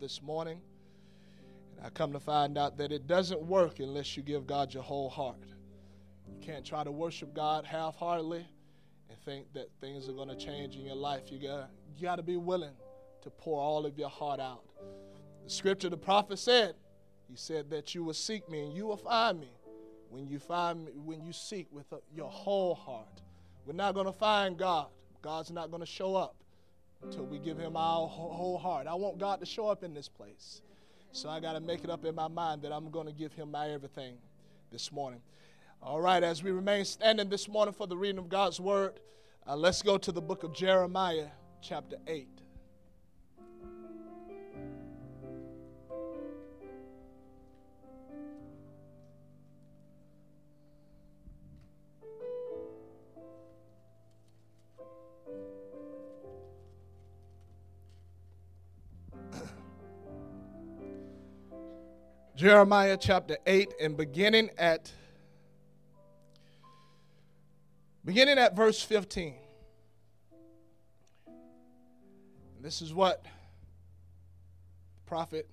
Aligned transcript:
this 0.00 0.22
morning. 0.22 0.60
And 1.76 1.86
I 1.86 1.90
come 1.90 2.12
to 2.12 2.20
find 2.20 2.56
out 2.58 2.76
that 2.78 2.92
it 2.92 3.06
doesn't 3.06 3.42
work 3.42 3.80
unless 3.80 4.16
you 4.16 4.22
give 4.22 4.46
God 4.46 4.72
your 4.72 4.82
whole 4.82 5.10
heart. 5.10 5.44
You 6.28 6.36
can't 6.40 6.64
try 6.64 6.84
to 6.84 6.90
worship 6.90 7.34
God 7.34 7.64
half 7.64 7.96
heartedly 7.96 8.46
and 9.08 9.18
think 9.24 9.52
that 9.54 9.68
things 9.80 10.08
are 10.08 10.12
going 10.12 10.28
to 10.28 10.36
change 10.36 10.76
in 10.76 10.84
your 10.84 10.96
life. 10.96 11.30
You 11.30 11.38
got 11.38 11.70
you 11.96 12.02
got 12.02 12.16
to 12.16 12.22
be 12.22 12.36
willing 12.36 12.74
to 13.22 13.30
pour 13.30 13.60
all 13.60 13.86
of 13.86 13.98
your 13.98 14.08
heart 14.08 14.40
out. 14.40 14.64
The 15.44 15.50
scripture, 15.50 15.88
the 15.88 15.96
prophet 15.96 16.38
said, 16.38 16.74
he 17.28 17.36
said 17.36 17.70
that 17.70 17.94
you 17.94 18.04
will 18.04 18.14
seek 18.14 18.48
me 18.48 18.60
and 18.60 18.74
you 18.74 18.86
will 18.86 18.96
find 18.96 19.40
me 19.40 19.50
when 20.10 20.26
you 20.26 20.38
find 20.38 20.84
me, 20.84 20.92
when 20.94 21.22
you 21.22 21.32
seek 21.32 21.66
with 21.70 21.92
your 22.14 22.30
whole 22.30 22.74
heart. 22.74 23.22
We're 23.66 23.72
not 23.72 23.94
going 23.94 24.06
to 24.06 24.12
find 24.12 24.58
God. 24.58 24.88
God's 25.22 25.50
not 25.50 25.70
going 25.70 25.80
to 25.80 25.86
show 25.86 26.16
up 26.16 26.36
until 27.04 27.24
we 27.24 27.38
give 27.38 27.58
him 27.58 27.76
our 27.76 28.08
whole 28.08 28.58
heart. 28.58 28.86
I 28.86 28.94
want 28.94 29.18
God 29.18 29.40
to 29.40 29.46
show 29.46 29.68
up 29.68 29.84
in 29.84 29.94
this 29.94 30.08
place. 30.08 30.62
So 31.12 31.28
I 31.28 31.38
got 31.38 31.52
to 31.52 31.60
make 31.60 31.84
it 31.84 31.90
up 31.90 32.04
in 32.04 32.14
my 32.14 32.28
mind 32.28 32.62
that 32.62 32.72
I'm 32.72 32.90
going 32.90 33.06
to 33.06 33.12
give 33.12 33.32
him 33.32 33.50
my 33.50 33.70
everything 33.70 34.16
this 34.72 34.90
morning. 34.90 35.20
All 35.82 36.00
right, 36.00 36.22
as 36.22 36.42
we 36.42 36.50
remain 36.50 36.84
standing 36.84 37.28
this 37.28 37.46
morning 37.46 37.74
for 37.74 37.86
the 37.86 37.96
reading 37.96 38.18
of 38.18 38.28
God's 38.28 38.58
word, 38.58 38.98
uh, 39.46 39.54
let's 39.54 39.82
go 39.82 39.98
to 39.98 40.10
the 40.10 40.22
book 40.22 40.42
of 40.42 40.54
Jeremiah, 40.54 41.26
chapter 41.60 41.96
8. 42.06 42.33
Jeremiah 62.44 62.98
chapter 63.00 63.38
8 63.46 63.72
and 63.80 63.96
beginning 63.96 64.50
at 64.58 64.92
beginning 68.04 68.36
at 68.36 68.54
verse 68.54 68.82
15. 68.82 69.36
This 72.60 72.82
is 72.82 72.92
what 72.92 73.24
the 73.24 73.30
prophet 75.06 75.48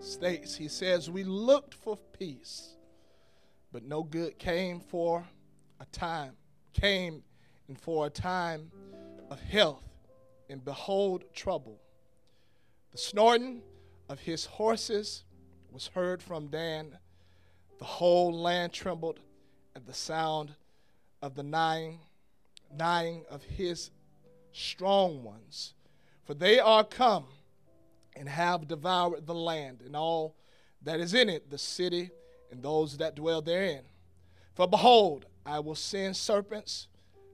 states. 0.00 0.56
He 0.56 0.68
says, 0.68 1.10
We 1.10 1.22
looked 1.22 1.74
for 1.74 1.98
peace, 2.18 2.78
but 3.70 3.84
no 3.84 4.02
good 4.02 4.38
came 4.38 4.80
for 4.80 5.22
a 5.80 5.84
time, 5.92 6.32
came 6.72 7.24
and 7.68 7.78
for 7.78 8.06
a 8.06 8.10
time 8.10 8.70
of 9.30 9.38
health, 9.38 9.84
and 10.48 10.64
behold, 10.64 11.24
trouble. 11.34 11.78
The 12.92 12.96
snorting 12.96 13.60
of 14.08 14.20
his 14.20 14.46
horses 14.46 15.25
was 15.76 15.88
heard 15.88 16.22
from 16.22 16.46
Dan. 16.46 16.96
The 17.78 17.84
whole 17.84 18.32
land 18.32 18.72
trembled 18.72 19.20
at 19.74 19.84
the 19.84 19.92
sound 19.92 20.54
of 21.20 21.34
the 21.34 21.42
nine, 21.42 21.98
nine 22.74 23.24
of 23.28 23.42
his 23.42 23.90
strong 24.54 25.22
ones. 25.22 25.74
For 26.24 26.32
they 26.32 26.58
are 26.58 26.82
come 26.82 27.26
and 28.16 28.26
have 28.26 28.66
devoured 28.66 29.26
the 29.26 29.34
land 29.34 29.82
and 29.84 29.94
all 29.94 30.34
that 30.80 30.98
is 30.98 31.12
in 31.12 31.28
it, 31.28 31.50
the 31.50 31.58
city 31.58 32.08
and 32.50 32.62
those 32.62 32.96
that 32.96 33.14
dwell 33.14 33.42
therein. 33.42 33.82
For 34.54 34.66
behold, 34.66 35.26
I 35.44 35.58
will 35.58 35.74
send 35.74 36.16
serpents, 36.16 36.88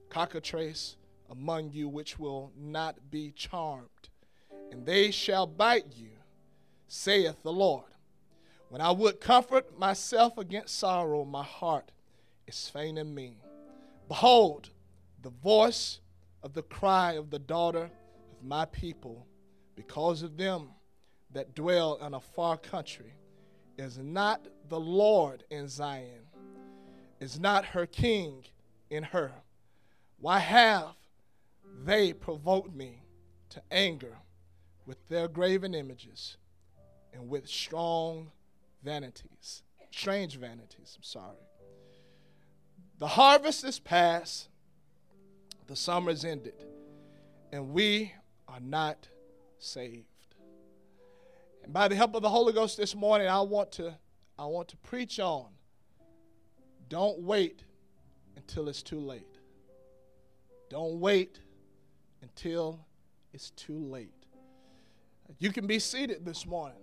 cockatrice, 0.09 0.97
among 1.29 1.71
you, 1.71 1.87
which 1.87 2.19
will 2.19 2.51
not 2.57 3.09
be 3.09 3.31
charmed, 3.31 4.09
and 4.69 4.85
they 4.85 5.11
shall 5.11 5.47
bite 5.47 5.93
you, 5.95 6.09
saith 6.89 7.41
the 7.41 7.53
Lord. 7.53 7.92
When 8.73 8.81
I 8.81 8.89
would 8.89 9.21
comfort 9.21 9.77
myself 9.77 10.39
against 10.39 10.79
sorrow, 10.79 11.25
my 11.25 11.43
heart 11.43 11.91
is 12.47 12.67
faint 12.69 12.97
in 12.97 13.13
me. 13.13 13.37
Behold, 14.07 14.71
the 15.21 15.29
voice 15.29 15.99
of 16.41 16.53
the 16.53 16.63
cry 16.63 17.11
of 17.11 17.29
the 17.29 17.37
daughter 17.37 17.83
of 17.83 18.43
my 18.43 18.65
people, 18.65 19.27
because 19.75 20.23
of 20.23 20.37
them 20.37 20.69
that 21.33 21.53
dwell 21.53 21.99
in 22.03 22.15
a 22.15 22.19
far 22.19 22.57
country, 22.57 23.13
is 23.77 23.99
not 23.99 24.47
the 24.69 24.79
Lord 24.79 25.43
in 25.51 25.67
Zion, 25.67 26.25
is 27.19 27.39
not 27.39 27.65
her 27.65 27.85
king 27.85 28.43
in 28.89 29.03
her. 29.03 29.33
Why 30.19 30.39
have 30.39 30.95
they 31.85 32.11
provoked 32.11 32.73
me 32.75 33.03
to 33.49 33.61
anger 33.69 34.17
with 34.87 35.07
their 35.09 35.27
graven 35.27 35.75
images 35.75 36.37
and 37.13 37.29
with 37.29 37.47
strong 37.47 38.31
vanities, 38.83 39.63
strange 39.91 40.37
vanities, 40.37 40.95
I'm 40.97 41.03
sorry. 41.03 41.47
The 42.99 43.07
harvest 43.07 43.63
is 43.63 43.79
past, 43.79 44.49
the 45.67 45.75
summer 45.75 46.11
is 46.11 46.23
ended, 46.25 46.65
and 47.51 47.69
we 47.69 48.13
are 48.47 48.59
not 48.59 49.07
saved. 49.59 50.05
And 51.63 51.71
by 51.71 51.87
the 51.87 51.95
help 51.95 52.15
of 52.15 52.21
the 52.21 52.29
Holy 52.29 52.53
Ghost 52.53 52.77
this 52.77 52.93
morning, 52.95 53.27
I 53.27 53.41
want 53.41 53.71
to 53.73 53.95
I 54.37 54.45
want 54.45 54.67
to 54.69 54.77
preach 54.77 55.19
on 55.19 55.47
don't 56.93 57.21
wait 57.21 57.63
until 58.35 58.69
it's 58.69 58.83
too 58.83 58.99
late. 58.99 59.39
Don't 60.69 60.99
wait 60.99 61.39
until 62.21 62.85
it's 63.33 63.49
too 63.49 63.79
late. 63.79 64.27
You 65.39 65.51
can 65.51 65.65
be 65.65 65.79
seated 65.79 66.23
this 66.23 66.45
morning. 66.45 66.82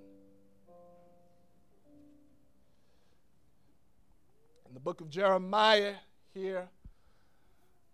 In 4.71 4.75
the 4.75 4.81
book 4.81 5.01
of 5.01 5.11
Jeremiah 5.11 5.95
here, 6.33 6.69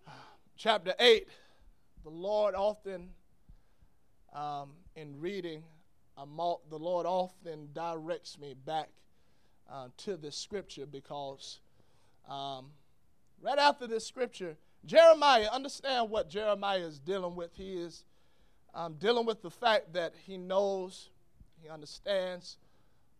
chapter 0.58 0.92
8, 1.00 1.26
the 2.04 2.10
Lord 2.10 2.54
often, 2.54 3.08
um, 4.34 4.72
in 4.94 5.18
reading, 5.18 5.62
the 6.18 6.78
Lord 6.78 7.06
often 7.06 7.70
directs 7.72 8.38
me 8.38 8.54
back 8.66 8.90
uh, 9.72 9.88
to 9.96 10.18
this 10.18 10.36
scripture 10.36 10.84
because 10.84 11.60
um, 12.28 12.66
right 13.40 13.58
after 13.58 13.86
this 13.86 14.06
scripture, 14.06 14.58
Jeremiah, 14.84 15.48
understand 15.50 16.10
what 16.10 16.28
Jeremiah 16.28 16.80
is 16.80 16.98
dealing 16.98 17.36
with. 17.36 17.52
He 17.54 17.72
is 17.72 18.04
um, 18.74 18.96
dealing 18.98 19.24
with 19.24 19.40
the 19.40 19.50
fact 19.50 19.94
that 19.94 20.12
he 20.26 20.36
knows, 20.36 21.08
he 21.62 21.70
understands 21.70 22.58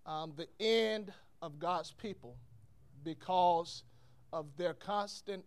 um, 0.05 0.35
the 0.37 0.47
end 0.61 1.11
of 1.41 1.59
God's 1.59 1.93
people 1.93 2.37
because 3.07 3.85
of 4.33 4.47
their 4.57 4.75
constant 4.75 5.45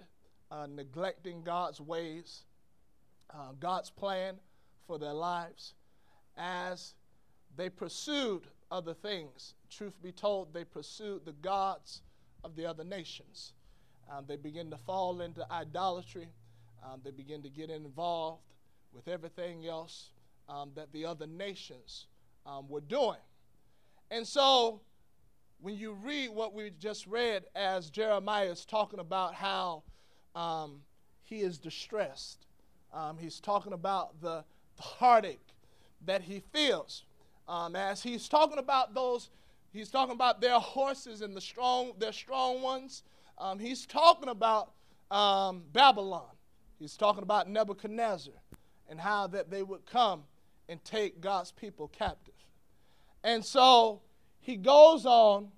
uh, 0.49 0.65
neglecting 0.73 1.43
God's 1.43 1.81
ways, 1.81 2.43
uh, 3.31 3.51
God's 3.59 3.89
plan 3.89 4.35
for 4.87 4.97
their 4.97 5.13
lives, 5.13 5.73
as 6.37 6.95
they 7.57 7.69
pursued 7.69 8.43
other 8.71 8.93
things. 8.93 9.55
Truth 9.69 10.01
be 10.01 10.13
told, 10.13 10.53
they 10.53 10.63
pursued 10.63 11.25
the 11.25 11.33
gods 11.33 12.01
of 12.45 12.55
the 12.55 12.65
other 12.65 12.85
nations. 12.85 13.51
Um, 14.09 14.23
they 14.25 14.37
begin 14.37 14.71
to 14.71 14.77
fall 14.77 15.19
into 15.19 15.45
idolatry. 15.51 16.29
Um, 16.81 17.01
they 17.03 17.11
begin 17.11 17.41
to 17.43 17.49
get 17.49 17.69
involved 17.69 18.41
with 18.93 19.09
everything 19.09 19.67
else 19.67 20.11
um, 20.47 20.71
that 20.75 20.93
the 20.93 21.05
other 21.05 21.27
nations 21.27 22.07
um, 22.45 22.69
were 22.69 22.79
doing. 22.79 23.19
And 24.09 24.25
so 24.25 24.79
when 25.61 25.75
you 25.75 25.93
read 25.93 26.29
what 26.29 26.53
we 26.53 26.71
just 26.79 27.05
read 27.07 27.43
as 27.55 27.89
Jeremiah 27.89 28.49
is 28.49 28.65
talking 28.65 28.99
about 28.99 29.33
how 29.33 29.83
um, 30.35 30.81
he 31.21 31.41
is 31.41 31.57
distressed, 31.57 32.45
um, 32.93 33.17
he's 33.17 33.39
talking 33.39 33.73
about 33.73 34.19
the, 34.21 34.43
the, 34.77 34.83
heartache 34.83 35.45
that 36.05 36.21
he 36.21 36.41
feels. 36.53 37.03
Um, 37.47 37.75
as 37.75 38.01
he's 38.01 38.29
talking 38.29 38.57
about 38.57 38.93
those, 38.93 39.29
he's 39.71 39.89
talking 39.89 40.15
about 40.15 40.39
their 40.39 40.59
horses 40.59 41.21
and 41.21 41.35
the 41.35 41.41
strong, 41.41 41.91
their 41.99 42.13
strong 42.13 42.61
ones. 42.61 43.03
Um, 43.37 43.59
he's 43.59 43.85
talking 43.85 44.29
about 44.29 44.71
um, 45.11 45.63
Babylon. 45.73 46.29
He's 46.79 46.95
talking 46.95 47.23
about 47.23 47.49
Nebuchadnezzar 47.49 48.33
and 48.89 48.99
how 48.99 49.27
that 49.27 49.51
they 49.51 49.61
would 49.61 49.85
come 49.85 50.23
and 50.69 50.83
take 50.85 51.19
God's 51.19 51.51
people 51.51 51.89
captive. 51.89 52.33
And 53.23 53.43
so 53.43 54.01
he 54.39 54.55
goes 54.55 55.05
on 55.05 55.49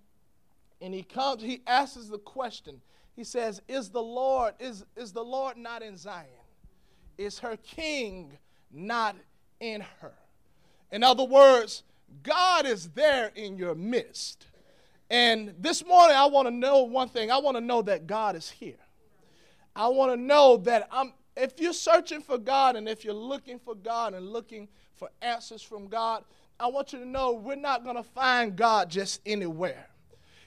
and 0.81 0.93
he 0.93 1.03
comes, 1.03 1.41
he 1.41 1.61
asks 1.67 2.07
the 2.07 2.17
question. 2.17 2.81
He 3.15 3.23
says, 3.23 3.61
Is 3.67 3.89
the 3.89 4.01
Lord, 4.01 4.53
is, 4.59 4.85
is 4.95 5.11
the 5.11 5.23
Lord 5.23 5.57
not 5.57 5.81
in 5.81 5.97
Zion? 5.97 6.27
Is 7.17 7.39
her 7.39 7.57
king 7.57 8.37
not 8.71 9.15
in 9.59 9.81
her? 9.99 10.13
In 10.91 11.03
other 11.03 11.23
words, 11.23 11.83
God 12.23 12.65
is 12.65 12.89
there 12.89 13.31
in 13.35 13.57
your 13.57 13.75
midst. 13.75 14.47
And 15.09 15.53
this 15.59 15.85
morning, 15.85 16.15
I 16.15 16.25
want 16.25 16.47
to 16.47 16.53
know 16.53 16.83
one 16.83 17.09
thing. 17.09 17.31
I 17.31 17.37
want 17.37 17.57
to 17.57 17.61
know 17.61 17.81
that 17.83 18.07
God 18.07 18.35
is 18.35 18.49
here. 18.49 18.79
I 19.75 19.87
want 19.87 20.11
to 20.11 20.17
know 20.17 20.57
that 20.57 20.87
I'm, 20.91 21.13
if 21.35 21.59
you're 21.59 21.73
searching 21.73 22.21
for 22.21 22.37
God 22.37 22.75
and 22.75 22.87
if 22.89 23.05
you're 23.05 23.13
looking 23.13 23.59
for 23.59 23.75
God 23.75 24.13
and 24.13 24.29
looking 24.29 24.67
for 24.95 25.09
answers 25.21 25.61
from 25.61 25.87
God, 25.87 26.23
I 26.61 26.67
want 26.67 26.93
you 26.93 26.99
to 26.99 27.07
know 27.07 27.31
we're 27.31 27.55
not 27.55 27.83
going 27.83 27.95
to 27.95 28.03
find 28.03 28.55
God 28.55 28.87
just 28.87 29.19
anywhere. 29.25 29.87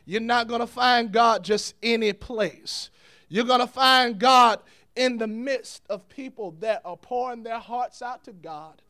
You're 0.05 0.21
not 0.21 0.47
going 0.47 0.61
to 0.61 0.67
find 0.67 1.11
God 1.11 1.43
just 1.43 1.75
any 1.83 2.13
place. 2.13 2.91
You're 3.29 3.45
going 3.45 3.61
to 3.61 3.67
find 3.67 4.17
God 4.17 4.61
in 4.95 5.19
the 5.19 5.27
midst 5.27 5.83
of 5.91 6.09
people 6.09 6.53
that 6.61 6.83
are 6.85 6.97
pouring 6.97 7.43
their 7.43 7.59
hearts 7.59 8.01
out 8.01 8.23
to 8.25 8.33
God. 8.33 8.81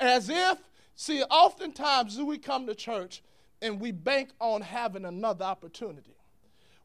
As 0.00 0.30
if, 0.30 0.56
see, 0.94 1.22
oftentimes 1.24 2.18
we 2.18 2.38
come 2.38 2.66
to 2.66 2.74
church 2.74 3.22
and 3.60 3.78
we 3.78 3.92
bank 3.92 4.30
on 4.40 4.62
having 4.62 5.04
another 5.04 5.44
opportunity. 5.44 6.16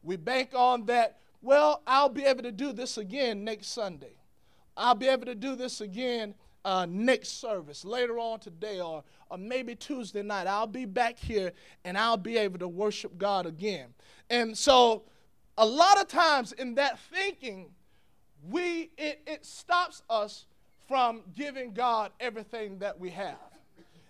We 0.02 0.16
bank 0.16 0.50
on 0.54 0.84
that, 0.86 1.20
well, 1.40 1.80
I'll 1.86 2.10
be 2.10 2.24
able 2.24 2.42
to 2.42 2.52
do 2.52 2.74
this 2.74 2.98
again 2.98 3.44
next 3.44 3.68
Sunday. 3.68 4.12
I'll 4.76 4.94
be 4.94 5.08
able 5.08 5.24
to 5.24 5.34
do 5.34 5.56
this 5.56 5.80
again 5.80 6.34
uh, 6.64 6.86
next 6.88 7.40
service, 7.40 7.84
later 7.84 8.18
on 8.18 8.40
today, 8.40 8.80
or, 8.80 9.02
or 9.30 9.38
maybe 9.38 9.74
Tuesday 9.74 10.22
night. 10.22 10.46
I'll 10.46 10.66
be 10.66 10.84
back 10.84 11.18
here 11.18 11.52
and 11.84 11.96
I'll 11.96 12.16
be 12.16 12.36
able 12.36 12.58
to 12.58 12.68
worship 12.68 13.16
God 13.18 13.46
again. 13.46 13.88
And 14.28 14.56
so, 14.56 15.02
a 15.58 15.66
lot 15.66 16.00
of 16.00 16.08
times 16.08 16.52
in 16.52 16.74
that 16.76 16.98
thinking, 16.98 17.70
we 18.48 18.90
it, 18.96 19.20
it 19.26 19.44
stops 19.44 20.02
us 20.08 20.46
from 20.88 21.22
giving 21.34 21.72
God 21.72 22.12
everything 22.18 22.78
that 22.78 22.98
we 22.98 23.10
have. 23.10 23.36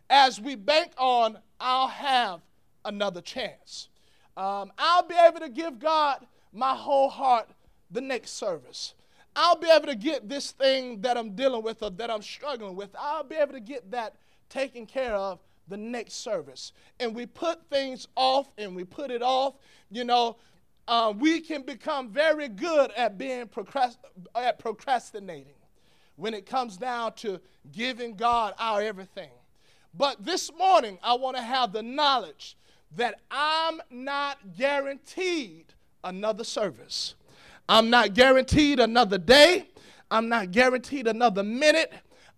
As 0.09 0.41
we 0.41 0.55
bank 0.55 0.93
on, 0.97 1.39
I'll 1.61 1.89
have 1.89 2.41
another 2.85 3.21
chance. 3.21 3.89
Um, 4.37 4.73
I'll 4.79 5.03
be 5.03 5.15
able 5.15 5.41
to 5.41 5.49
give 5.49 5.79
God 5.79 6.27
my 6.53 6.75
whole 6.75 7.09
heart 7.09 7.49
the 7.91 8.01
next 8.01 8.33
service. 8.33 8.95
I'll 9.37 9.57
be 9.57 9.69
able 9.71 9.87
to 9.87 9.95
get 9.95 10.29
this 10.29 10.51
thing 10.53 11.01
that 11.03 11.17
I'm 11.17 11.35
dealing 11.35 11.63
with 11.63 11.83
or 11.83 11.91
that 11.91 12.11
I'm 12.11 12.23
struggling 12.23 12.77
with. 12.77 12.91
I'll 12.99 13.25
be 13.25 13.37
able 13.37 13.53
to 13.53 13.61
get 13.61 13.91
that 13.93 14.17
taken 14.49 14.87
care 14.87 15.15
of 15.15 15.39
the 15.69 15.77
next 15.77 16.15
service. 16.15 16.73
And 16.99 17.15
we 17.15 17.27
put 17.27 17.69
things 17.71 18.09
off 18.17 18.49
and 18.59 18.75
we 18.75 18.85
put 18.85 19.11
it 19.11 19.23
off. 19.23 19.55
You 19.91 20.05
know, 20.05 20.37
uh, 20.89 21.13
we 21.17 21.41
can 21.41 21.63
become 21.63 22.11
very 22.11 22.49
good 22.49 22.91
at 22.97 23.17
being 23.17 23.47
procrast- 23.47 23.99
at 24.35 24.59
procrastinating 24.59 25.55
when 26.17 26.35
it 26.35 26.45
comes 26.45 26.77
down 26.77 27.15
to 27.15 27.41
giving 27.73 28.15
God 28.15 28.55
our 28.59 28.83
everything. 28.83 29.31
But 29.95 30.25
this 30.25 30.53
morning, 30.53 30.99
I 31.03 31.15
want 31.15 31.37
to 31.37 31.43
have 31.43 31.73
the 31.73 31.83
knowledge 31.83 32.57
that 32.97 33.21
I'm 33.31 33.81
not 33.91 34.39
guaranteed 34.57 35.73
another 36.03 36.45
service. 36.45 37.15
I'm 37.69 37.91
not 37.91 38.15
guaranteed 38.15 38.81
another 38.81 39.19
day. 39.19 39.69
I'm 40.11 40.29
not 40.29 40.51
guaranteed 40.51 41.07
another 41.07 41.43
minute. 41.43 41.93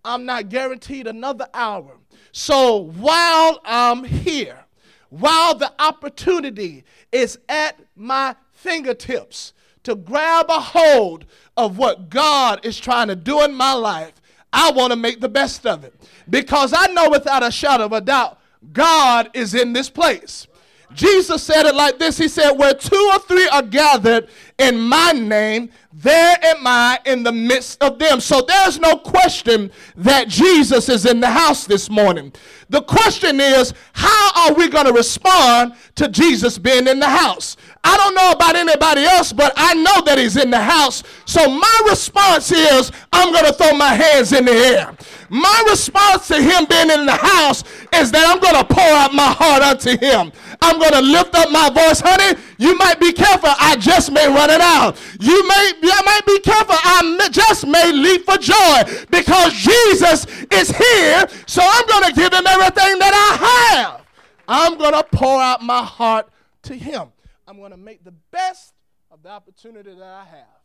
I'm 0.05 0.27
not 0.27 0.49
guaranteed 0.49 1.07
another 1.07 1.49
hour. 1.55 1.97
So 2.33 2.77
while 2.77 3.61
I'm 3.65 4.05
here, 4.05 4.65
while 5.11 5.55
the 5.55 5.73
opportunity 5.79 6.85
is 7.13 7.39
at 7.49 7.79
my 7.95 8.35
fingertips 8.53 9.53
to 9.85 9.95
grab 9.95 10.47
a 10.49 10.61
hold 10.61 11.27
of 11.57 11.79
what 11.79 12.09
God 12.09 12.65
is 12.65 12.79
trying 12.79 13.09
to 13.09 13.17
do 13.17 13.43
in 13.43 13.55
my 13.55 13.73
life, 13.75 14.15
I 14.53 14.71
want 14.73 14.93
to 14.93 14.97
make 14.97 15.21
the 15.21 15.29
best 15.29 15.67
of 15.67 15.85
it. 15.85 15.95
Because 16.29 16.73
I 16.77 16.87
know 16.89 17.11
without 17.11 17.43
a 17.43 17.51
shadow 17.51 17.85
of 17.85 17.93
a 17.93 18.01
doubt, 18.01 18.39
God 18.73 19.31
is 19.35 19.55
in 19.55 19.73
this 19.73 19.91
place. 19.91 20.47
Jesus 20.95 21.43
said 21.43 21.67
it 21.67 21.75
like 21.75 21.99
this 21.99 22.19
He 22.19 22.29
said, 22.29 22.53
Where 22.53 22.75
two 22.75 23.11
or 23.13 23.19
three 23.21 23.49
are 23.49 23.63
gathered 23.63 24.29
in 24.59 24.81
my 24.81 25.13
name, 25.13 25.71
there 25.93 26.37
am 26.43 26.67
I 26.67 26.99
in 27.05 27.23
the 27.23 27.33
midst 27.33 27.83
of 27.83 27.99
them. 27.99 28.21
So 28.21 28.41
there's 28.41 28.79
no 28.79 28.97
question 28.97 29.71
that 29.97 30.29
Jesus 30.29 30.89
is 30.89 31.05
in 31.05 31.21
the 31.21 31.31
house 31.31 31.67
this 31.67 31.91
morning. 31.91 32.33
The 32.71 32.83
question 32.83 33.41
is, 33.41 33.75
how 33.93 34.49
are 34.49 34.55
we 34.55 34.69
going 34.69 34.87
to 34.87 34.93
respond 34.93 35.75
to 35.97 36.09
Jesus 36.09 36.59
being 36.59 36.89
in 36.89 36.99
the 36.99 37.09
house? 37.09 37.57
I 37.85 37.97
don't 37.97 38.15
know 38.15 38.31
about 38.31 38.55
anybody 38.55 39.05
else, 39.05 39.33
but 39.33 39.53
I 39.57 39.75
know 39.75 40.03
that 40.03 40.17
he's 40.17 40.37
in 40.37 40.51
the 40.51 40.61
house. 40.61 41.03
So 41.25 41.49
my 41.49 41.81
response 41.89 42.53
is, 42.53 42.93
I'm 43.13 43.33
going 43.33 43.45
to 43.45 43.53
throw 43.53 43.77
my 43.77 43.95
hands 43.95 44.33
in 44.33 44.45
the 44.45 44.53
air. 44.53 44.95
My 45.29 45.65
response 45.69 46.29
to 46.29 46.41
him 46.41 46.67
being 46.67 46.91
in 46.91 47.07
the 47.07 47.17
house 47.17 47.65
is 47.95 48.13
that 48.13 48.29
I'm 48.29 48.39
going 48.39 48.55
to 48.55 48.65
pour 48.65 48.85
out 48.85 49.15
my 49.15 49.33
heart 49.33 49.63
unto 49.63 49.99
him. 49.99 50.31
I'm 50.61 50.79
going 50.79 50.93
to 50.93 51.01
lift 51.01 51.35
up 51.35 51.51
my 51.51 51.71
voice. 51.71 52.01
Honey, 52.01 52.39
you 52.59 52.77
might 52.79 53.01
be 53.01 53.13
careful. 53.13 53.51
I 53.59 53.77
just 53.77 54.13
may 54.13 54.29
run 54.29 54.51
it 54.51 54.61
out. 54.61 55.01
You 55.19 55.49
may, 55.49 55.73
you 55.83 55.95
might 56.05 56.27
be 56.27 56.39
careful. 56.41 56.77
I 56.79 57.29
just 57.33 57.67
may 57.67 57.91
leap 57.93 58.27
for 58.27 58.37
joy 58.37 59.07
because 59.11 59.55
Jesus 59.55 60.27
is 60.53 60.71
here. 60.71 61.27
So 61.47 61.63
I'm 61.65 61.87
going 61.87 62.05
to 62.05 62.13
give 62.13 62.33
him 62.33 62.47
everything 62.47 62.99
that 63.01 63.15
I 63.15 63.75
have. 63.75 64.07
I'm 64.47 64.79
going 64.79 64.93
to 64.93 65.03
pour 65.03 65.41
out 65.41 65.63
my 65.63 65.83
heart 65.83 66.29
to 66.65 66.75
him. 66.75 67.12
I'm 67.53 67.59
going 67.59 67.73
to 67.73 67.77
make 67.77 68.03
the 68.03 68.15
best 68.31 68.73
of 69.11 69.23
the 69.23 69.29
opportunity 69.29 69.91
that 69.91 70.03
I 70.03 70.25
have. 70.25 70.63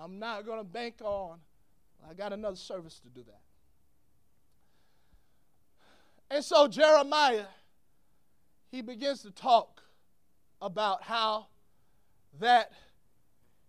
I'm 0.00 0.20
not 0.20 0.46
going 0.46 0.58
to 0.58 0.64
bank 0.64 1.00
on, 1.02 1.38
I 2.08 2.14
got 2.14 2.32
another 2.32 2.54
service 2.54 3.00
to 3.00 3.08
do 3.08 3.24
that. 3.24 3.40
And 6.30 6.44
so 6.44 6.68
Jeremiah, 6.68 7.46
he 8.70 8.82
begins 8.82 9.22
to 9.22 9.32
talk 9.32 9.82
about 10.62 11.02
how 11.02 11.48
that 12.38 12.70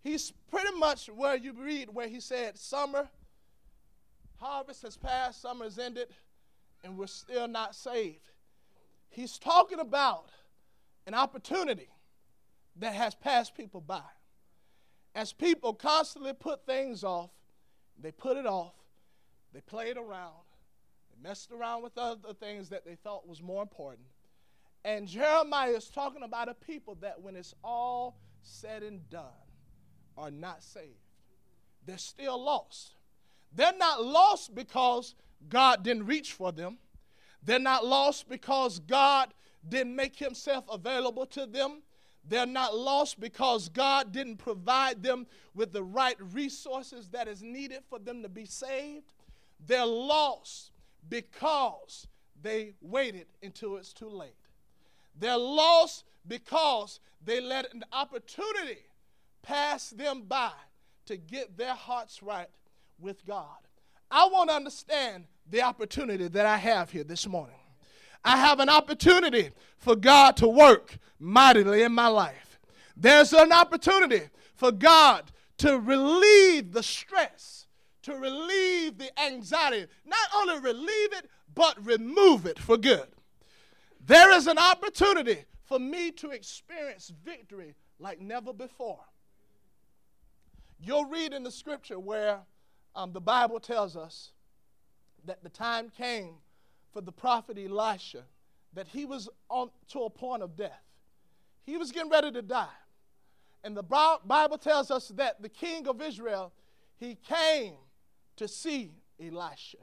he's 0.04 0.32
pretty 0.52 0.78
much 0.78 1.08
where 1.08 1.36
you 1.36 1.54
read 1.54 1.90
where 1.92 2.08
he 2.08 2.20
said, 2.20 2.56
Summer, 2.56 3.10
harvest 4.36 4.84
has 4.84 4.96
passed, 4.96 5.42
summer 5.42 5.64
has 5.64 5.80
ended, 5.80 6.10
and 6.84 7.00
we're 7.00 7.08
still 7.08 7.48
not 7.48 7.74
saved. 7.74 8.30
He's 9.10 9.40
talking 9.40 9.80
about 9.80 10.30
an 11.08 11.16
opportunity 11.16 11.90
that 12.80 12.94
has 12.94 13.16
passed 13.16 13.56
people 13.56 13.82
by. 13.82 14.02
As 15.16 15.34
people 15.34 15.74
constantly 15.74 16.34
put 16.34 16.66
things 16.66 17.04
off, 17.04 17.32
they 18.00 18.12
put 18.12 18.38
it 18.38 18.46
off, 18.46 18.76
they 19.54 19.62
played 19.62 19.98
around, 19.98 20.34
they 21.10 21.28
messed 21.28 21.52
around 21.52 21.82
with 21.84 21.98
other 21.98 22.34
things 22.40 22.70
that 22.70 22.86
they 22.86 22.96
thought 22.96 23.28
was 23.28 23.42
more 23.42 23.64
important. 23.64 24.08
And 24.86 25.08
Jeremiah 25.08 25.72
is 25.72 25.90
talking 25.90 26.24
about 26.24 26.50
a 26.50 26.54
people 26.54 26.96
that 27.02 27.22
when 27.22 27.36
it's 27.36 27.56
all 27.64 28.20
said 28.42 28.84
and 28.84 29.10
done 29.10 29.26
are 30.18 30.32
not 30.32 30.64
saved. 30.64 30.94
They're 31.86 31.98
still 31.98 32.42
lost. 32.44 32.92
They're 33.54 33.78
not 33.78 34.04
lost 34.04 34.54
because 34.54 35.16
God 35.50 35.84
didn't 35.84 36.06
reach 36.06 36.34
for 36.34 36.52
them. 36.52 36.78
They're 37.44 37.60
not 37.60 37.86
lost 37.86 38.28
because 38.30 38.80
God 38.80 39.34
didn't 39.68 39.96
make 39.96 40.18
himself 40.18 40.66
available 40.72 41.26
to 41.28 41.46
them. 41.46 41.82
They're 42.30 42.46
not 42.46 42.76
lost 42.76 43.20
because 43.20 43.70
God 43.70 44.12
didn't 44.12 44.38
provide 44.38 45.02
them 45.02 45.28
with 45.56 45.72
the 45.72 45.84
right 45.84 46.18
resources 46.34 47.10
that 47.10 47.28
is 47.28 47.42
needed 47.42 47.84
for 47.90 48.00
them 48.00 48.22
to 48.24 48.30
be 48.30 48.46
saved. 48.46 49.14
They're 49.66 49.86
lost 49.86 50.72
because 51.08 52.08
they 52.42 52.74
waited 52.82 53.28
until 53.42 53.78
it's 53.78 53.94
too 53.94 54.10
late. 54.10 54.36
They're 55.18 55.38
lost 55.38 56.04
because 56.28 57.00
they 57.24 57.40
let 57.42 57.74
an 57.74 57.84
opportunity 57.92 58.86
pass 59.42 59.90
them 59.90 60.24
by 60.28 60.52
to 61.06 61.18
get 61.18 61.58
their 61.58 61.74
hearts 61.74 62.22
right 62.22 62.50
with 63.00 63.26
God. 63.26 63.58
I 64.12 64.28
want 64.28 64.50
to 64.50 64.56
understand 64.56 65.26
the 65.50 65.62
opportunity 65.62 66.28
that 66.28 66.46
I 66.46 66.58
have 66.58 66.92
here 66.92 67.04
this 67.04 67.26
morning. 67.26 67.56
I 68.28 68.36
have 68.36 68.60
an 68.60 68.68
opportunity 68.68 69.52
for 69.78 69.96
God 69.96 70.36
to 70.38 70.50
work 70.50 70.98
mightily 71.18 71.84
in 71.84 71.94
my 71.94 72.08
life. 72.08 72.60
There's 72.98 73.32
an 73.32 73.54
opportunity 73.54 74.24
for 74.54 74.74
God 74.74 75.32
to 75.60 75.80
relieve 75.80 76.74
the 76.74 76.84
stress, 76.84 77.68
to 78.02 78.16
relieve 78.16 78.98
the 78.98 79.18
anxiety, 79.18 79.88
not 80.06 80.28
only 80.36 80.60
relieve 80.60 81.14
it, 81.14 81.30
but 81.56 81.82
remove 81.86 82.46
it 82.46 82.60
for 82.60 82.76
good. 82.76 83.08
There 84.06 84.34
is 84.34 84.48
an 84.48 84.58
opportunity 84.58 85.46
for 85.64 85.80
me 85.80 86.12
to 86.12 86.32
experience 86.32 87.14
victory 87.24 87.76
like 87.98 88.20
never 88.20 88.52
before. 88.52 89.00
You'll 90.82 91.06
read 91.06 91.32
in 91.32 91.44
the 91.44 91.52
scripture 91.52 91.98
where 91.98 92.40
um, 92.94 93.14
the 93.14 93.22
Bible 93.22 93.62
tells 93.62 93.96
us 93.96 94.34
that 95.24 95.44
the 95.44 95.50
time 95.50 95.90
came 95.90 96.36
for 96.98 97.02
the 97.02 97.12
prophet 97.12 97.60
Elisha 97.60 98.24
that 98.74 98.88
he 98.88 99.06
was 99.06 99.30
on 99.50 99.70
to 99.88 100.00
a 100.06 100.10
point 100.10 100.42
of 100.42 100.56
death. 100.56 100.82
He 101.64 101.78
was 101.78 101.92
getting 101.92 102.10
ready 102.10 102.32
to 102.32 102.42
die. 102.42 102.66
And 103.64 103.78
the 103.78 103.84
Bible 103.84 104.58
tells 104.58 104.90
us 104.90 105.10
that 105.10 105.40
the 105.40 105.48
king 105.48 105.88
of 105.88 106.02
Israel, 106.02 106.52
he 106.96 107.16
came 107.30 107.76
to 108.38 108.48
see 108.48 108.94
Elisha. 109.24 109.78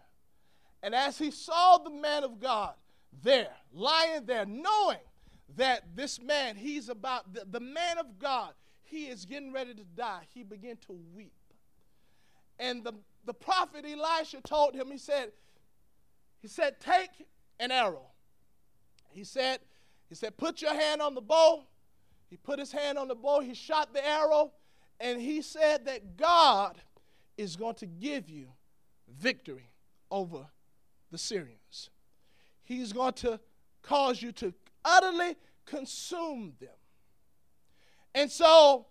And 0.83 0.93
as 0.93 1.17
he 1.17 1.31
saw 1.31 1.79
the 1.79 1.91
man 1.91 2.25
of 2.25 2.41
God 2.41 2.75
there, 3.23 3.55
lying 3.73 4.25
there, 4.27 4.45
knowing 4.45 4.99
that 5.57 5.95
this 5.95 6.21
man, 6.21 6.57
he's 6.57 6.89
about, 6.89 7.33
the, 7.33 7.45
the 7.49 7.61
man 7.61 7.99
of 7.99 8.19
God, 8.19 8.55
he 8.83 9.05
is 9.05 9.25
getting 9.25 9.53
ready 9.53 9.73
to 9.73 9.85
die, 9.97 10.23
he 10.35 10.43
began 10.43 10.79
to 10.89 10.99
weep. 11.15 11.33
And 12.59 12.83
the, 12.83 12.95
the 13.25 13.35
prophet 13.35 13.85
Elisha 13.89 14.41
told 14.41 14.75
him, 14.75 14.91
he 14.91 14.99
said, 14.99 15.31
he 16.45 16.49
said, 16.49 16.79
take 16.79 17.27
an 17.59 17.71
arrow. 17.71 18.11
he 19.09 19.25
said, 19.25 19.61
he 20.11 20.15
said, 20.15 20.37
put 20.37 20.61
your 20.61 20.75
hand 20.75 21.01
on 21.01 21.15
the 21.15 21.23
bow. 21.23 21.65
He 22.29 22.37
put 22.37 22.59
his 22.59 22.71
hand 22.71 22.99
on 22.99 23.09
the 23.09 23.15
bow, 23.15 23.41
he 23.41 23.55
shot 23.55 23.95
the 23.95 24.07
arrow, 24.07 24.53
and 25.01 25.19
he 25.19 25.41
said 25.41 25.87
that 25.87 26.19
God 26.19 26.77
is 27.39 27.57
going 27.57 27.77
to 27.77 27.87
give 27.87 28.29
you 28.29 28.49
victory 29.09 29.71
over 30.11 30.47
the 31.11 31.17
Syrians. 31.17 31.89
He's 32.63 32.93
going 32.93 33.15
to 33.15 33.41
cause 33.81 34.21
you 34.21 34.31
to 34.33 34.53
utterly 34.85 35.37
consume 35.65 36.53
them. 36.61 36.77
And 38.15 38.31
so, 38.31 38.85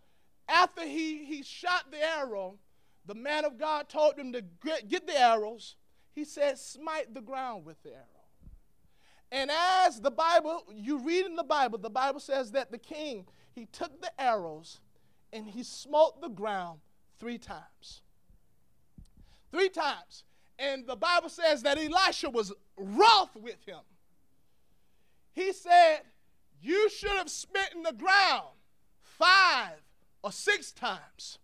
after 0.50 0.82
he, 0.82 1.24
he 1.24 1.44
shot 1.44 1.92
the 1.92 2.04
arrow, 2.04 2.56
the 3.06 3.14
man 3.14 3.46
of 3.46 3.60
God 3.60 3.90
told 3.90 4.18
him 4.18 4.34
to 4.34 4.44
get 4.90 5.06
the 5.06 5.20
arrows. 5.20 5.76
He 6.14 6.26
said, 6.26 6.58
Smite 6.58 7.14
the 7.14 7.22
ground 7.22 7.66
with 7.66 7.82
the 7.84 7.92
arrow. 7.92 8.08
And 9.32 9.50
as 9.52 10.00
the 10.00 10.12
Bible, 10.12 10.64
you 10.76 11.00
read 11.00 11.26
in 11.26 11.36
the 11.36 11.44
Bible, 11.44 11.80
the 11.80 11.90
Bible 11.90 12.20
says 12.20 12.52
that 12.52 12.72
the 12.72 12.78
king, 12.78 13.26
he 13.52 13.66
took 13.66 14.00
the 14.00 14.22
arrows 14.22 14.80
and 15.32 15.48
he 15.48 15.64
smote 15.64 16.22
the 16.22 16.30
ground 16.30 16.80
three 17.20 17.40
times. 17.40 18.04
Three 19.52 19.70
times. 19.70 20.24
And 20.60 20.86
the 20.86 20.96
Bible 20.96 21.30
says 21.30 21.64
that 21.64 21.80
Elisha 21.80 22.30
was 22.30 22.54
wroth 22.78 23.36
with 23.36 23.58
him. 23.66 23.80
He 25.32 25.52
said, 25.52 26.02
You 26.62 26.90
should 26.90 27.18
have 27.18 27.30
smitten 27.30 27.82
the 27.82 27.94
ground 27.94 28.50
five 29.02 29.82
or 30.22 30.32
six 30.32 30.72
times, 30.72 31.40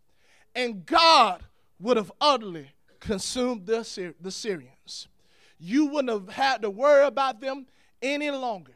and 0.53 0.85
God 0.85 1.43
would 1.79 1.97
have 1.97 2.11
utterly 2.21 2.69
consumed 2.99 3.65
the, 3.65 4.13
the 4.19 4.31
Syrians. 4.31 5.07
You 5.59 5.87
wouldn't 5.87 6.09
have 6.09 6.35
had 6.35 6.61
to 6.61 6.69
worry 6.69 7.05
about 7.05 7.41
them 7.41 7.67
any 8.01 8.31
longer. 8.31 8.75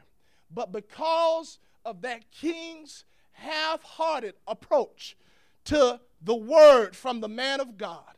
But 0.53 0.71
because 0.71 1.59
of 1.85 2.01
that 2.01 2.29
king's 2.31 3.05
half 3.31 3.81
hearted 3.83 4.35
approach 4.47 5.17
to 5.65 5.99
the 6.21 6.35
word 6.35 6.95
from 6.95 7.19
the 7.19 7.27
man 7.27 7.59
of 7.59 7.77
God, 7.77 8.13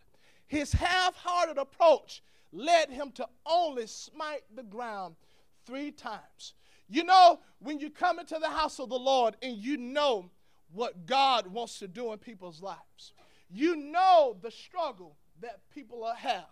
his 0.47 0.74
half 0.74 1.15
hearted 1.15 1.57
approach 1.57 2.21
led 2.51 2.89
him 2.89 3.12
to 3.12 3.27
only 3.45 3.88
smite 3.88 4.43
the 4.55 4.63
ground 4.63 5.15
three 5.65 5.91
times. 5.91 6.53
You 6.88 7.03
know, 7.03 7.39
when 7.59 7.79
you 7.79 7.89
come 7.89 8.19
into 8.19 8.38
the 8.39 8.50
house 8.50 8.79
of 8.79 8.89
the 8.89 9.00
Lord 9.00 9.35
and 9.41 9.57
you 9.57 9.77
know 9.77 10.29
what 10.71 11.05
God 11.05 11.47
wants 11.47 11.79
to 11.79 11.88
do 11.88 12.12
in 12.13 12.19
people's 12.19 12.62
lives, 12.62 13.13
you 13.50 13.75
know 13.75 14.38
the 14.41 14.51
struggle 14.51 15.15
that 15.42 15.60
people 15.74 16.06
have. 16.18 16.46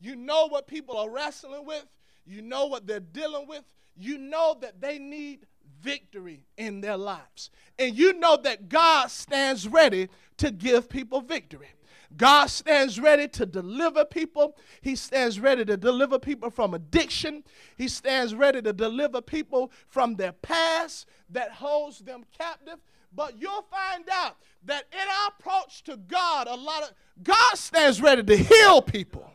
You 0.00 0.16
know 0.16 0.46
what 0.46 0.66
people 0.66 0.96
are 0.96 1.10
wrestling 1.10 1.66
with. 1.66 1.84
You 2.24 2.42
know 2.42 2.66
what 2.66 2.86
they're 2.86 3.00
dealing 3.00 3.48
with 3.48 3.64
you 3.98 4.16
know 4.16 4.56
that 4.60 4.80
they 4.80 4.98
need 4.98 5.46
victory 5.80 6.44
in 6.56 6.80
their 6.80 6.96
lives. 6.96 7.50
And 7.78 7.96
you 7.96 8.14
know 8.14 8.36
that 8.38 8.68
God 8.68 9.10
stands 9.10 9.66
ready 9.68 10.08
to 10.38 10.50
give 10.50 10.88
people 10.88 11.20
victory. 11.20 11.68
God 12.16 12.46
stands 12.46 12.98
ready 12.98 13.28
to 13.28 13.44
deliver 13.44 14.04
people. 14.04 14.56
He 14.80 14.96
stands 14.96 15.38
ready 15.38 15.64
to 15.66 15.76
deliver 15.76 16.18
people 16.18 16.48
from 16.48 16.72
addiction. 16.72 17.44
He 17.76 17.86
stands 17.86 18.34
ready 18.34 18.62
to 18.62 18.72
deliver 18.72 19.20
people 19.20 19.70
from 19.88 20.14
their 20.14 20.32
past 20.32 21.06
that 21.28 21.52
holds 21.52 21.98
them 21.98 22.24
captive. 22.36 22.78
But 23.18 23.34
you'll 23.40 23.62
find 23.62 24.04
out 24.12 24.36
that 24.66 24.84
in 24.92 25.00
our 25.00 25.32
approach 25.36 25.82
to 25.82 25.96
God, 25.96 26.46
a 26.46 26.54
lot 26.54 26.84
of 26.84 26.90
God 27.24 27.56
stands 27.56 28.00
ready 28.00 28.22
to 28.22 28.36
heal 28.36 28.80
people. 28.80 29.28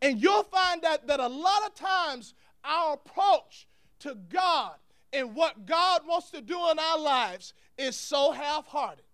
And 0.00 0.22
you'll 0.22 0.44
find 0.44 0.84
out 0.84 1.08
that 1.08 1.18
a 1.18 1.26
lot 1.26 1.66
of 1.66 1.74
times 1.74 2.34
our 2.62 2.94
approach 2.94 3.66
to 3.98 4.14
God 4.14 4.76
and 5.12 5.34
what 5.34 5.66
God 5.66 6.02
wants 6.06 6.30
to 6.30 6.40
do 6.40 6.54
in 6.70 6.78
our 6.78 6.98
lives 7.00 7.54
is 7.76 7.96
so 7.96 8.30
half-hearted. 8.30 9.04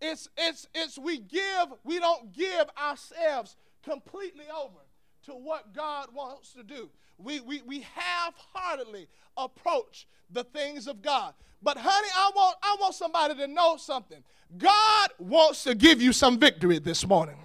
It's, 0.00 0.30
it's, 0.38 0.66
it's 0.74 0.98
we 0.98 1.18
give, 1.18 1.66
we 1.84 1.98
don't 1.98 2.32
give 2.32 2.70
ourselves 2.82 3.56
completely 3.82 4.46
over 4.48 4.80
to 5.24 5.32
what 5.32 5.74
God 5.74 6.08
wants 6.14 6.54
to 6.54 6.62
do. 6.62 6.88
We, 7.22 7.40
we, 7.40 7.62
we 7.62 7.80
half-heartedly 7.94 9.08
approach 9.36 10.06
the 10.30 10.44
things 10.44 10.86
of 10.86 11.02
God. 11.02 11.34
But 11.62 11.76
honey, 11.76 12.08
I 12.16 12.30
want, 12.34 12.56
I 12.62 12.76
want 12.80 12.94
somebody 12.94 13.34
to 13.34 13.46
know 13.46 13.76
something. 13.76 14.22
God 14.56 15.10
wants 15.18 15.64
to 15.64 15.74
give 15.74 16.00
you 16.00 16.12
some 16.12 16.38
victory 16.38 16.78
this 16.78 17.06
morning. 17.06 17.36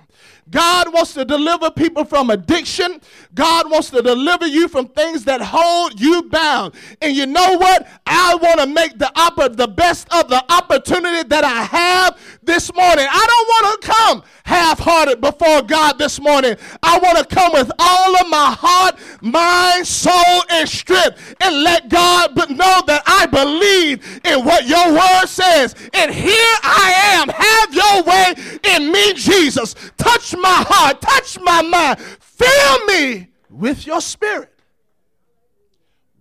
God 0.49 0.93
wants 0.93 1.13
to 1.13 1.25
deliver 1.25 1.71
people 1.71 2.05
from 2.05 2.29
addiction. 2.29 3.01
God 3.33 3.69
wants 3.71 3.89
to 3.89 4.01
deliver 4.01 4.45
you 4.45 4.67
from 4.67 4.87
things 4.87 5.23
that 5.25 5.41
hold 5.41 5.99
you 5.99 6.23
bound. 6.23 6.75
And 7.01 7.15
you 7.15 7.25
know 7.25 7.57
what? 7.57 7.87
I 8.05 8.35
want 8.35 8.59
to 8.59 8.67
make 8.67 8.97
the 8.99 9.11
oppor- 9.15 9.55
the 9.55 9.67
best 9.67 10.07
of 10.13 10.29
the 10.29 10.43
opportunity 10.53 11.27
that 11.29 11.43
I 11.43 11.63
have 11.63 12.19
this 12.43 12.71
morning. 12.73 13.07
I 13.09 13.27
don't 13.27 13.47
want 13.47 13.81
to 13.81 13.87
come 13.87 14.23
half-hearted 14.43 15.19
before 15.19 15.63
God 15.63 15.97
this 15.97 16.21
morning. 16.21 16.55
I 16.83 16.99
want 16.99 17.17
to 17.17 17.25
come 17.35 17.51
with 17.53 17.71
all 17.79 18.15
of 18.15 18.29
my 18.29 18.55
heart, 18.57 18.99
mind, 19.21 19.87
soul, 19.87 20.43
and 20.51 20.69
strength 20.69 21.35
and 21.41 21.63
let 21.63 21.89
God 21.89 22.35
know 22.51 22.81
that 22.85 23.01
I 23.07 23.25
believe 23.25 24.21
in 24.23 24.45
what 24.45 24.67
your 24.67 24.93
word 24.93 25.25
says. 25.25 25.73
And 25.93 26.13
here 26.13 26.55
I 26.61 26.93
am. 27.17 27.29
Have 27.29 27.73
your 27.73 28.03
way 28.03 28.35
in 28.75 28.91
me, 28.91 29.13
Jesus. 29.13 29.73
Touch 30.05 30.35
my 30.35 30.63
heart, 30.67 31.01
touch 31.01 31.39
my 31.39 31.63
mind. 31.63 31.99
Fill 31.99 32.85
me 32.85 33.27
with 33.49 33.87
your 33.87 33.99
spirit. 34.01 34.53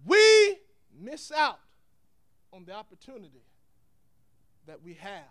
We 0.06 0.56
miss 0.98 1.30
out 1.30 1.60
on 2.50 2.64
the 2.64 2.72
opportunity 2.72 3.44
that 4.66 4.82
we 4.82 4.94
have 4.94 5.22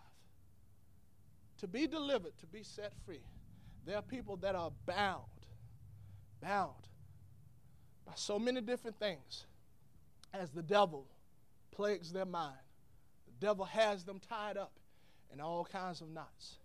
to 1.62 1.68
be 1.68 1.88
delivered, 1.88 2.38
to 2.42 2.46
be 2.46 2.62
set 2.62 2.94
free. 3.08 3.24
There 3.88 3.96
are 3.96 4.04
people 4.04 4.38
that 4.38 4.54
are 4.54 4.72
bound, 4.86 5.24
bound 6.40 6.88
by 8.06 8.14
so 8.16 8.38
many 8.38 8.62
different 8.62 9.00
things 9.00 9.48
as 10.32 10.52
the 10.52 10.62
devil 10.62 11.08
plagues 11.72 12.12
their 12.12 12.26
mind. 12.26 12.60
The 13.26 13.48
devil 13.48 13.66
has 13.66 14.04
them 14.04 14.20
tied 14.20 14.58
up 14.58 14.74
in 15.34 15.42
all 15.42 15.66
kinds 15.66 16.02
of 16.02 16.10
knots 16.10 16.58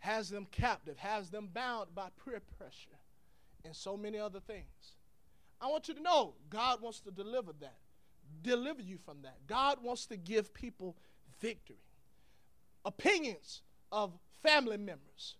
has 0.00 0.30
them 0.30 0.46
captive, 0.50 0.96
has 0.98 1.30
them 1.30 1.48
bound 1.52 1.94
by 1.94 2.08
peer 2.24 2.40
pressure, 2.56 2.98
and 3.64 3.74
so 3.74 3.96
many 3.96 4.18
other 4.18 4.40
things. 4.40 4.94
I 5.60 5.66
want 5.66 5.88
you 5.88 5.94
to 5.94 6.02
know 6.02 6.34
God 6.50 6.80
wants 6.80 7.00
to 7.00 7.10
deliver 7.10 7.52
that, 7.60 7.78
deliver 8.42 8.82
you 8.82 8.98
from 9.04 9.22
that. 9.22 9.38
God 9.46 9.82
wants 9.82 10.06
to 10.06 10.16
give 10.16 10.54
people 10.54 10.96
victory. 11.40 11.76
Opinions 12.84 13.62
of 13.90 14.12
family 14.42 14.76
members 14.76 15.34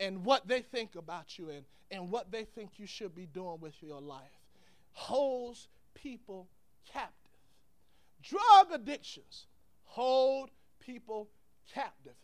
and 0.00 0.24
what 0.24 0.48
they 0.48 0.60
think 0.60 0.96
about 0.96 1.38
you 1.38 1.50
and, 1.50 1.64
and 1.90 2.10
what 2.10 2.32
they 2.32 2.44
think 2.44 2.70
you 2.78 2.86
should 2.86 3.14
be 3.14 3.26
doing 3.26 3.58
with 3.60 3.82
your 3.82 4.00
life 4.00 4.40
holds 4.92 5.68
people 5.94 6.48
captive. 6.90 7.12
Drug 8.22 8.72
addictions 8.72 9.46
hold 9.84 10.50
people 10.80 11.28
captive 11.72 12.14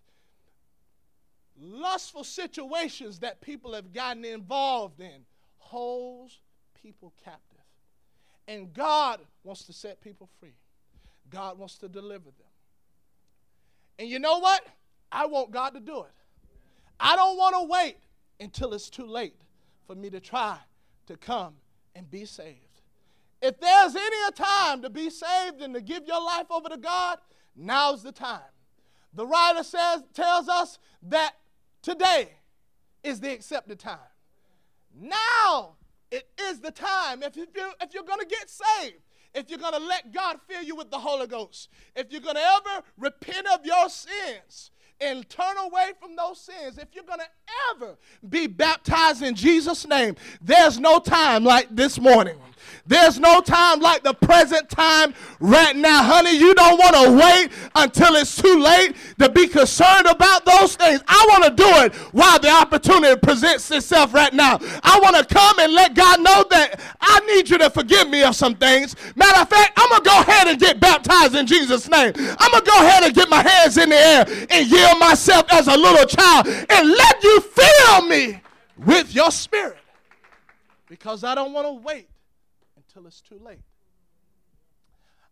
lustful 1.61 2.25
situations 2.25 3.19
that 3.21 3.41
people 3.41 3.75
have 3.75 3.93
gotten 3.93 4.25
involved 4.25 5.01
in 5.01 5.25
holds 5.59 6.41
people 6.83 7.13
captive. 7.25 7.59
And 8.47 8.73
God 8.73 9.21
wants 9.45 9.65
to 9.65 9.73
set 9.73 10.01
people 10.01 10.29
free. 10.41 10.55
God 11.31 11.59
wants 11.59 11.77
to 11.79 11.89
deliver 11.89 12.25
them. 12.25 12.49
And 13.99 14.09
you 14.09 14.19
know 14.19 14.39
what? 14.39 14.65
I 15.13 15.27
want 15.27 15.51
God 15.51 15.71
to 15.71 15.81
do 15.81 16.03
it. 16.03 16.13
I 17.01 17.17
don't 17.17 17.37
want 17.37 17.55
to 17.57 17.65
wait 17.65 17.99
until 18.41 18.73
it's 18.73 18.89
too 18.89 19.07
late 19.07 19.37
for 19.87 19.95
me 19.95 20.11
to 20.11 20.21
try 20.21 20.59
to 21.07 21.17
come 21.17 21.55
and 21.95 22.11
be 22.11 22.25
saved. 22.25 22.57
If 23.41 23.61
there's 23.61 23.95
any 23.95 24.33
time 24.35 24.83
to 24.83 24.91
be 24.91 25.11
saved 25.11 25.61
and 25.61 25.75
to 25.75 25.81
give 25.81 26.07
your 26.07 26.23
life 26.23 26.47
over 26.51 26.69
to 26.69 26.77
God, 26.77 27.19
now's 27.55 28.03
the 28.03 28.13
time. 28.13 28.41
The 29.15 29.27
writer 29.27 29.63
says, 29.63 30.03
tells 30.13 30.49
us 30.49 30.79
that 31.03 31.35
Today 31.89 32.29
is 33.03 33.19
the 33.19 33.33
accepted 33.33 33.79
time. 33.79 33.97
Now 34.95 35.77
it 36.11 36.29
is 36.39 36.61
the 36.61 36.71
time. 36.71 37.23
If, 37.23 37.35
you, 37.35 37.47
if 37.81 37.95
you're 37.95 38.03
going 38.03 38.21
to 38.21 38.27
get 38.27 38.51
saved, 38.51 39.01
if 39.35 39.49
you're 39.49 39.59
going 39.59 39.73
to 39.73 39.79
let 39.79 40.13
God 40.13 40.39
fill 40.47 40.63
you 40.63 40.77
with 40.77 40.91
the 40.91 40.99
Holy 40.99 41.27
Ghost, 41.27 41.71
if 41.97 42.13
you're 42.13 42.21
going 42.21 42.35
to 42.35 42.43
ever 42.43 42.85
repent 42.99 43.47
of 43.47 43.65
your 43.65 43.89
sins, 43.89 44.71
and 45.01 45.29
turn 45.29 45.57
away 45.59 45.93
from 46.01 46.17
those 46.17 46.41
sins, 46.41 46.79
if 46.79 46.89
you're 46.95 47.05
going 47.05 47.21
to 47.21 47.27
ever 47.75 47.97
be 48.29 48.47
baptized 48.47 49.23
in 49.23 49.35
Jesus' 49.35 49.87
name, 49.87 50.17
there's 50.41 50.79
no 50.79 50.99
time 50.99 51.45
like 51.45 51.69
this 51.71 52.01
morning. 52.01 52.37
There's 52.89 53.19
no 53.19 53.41
time 53.41 53.81
like 53.81 54.03
the 54.03 54.15
present 54.15 54.71
time 54.71 55.13
right 55.41 55.77
now. 55.77 56.03
Honey, 56.03 56.39
you 56.39 56.55
don't 56.55 56.79
want 56.79 56.95
to 56.95 57.23
wait 57.23 57.51
until 57.75 58.17
it's 58.17 58.41
too 58.41 58.59
late 58.59 58.97
to 59.19 59.29
be 59.29 59.47
concerned 59.47 60.07
about 60.07 60.47
those 60.47 60.75
things. 60.75 61.03
I 61.07 61.27
want 61.29 61.45
to 61.45 61.51
do 61.51 61.69
it 61.85 61.95
while 62.15 62.39
the 62.39 62.51
opportunity 62.51 63.15
presents 63.21 63.71
itself 63.71 64.15
right 64.15 64.33
now. 64.33 64.59
I 64.83 64.99
want 65.03 65.17
to 65.17 65.35
come 65.35 65.59
and 65.59 65.75
let 65.75 65.95
God 65.95 66.21
know 66.21 66.45
that 66.49 66.81
I 66.99 67.21
need 67.27 67.51
you 67.51 67.59
to 67.59 67.69
forgive 67.69 68.09
me 68.09 68.23
of 68.23 68.35
some 68.35 68.55
things. 68.55 68.97
Matter 69.17 69.43
of 69.43 69.51
fact, 69.51 69.73
I'm 69.77 69.91
going 69.91 70.03
to 70.03 70.09
go 70.09 70.21
ahead 70.21 70.49
and 70.49 70.59
get 70.59 70.81
baptized 70.81 71.35
in 71.35 71.47
Jesus' 71.47 71.91
name. 71.91 72.13
I'm 72.17 72.51
going 72.53 72.65
to 72.65 72.71
go 72.71 72.87
ahead 72.87 73.05
and 73.05 73.15
get 73.15 73.29
my 73.29 73.47
hands 73.47 73.77
in 73.77 73.91
the 73.91 73.97
air 73.97 74.25
and 74.49 74.67
yield 74.67 74.88
myself 74.97 75.47
as 75.51 75.67
a 75.69 75.77
little 75.77 76.07
child 76.07 76.47
and 76.47 76.89
let 76.89 77.23
you 77.23 77.41
fill 77.41 78.07
me 78.07 78.41
with 78.77 79.15
your 79.15 79.31
spirit. 79.31 79.79
Because 80.89 81.25
I 81.25 81.35
don't 81.35 81.53
want 81.53 81.67
to 81.67 81.73
wait 81.73 82.09
until 82.77 83.07
it's 83.07 83.21
too 83.21 83.41
late. 83.45 83.61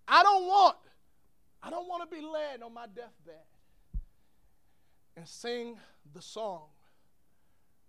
I 0.08 0.22
don't 0.22 0.46
want, 0.46 0.76
I 1.62 1.70
don't 1.70 1.88
want 1.88 2.08
to 2.08 2.14
be 2.14 2.22
laying 2.22 2.62
on 2.62 2.72
my 2.74 2.86
deathbed 2.86 3.42
and 5.16 5.26
sing 5.26 5.76
the 6.14 6.22
song 6.22 6.62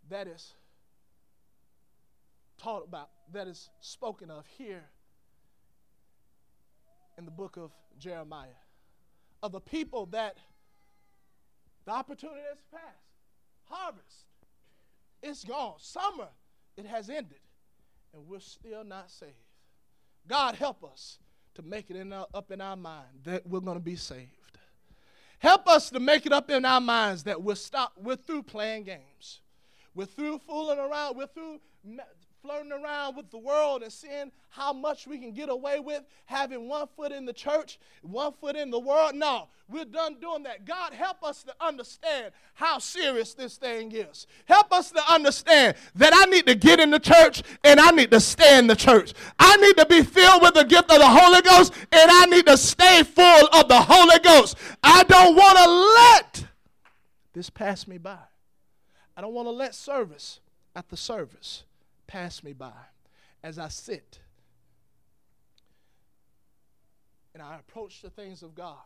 that 0.09 0.27
is 0.27 0.53
taught 2.57 2.83
about, 2.87 3.09
that 3.33 3.47
is 3.47 3.69
spoken 3.81 4.31
of 4.31 4.45
here 4.57 4.83
in 7.17 7.25
the 7.25 7.31
book 7.31 7.57
of 7.57 7.71
Jeremiah, 7.99 8.47
of 9.43 9.51
the 9.51 9.59
people 9.59 10.07
that 10.07 10.37
the 11.87 11.93
opportunity 11.93 12.41
has 12.49 12.59
passed. 12.69 12.83
Harvest, 13.63 14.25
it's 15.23 15.43
gone. 15.45 15.75
Summer, 15.79 16.27
it 16.75 16.85
has 16.85 17.09
ended, 17.09 17.39
and 18.13 18.27
we're 18.27 18.41
still 18.41 18.83
not 18.83 19.09
saved. 19.09 19.31
God 20.27 20.55
help 20.55 20.83
us 20.83 21.17
to 21.55 21.61
make 21.61 21.89
it 21.89 21.95
in 21.95 22.11
our, 22.11 22.27
up 22.33 22.51
in 22.51 22.59
our 22.59 22.75
mind 22.75 23.07
that 23.23 23.47
we're 23.47 23.61
going 23.61 23.77
to 23.77 23.83
be 23.83 23.95
saved. 23.95 24.29
Help 25.39 25.67
us 25.67 25.89
to 25.89 25.99
make 26.01 26.25
it 26.25 26.33
up 26.33 26.49
in 26.51 26.65
our 26.65 26.81
minds 26.81 27.23
that 27.23 27.41
we're 27.41 27.55
stop, 27.55 27.93
we're 27.95 28.17
through 28.17 28.43
playing 28.43 28.83
games. 28.83 29.39
We're 29.95 30.05
through 30.05 30.39
fooling 30.39 30.79
around. 30.79 31.15
We're 31.15 31.27
through 31.27 31.59
flirting 32.41 32.71
around 32.71 33.15
with 33.15 33.29
the 33.31 33.37
world 33.37 33.83
and 33.83 33.91
seeing 33.91 34.31
how 34.49 34.73
much 34.73 35.07
we 35.07 35.17
can 35.17 35.33
get 35.33 35.49
away 35.49 35.79
with 35.79 36.03
having 36.25 36.67
one 36.67 36.87
foot 36.95 37.11
in 37.11 37.25
the 37.25 37.33
church, 37.33 37.79
one 38.01 38.33
foot 38.33 38.55
in 38.55 38.71
the 38.71 38.79
world. 38.79 39.15
No, 39.15 39.47
we're 39.69 39.85
done 39.85 40.17
doing 40.19 40.43
that. 40.43 40.65
God, 40.65 40.93
help 40.93 41.23
us 41.23 41.43
to 41.43 41.53
understand 41.59 42.31
how 42.53 42.79
serious 42.79 43.33
this 43.33 43.57
thing 43.57 43.91
is. 43.91 44.27
Help 44.45 44.71
us 44.71 44.91
to 44.91 45.01
understand 45.11 45.75
that 45.95 46.13
I 46.15 46.25
need 46.25 46.47
to 46.47 46.55
get 46.55 46.79
in 46.79 46.91
the 46.91 46.99
church 46.99 47.43
and 47.63 47.79
I 47.79 47.91
need 47.91 48.11
to 48.11 48.19
stay 48.19 48.57
in 48.57 48.67
the 48.67 48.75
church. 48.75 49.13
I 49.39 49.57
need 49.57 49.77
to 49.77 49.85
be 49.85 50.03
filled 50.03 50.41
with 50.41 50.53
the 50.53 50.63
gift 50.63 50.91
of 50.91 50.99
the 50.99 51.07
Holy 51.07 51.41
Ghost 51.41 51.73
and 51.91 52.11
I 52.11 52.25
need 52.25 52.45
to 52.47 52.57
stay 52.57 53.03
full 53.03 53.47
of 53.53 53.67
the 53.67 53.81
Holy 53.81 54.19
Ghost. 54.19 54.57
I 54.83 55.03
don't 55.03 55.35
want 55.35 55.57
to 55.57 55.69
let 55.69 56.47
this 57.33 57.49
pass 57.49 57.87
me 57.87 57.97
by. 57.97 58.17
I 59.15 59.21
don't 59.21 59.33
want 59.33 59.47
to 59.47 59.51
let 59.51 59.73
service 59.75 60.39
at 60.75 60.89
the 60.89 60.97
service 60.97 61.63
pass 62.07 62.43
me 62.43 62.53
by 62.53 62.71
as 63.43 63.59
I 63.59 63.67
sit 63.67 64.19
and 67.33 67.43
I 67.43 67.55
approach 67.59 68.01
the 68.01 68.09
things 68.09 68.41
of 68.41 68.55
God 68.55 68.77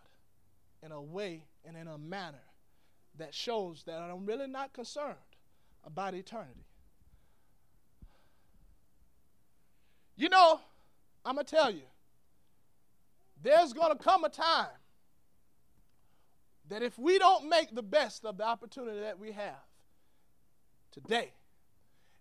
in 0.83 0.91
a 0.91 1.01
way 1.01 1.45
and 1.65 1.77
in 1.77 1.87
a 1.87 1.97
manner 1.97 2.43
that 3.17 3.33
shows 3.33 3.83
that 3.85 4.01
I'm 4.01 4.25
really 4.25 4.47
not 4.47 4.73
concerned 4.73 5.15
about 5.85 6.13
eternity. 6.13 6.65
You 10.15 10.29
know, 10.29 10.59
I'm 11.25 11.35
going 11.35 11.45
to 11.45 11.55
tell 11.55 11.71
you, 11.71 11.83
there's 13.41 13.73
going 13.73 13.95
to 13.95 14.03
come 14.03 14.23
a 14.23 14.29
time 14.29 14.67
that 16.69 16.83
if 16.83 16.97
we 16.99 17.17
don't 17.17 17.49
make 17.49 17.73
the 17.73 17.83
best 17.83 18.25
of 18.25 18.37
the 18.37 18.43
opportunity 18.43 18.99
that 18.99 19.17
we 19.19 19.31
have 19.31 19.63
today, 20.91 21.31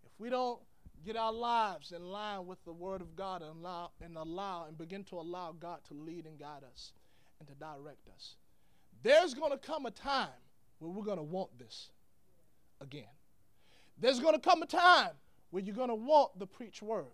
if 0.05 0.13
we 0.19 0.31
don't 0.31 0.59
get 1.05 1.17
our 1.17 1.33
lives 1.33 1.93
in 1.93 2.03
line 2.03 2.47
with 2.47 2.63
the 2.65 2.73
Word 2.73 3.01
of 3.01 3.17
God 3.17 3.43
and 3.43 3.51
allow, 3.57 3.91
and 4.01 4.17
allow 4.17 4.67
and 4.67 4.77
begin 4.77 5.05
to 5.05 5.17
allow 5.17 5.53
God 5.53 5.81
to 5.89 5.95
lead 5.95 6.27
and 6.27 6.39
guide 6.39 6.63
us 6.71 6.93
and 7.39 7.49
to 7.49 7.55
direct 7.55 8.09
us. 8.15 8.37
There's 9.03 9.35
going 9.35 9.53
to 9.53 9.59
come 9.59 9.87
a 9.87 9.91
time 9.91 10.29
where 10.79 10.91
we're 10.91 11.05
going 11.05 11.17
to 11.17 11.23
want 11.23 11.59
this 11.59 11.91
again. 12.81 13.05
There's 13.99 14.21
going 14.21 14.35
to 14.35 14.41
come 14.41 14.63
a 14.63 14.67
time 14.67 15.11
where 15.51 15.63
you're 15.63 15.75
going 15.75 15.89
to 15.89 15.95
want 15.95 16.39
the 16.39 16.47
preach 16.47 16.83
word. 16.83 17.07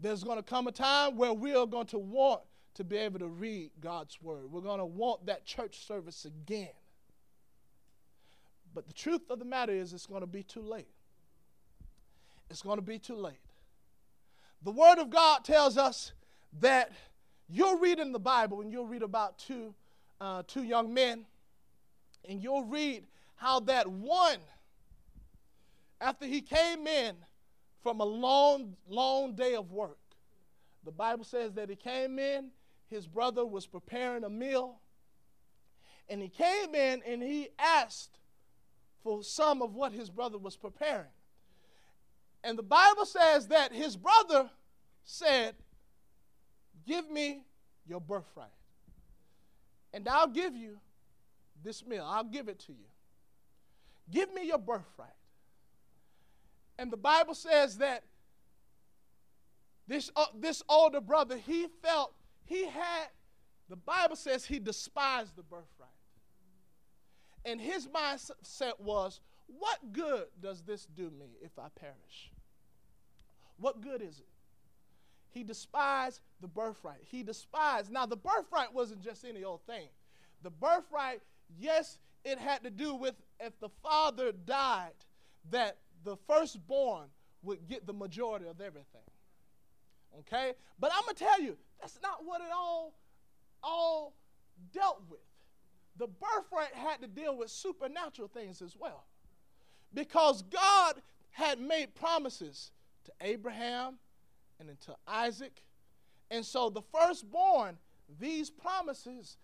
There's 0.00 0.24
going 0.24 0.38
to 0.38 0.42
come 0.42 0.66
a 0.66 0.72
time 0.72 1.16
where 1.16 1.32
we 1.32 1.54
are 1.54 1.66
going 1.66 1.86
to 1.86 1.98
want 1.98 2.42
to 2.74 2.84
be 2.84 2.96
able 2.98 3.18
to 3.18 3.28
read 3.28 3.70
God's 3.80 4.20
word. 4.20 4.50
We're 4.50 4.60
going 4.60 4.78
to 4.78 4.86
want 4.86 5.26
that 5.26 5.46
church 5.46 5.86
service 5.86 6.26
again. 6.26 6.68
But 8.74 8.86
the 8.86 8.92
truth 8.92 9.30
of 9.30 9.38
the 9.38 9.46
matter 9.46 9.72
is, 9.72 9.94
it's 9.94 10.06
going 10.06 10.20
to 10.20 10.26
be 10.26 10.42
too 10.42 10.60
late 10.60 10.88
it's 12.50 12.62
going 12.62 12.78
to 12.78 12.82
be 12.82 12.98
too 12.98 13.16
late. 13.16 13.40
The 14.62 14.70
Word 14.70 14.98
of 14.98 15.10
God 15.10 15.44
tells 15.44 15.76
us 15.76 16.12
that 16.60 16.92
you'll 17.48 17.78
read 17.78 17.98
in 17.98 18.12
the 18.12 18.18
Bible 18.18 18.60
and 18.60 18.72
you'll 18.72 18.86
read 18.86 19.02
about 19.02 19.38
two, 19.38 19.74
uh, 20.20 20.42
two 20.46 20.62
young 20.62 20.92
men, 20.92 21.26
and 22.28 22.42
you'll 22.42 22.64
read 22.64 23.06
how 23.36 23.60
that 23.60 23.86
one, 23.86 24.38
after 26.00 26.26
he 26.26 26.40
came 26.40 26.86
in 26.86 27.14
from 27.82 28.00
a 28.00 28.04
long, 28.04 28.76
long 28.88 29.34
day 29.34 29.54
of 29.54 29.70
work, 29.70 29.98
the 30.84 30.92
Bible 30.92 31.24
says 31.24 31.52
that 31.54 31.68
he 31.68 31.76
came 31.76 32.18
in, 32.18 32.50
his 32.88 33.06
brother 33.06 33.44
was 33.44 33.66
preparing 33.66 34.24
a 34.24 34.30
meal, 34.30 34.80
and 36.08 36.22
he 36.22 36.28
came 36.28 36.74
in 36.74 37.02
and 37.06 37.22
he 37.22 37.48
asked 37.58 38.18
for 39.02 39.22
some 39.22 39.62
of 39.62 39.74
what 39.74 39.92
his 39.92 40.10
brother 40.10 40.38
was 40.38 40.56
preparing. 40.56 41.06
And 42.46 42.56
the 42.56 42.62
Bible 42.62 43.04
says 43.04 43.48
that 43.48 43.72
his 43.72 43.96
brother 43.96 44.48
said, 45.02 45.56
Give 46.86 47.10
me 47.10 47.42
your 47.88 48.00
birthright. 48.00 48.46
And 49.92 50.08
I'll 50.08 50.28
give 50.28 50.54
you 50.54 50.78
this 51.64 51.84
meal. 51.84 52.06
I'll 52.08 52.22
give 52.22 52.48
it 52.48 52.60
to 52.60 52.72
you. 52.72 52.86
Give 54.12 54.32
me 54.32 54.46
your 54.46 54.58
birthright. 54.58 55.08
And 56.78 56.92
the 56.92 56.96
Bible 56.96 57.34
says 57.34 57.78
that 57.78 58.04
this, 59.88 60.12
uh, 60.14 60.26
this 60.38 60.62
older 60.68 61.00
brother, 61.00 61.36
he 61.36 61.66
felt 61.82 62.14
he 62.44 62.66
had, 62.66 63.08
the 63.68 63.76
Bible 63.76 64.14
says 64.14 64.44
he 64.44 64.60
despised 64.60 65.34
the 65.34 65.42
birthright. 65.42 65.88
And 67.44 67.60
his 67.60 67.88
mindset 67.88 68.78
was, 68.78 69.18
what 69.48 69.92
good 69.92 70.26
does 70.40 70.62
this 70.62 70.86
do 70.86 71.10
me 71.10 71.38
if 71.42 71.58
I 71.58 71.66
perish? 71.74 72.30
What 73.58 73.80
good 73.80 74.02
is 74.02 74.18
it? 74.18 74.28
He 75.30 75.42
despised 75.42 76.20
the 76.40 76.48
birthright. 76.48 77.00
He 77.02 77.22
despised. 77.22 77.90
Now, 77.90 78.06
the 78.06 78.16
birthright 78.16 78.72
wasn't 78.72 79.02
just 79.02 79.24
any 79.24 79.44
old 79.44 79.60
thing. 79.66 79.88
The 80.42 80.50
birthright, 80.50 81.20
yes, 81.58 81.98
it 82.24 82.38
had 82.38 82.62
to 82.64 82.70
do 82.70 82.94
with 82.94 83.14
if 83.40 83.58
the 83.60 83.68
father 83.82 84.32
died, 84.32 84.94
that 85.50 85.76
the 86.04 86.16
firstborn 86.26 87.08
would 87.42 87.68
get 87.68 87.86
the 87.86 87.92
majority 87.92 88.46
of 88.46 88.60
everything. 88.60 89.02
Okay? 90.20 90.54
But 90.78 90.92
I'm 90.94 91.02
going 91.04 91.16
to 91.16 91.24
tell 91.24 91.40
you, 91.40 91.56
that's 91.80 91.98
not 92.02 92.24
what 92.24 92.40
it 92.40 92.48
all, 92.54 92.94
all 93.62 94.14
dealt 94.72 95.02
with. 95.10 95.20
The 95.98 96.06
birthright 96.06 96.74
had 96.74 97.00
to 97.02 97.08
deal 97.08 97.36
with 97.36 97.50
supernatural 97.50 98.28
things 98.28 98.60
as 98.62 98.76
well. 98.76 99.04
Because 99.94 100.42
God 100.42 101.00
had 101.30 101.60
made 101.60 101.94
promises 101.94 102.70
to 103.06 103.12
Abraham 103.20 103.94
and 104.60 104.68
then 104.68 104.76
to 104.86 104.96
Isaac. 105.06 105.62
And 106.30 106.44
so 106.44 106.70
the 106.70 106.82
firstborn, 106.82 107.78
these 108.20 108.50
promises 108.50 109.36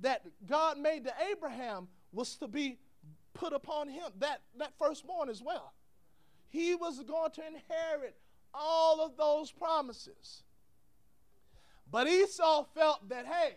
that 0.00 0.22
God 0.46 0.78
made 0.78 1.04
to 1.04 1.12
Abraham 1.30 1.88
was 2.12 2.36
to 2.36 2.48
be 2.48 2.78
put 3.34 3.52
upon 3.52 3.88
him, 3.88 4.04
that, 4.18 4.40
that 4.58 4.72
firstborn 4.78 5.28
as 5.28 5.42
well. 5.42 5.72
He 6.48 6.74
was 6.74 7.02
going 7.02 7.32
to 7.32 7.46
inherit 7.46 8.16
all 8.54 9.00
of 9.00 9.16
those 9.16 9.50
promises. 9.50 10.42
But 11.90 12.08
Esau 12.08 12.64
felt 12.74 13.08
that, 13.08 13.26
hey, 13.26 13.56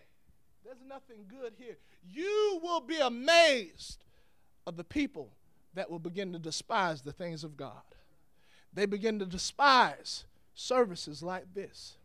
there's 0.65 0.83
nothing 0.87 1.25
good 1.27 1.53
here. 1.57 1.77
You 2.07 2.59
will 2.61 2.81
be 2.81 2.97
amazed 2.97 4.03
of 4.67 4.77
the 4.77 4.83
people 4.83 5.31
that 5.73 5.89
will 5.89 5.99
begin 5.99 6.33
to 6.33 6.39
despise 6.39 7.01
the 7.01 7.11
things 7.11 7.43
of 7.43 7.55
God. 7.55 7.81
They 8.73 8.85
begin 8.85 9.19
to 9.19 9.25
despise 9.25 10.25
services 10.53 11.23
like 11.23 11.53
this. 11.53 11.97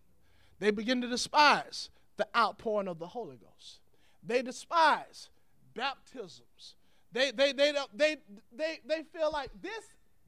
They 0.58 0.70
begin 0.70 1.00
to 1.02 1.08
despise 1.08 1.90
the 2.16 2.26
outpouring 2.36 2.88
of 2.88 2.98
the 2.98 3.08
Holy 3.08 3.36
Ghost. 3.36 3.80
They 4.22 4.42
despise 4.42 5.28
baptisms. 5.74 6.74
They, 7.12 7.30
they, 7.30 7.52
they, 7.52 7.72
they, 7.94 8.16
they, 8.56 8.78
they 8.86 9.02
feel 9.12 9.30
like 9.32 9.50
this 9.60 9.84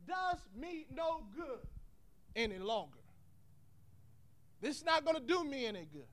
does 0.07 0.39
me 0.59 0.87
no 0.95 1.23
good 1.35 1.67
any 2.35 2.59
longer. 2.59 2.99
This 4.61 4.79
is 4.79 4.85
not 4.85 5.05
going 5.05 5.17
to 5.17 5.23
do 5.23 5.45
me 5.45 5.67
any 5.67 5.87
good. 5.93 6.07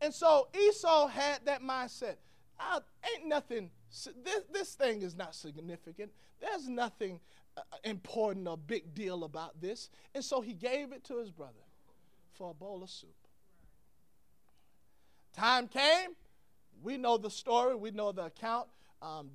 And 0.00 0.12
so 0.12 0.48
Esau 0.68 1.06
had 1.08 1.44
that 1.44 1.62
mindset. 1.62 2.16
Uh, 2.58 2.80
ain't 3.12 3.26
nothing, 3.26 3.70
this, 4.22 4.40
this 4.52 4.74
thing 4.74 5.02
is 5.02 5.16
not 5.16 5.34
significant. 5.34 6.10
There's 6.40 6.68
nothing 6.68 7.20
important 7.84 8.48
or 8.48 8.56
big 8.56 8.94
deal 8.94 9.24
about 9.24 9.60
this. 9.60 9.90
And 10.14 10.24
so 10.24 10.40
he 10.40 10.52
gave 10.52 10.92
it 10.92 11.04
to 11.04 11.18
his 11.18 11.30
brother 11.30 11.52
for 12.32 12.50
a 12.50 12.54
bowl 12.54 12.82
of 12.82 12.90
soup. 12.90 13.14
Time 15.36 15.68
came. 15.68 16.10
We 16.82 16.96
know 16.96 17.16
the 17.16 17.30
story, 17.30 17.74
we 17.74 17.90
know 17.90 18.12
the 18.12 18.26
account. 18.26 18.68
Um, 19.00 19.30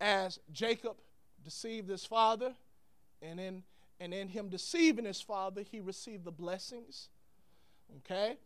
as 0.00 0.40
Jacob 0.52 0.96
deceived 1.44 1.88
his 1.88 2.04
father, 2.04 2.54
and 3.22 3.38
in, 3.38 3.62
and 4.00 4.12
in 4.12 4.28
him 4.28 4.48
deceiving 4.48 5.04
his 5.04 5.20
father, 5.20 5.62
he 5.62 5.80
received 5.80 6.24
the 6.24 6.32
blessings. 6.32 7.08
Okay? 7.98 8.36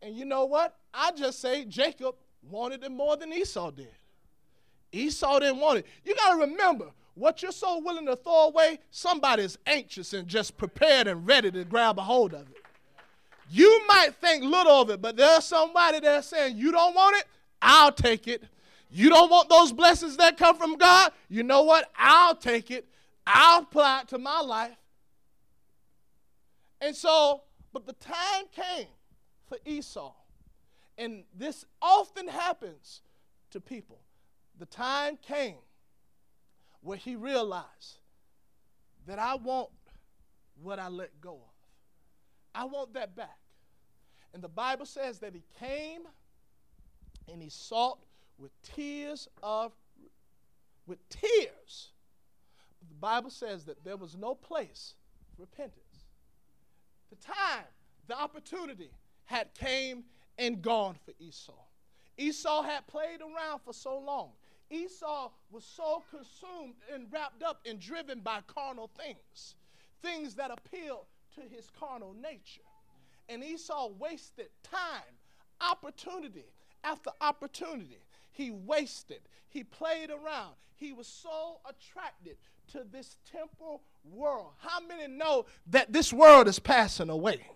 And 0.00 0.16
you 0.16 0.24
know 0.24 0.46
what? 0.46 0.76
I 0.92 1.12
just 1.12 1.40
say 1.40 1.64
Jacob 1.64 2.14
wanted 2.50 2.82
it 2.82 2.90
more 2.90 3.16
than 3.16 3.32
Esau 3.32 3.70
did. 3.70 3.94
Esau 4.90 5.38
didn't 5.38 5.60
want 5.60 5.80
it. 5.80 5.86
You 6.04 6.14
got 6.14 6.34
to 6.34 6.40
remember, 6.40 6.86
what 7.14 7.42
you're 7.42 7.52
so 7.52 7.78
willing 7.78 8.06
to 8.06 8.16
throw 8.16 8.48
away, 8.48 8.78
somebody's 8.90 9.58
anxious 9.66 10.12
and 10.12 10.26
just 10.26 10.56
prepared 10.56 11.06
and 11.06 11.26
ready 11.26 11.50
to 11.50 11.64
grab 11.64 11.98
a 11.98 12.02
hold 12.02 12.32
of 12.32 12.42
it. 12.42 12.56
You 13.50 13.82
might 13.86 14.14
think 14.14 14.44
little 14.44 14.80
of 14.80 14.90
it, 14.90 15.02
but 15.02 15.16
there's 15.16 15.44
somebody 15.44 16.00
that's 16.00 16.28
saying, 16.28 16.56
You 16.56 16.72
don't 16.72 16.94
want 16.94 17.16
it? 17.16 17.24
I'll 17.60 17.92
take 17.92 18.26
it. 18.26 18.44
You 18.90 19.08
don't 19.08 19.30
want 19.30 19.48
those 19.48 19.72
blessings 19.72 20.16
that 20.16 20.36
come 20.36 20.56
from 20.56 20.76
God? 20.76 21.12
You 21.28 21.42
know 21.42 21.62
what? 21.62 21.90
I'll 21.96 22.34
take 22.34 22.70
it. 22.70 22.86
I'll 23.26 23.62
apply 23.62 24.02
it 24.02 24.08
to 24.08 24.18
my 24.18 24.40
life. 24.40 24.76
And 26.80 26.96
so, 26.96 27.42
but 27.72 27.86
the 27.86 27.94
time 27.94 28.44
came 28.52 28.88
for 29.48 29.58
Esau. 29.64 30.12
And 30.98 31.24
this 31.34 31.64
often 31.80 32.28
happens 32.28 33.00
to 33.50 33.60
people. 33.60 34.00
The 34.58 34.66
time 34.66 35.16
came 35.22 35.56
where 36.82 36.98
he 36.98 37.16
realized 37.16 37.98
that 39.06 39.18
I 39.18 39.34
want 39.36 39.70
what 40.60 40.78
I 40.78 40.88
let 40.88 41.20
go 41.20 41.34
of. 41.34 41.52
I 42.54 42.64
want 42.64 42.94
that 42.94 43.16
back. 43.16 43.38
And 44.34 44.42
the 44.42 44.48
Bible 44.48 44.86
says 44.86 45.18
that 45.20 45.34
he 45.34 45.42
came 45.58 46.02
and 47.30 47.42
he 47.42 47.48
sought 47.48 47.98
with 48.38 48.50
tears 48.62 49.28
of 49.42 49.72
with 50.86 50.98
tears. 51.08 51.92
The 52.88 52.94
Bible 52.94 53.30
says 53.30 53.64
that 53.64 53.84
there 53.84 53.96
was 53.96 54.16
no 54.16 54.34
place 54.34 54.94
for 55.36 55.42
repentance. 55.42 56.06
The 57.10 57.16
time, 57.16 57.64
the 58.08 58.18
opportunity 58.18 58.90
had 59.26 59.54
came 59.54 60.04
and 60.38 60.60
gone 60.60 60.96
for 61.04 61.12
Esau. 61.20 61.52
Esau 62.18 62.62
had 62.62 62.86
played 62.86 63.20
around 63.20 63.60
for 63.60 63.72
so 63.72 63.98
long. 63.98 64.30
Esau 64.72 65.30
was 65.50 65.64
so 65.64 66.02
consumed 66.10 66.74
and 66.92 67.06
wrapped 67.10 67.42
up 67.42 67.60
and 67.66 67.78
driven 67.78 68.20
by 68.20 68.40
carnal 68.46 68.90
things, 68.96 69.54
things 70.02 70.34
that 70.36 70.50
appeal 70.50 71.06
to 71.34 71.42
his 71.54 71.70
carnal 71.78 72.14
nature. 72.14 72.62
And 73.28 73.44
Esau 73.44 73.90
wasted 73.98 74.48
time, 74.62 75.02
opportunity 75.60 76.46
after 76.84 77.10
opportunity. 77.20 77.98
He 78.32 78.50
wasted, 78.50 79.20
he 79.48 79.64
played 79.64 80.10
around. 80.10 80.54
He 80.74 80.92
was 80.92 81.06
so 81.06 81.58
attracted 81.64 82.36
to 82.72 82.84
this 82.90 83.16
temporal 83.30 83.82
world. 84.10 84.52
How 84.58 84.80
many 84.80 85.06
know 85.06 85.46
that 85.68 85.92
this 85.92 86.12
world 86.12 86.48
is 86.48 86.58
passing 86.58 87.10
away? 87.10 87.46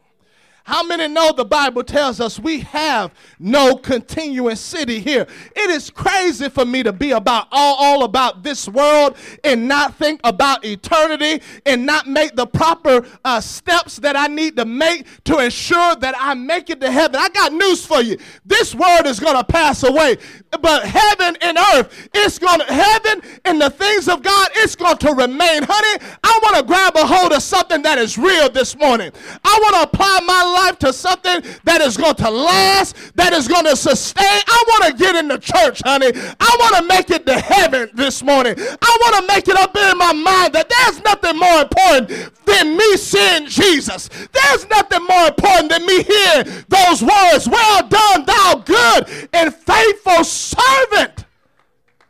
How 0.67 0.83
many 0.83 1.07
know 1.07 1.31
the 1.31 1.45
Bible 1.45 1.85
tells 1.85 2.21
us 2.21 2.41
we 2.41 2.59
have 2.59 3.15
no 3.39 3.77
continuing 3.77 4.57
city 4.57 4.99
here? 4.99 5.25
It 5.55 5.71
is 5.71 5.91
crazy 5.91 6.49
for 6.49 6.65
me 6.65 6.83
to 6.83 6.93
be 6.93 7.13
about 7.13 7.47
all, 7.53 7.77
all 7.77 8.03
about 8.03 8.43
this 8.43 8.69
world 8.69 9.17
and 9.45 9.69
not 9.69 9.95
think 9.95 10.21
about 10.25 10.65
eternity 10.65 11.41
and 11.67 11.87
not 11.87 12.09
make 12.09 12.35
the 12.35 12.49
proper 12.49 13.07
uh, 13.25 13.41
steps 13.41 13.99
that 13.99 14.17
I 14.17 14.27
need 14.27 14.57
to 14.57 14.65
make 14.65 15.07
to 15.27 15.39
ensure 15.39 15.95
that 15.95 16.17
I 16.19 16.35
make 16.35 16.69
it 16.69 16.81
to 16.81 16.91
heaven. 16.91 17.15
I 17.21 17.29
got 17.29 17.53
news 17.53 17.87
for 17.87 18.03
you. 18.03 18.19
This 18.45 18.75
world 18.75 19.07
is 19.07 19.21
going 19.21 19.37
to 19.37 19.45
pass 19.45 19.85
away, 19.85 20.17
but 20.61 20.85
heaven 20.85 21.37
and 21.43 21.59
earth, 21.75 22.09
it's 22.13 22.41
going 22.41 22.59
to, 22.59 22.67
heaven 22.67 23.23
and 23.45 23.61
the 23.61 23.71
things 23.71 24.09
of 24.09 24.21
God, 24.21 24.49
it's 24.57 24.75
going 24.75 24.99
to 24.99 25.13
remain. 25.13 25.63
Honey, 25.63 26.05
I 26.25 26.41
want 26.43 26.57
to 26.57 26.65
grab 26.65 26.97
a 26.97 27.07
hold 27.07 27.33
of 27.33 27.43
something 27.43 27.83
that 27.83 27.99
is 27.99 28.19
real 28.19 28.51
this 28.51 28.77
morning. 28.77 29.13
I 29.45 29.59
want 29.63 29.77
to 29.77 29.83
apply 29.83 30.21
my 30.27 30.56
life 30.57 30.79
to 30.81 30.93
something 30.93 31.43
that 31.65 31.81
is 31.81 31.97
going 31.97 32.15
to 32.17 32.31
last, 32.31 32.97
that 33.17 33.33
is 33.33 33.47
going 33.47 33.65
to 33.65 33.77
sustain. 33.77 34.25
I 34.25 34.65
want 34.69 34.85
to 34.91 35.05
get 35.05 35.15
in 35.15 35.29
the 35.29 35.39
church, 35.39 35.83
honey. 35.85 36.11
I 36.15 36.57
want 36.61 36.77
to 36.77 36.83
make 36.85 37.11
it 37.11 37.27
to 37.27 37.39
heaven 37.39 37.91
this 37.95 38.23
morning. 38.23 38.55
I 38.59 38.99
want 39.03 39.17
to 39.21 39.35
make 39.35 39.47
it 39.49 39.57
up 39.57 39.77
in 39.77 39.99
my 39.99 40.13
mind 40.13 40.55
that 40.55 40.69
there's 40.69 41.03
nothing 41.05 41.39
more 41.39 41.63
important 41.63 42.09
than 42.47 42.77
me 42.77 42.97
seeing 42.97 43.47
Jesus. 43.47 44.09
There's 44.09 44.69
nothing 44.69 45.05
more 45.05 45.29
important 45.29 45.71
than 45.71 45.85
me 45.87 46.03
hearing 46.03 46.65
those 46.69 47.03
words, 47.03 47.49
well 47.49 47.87
done, 47.87 48.25
thou 48.25 48.63
good 48.65 49.29
and 49.33 49.55
faithful 49.55 50.25
servant. 50.25 51.25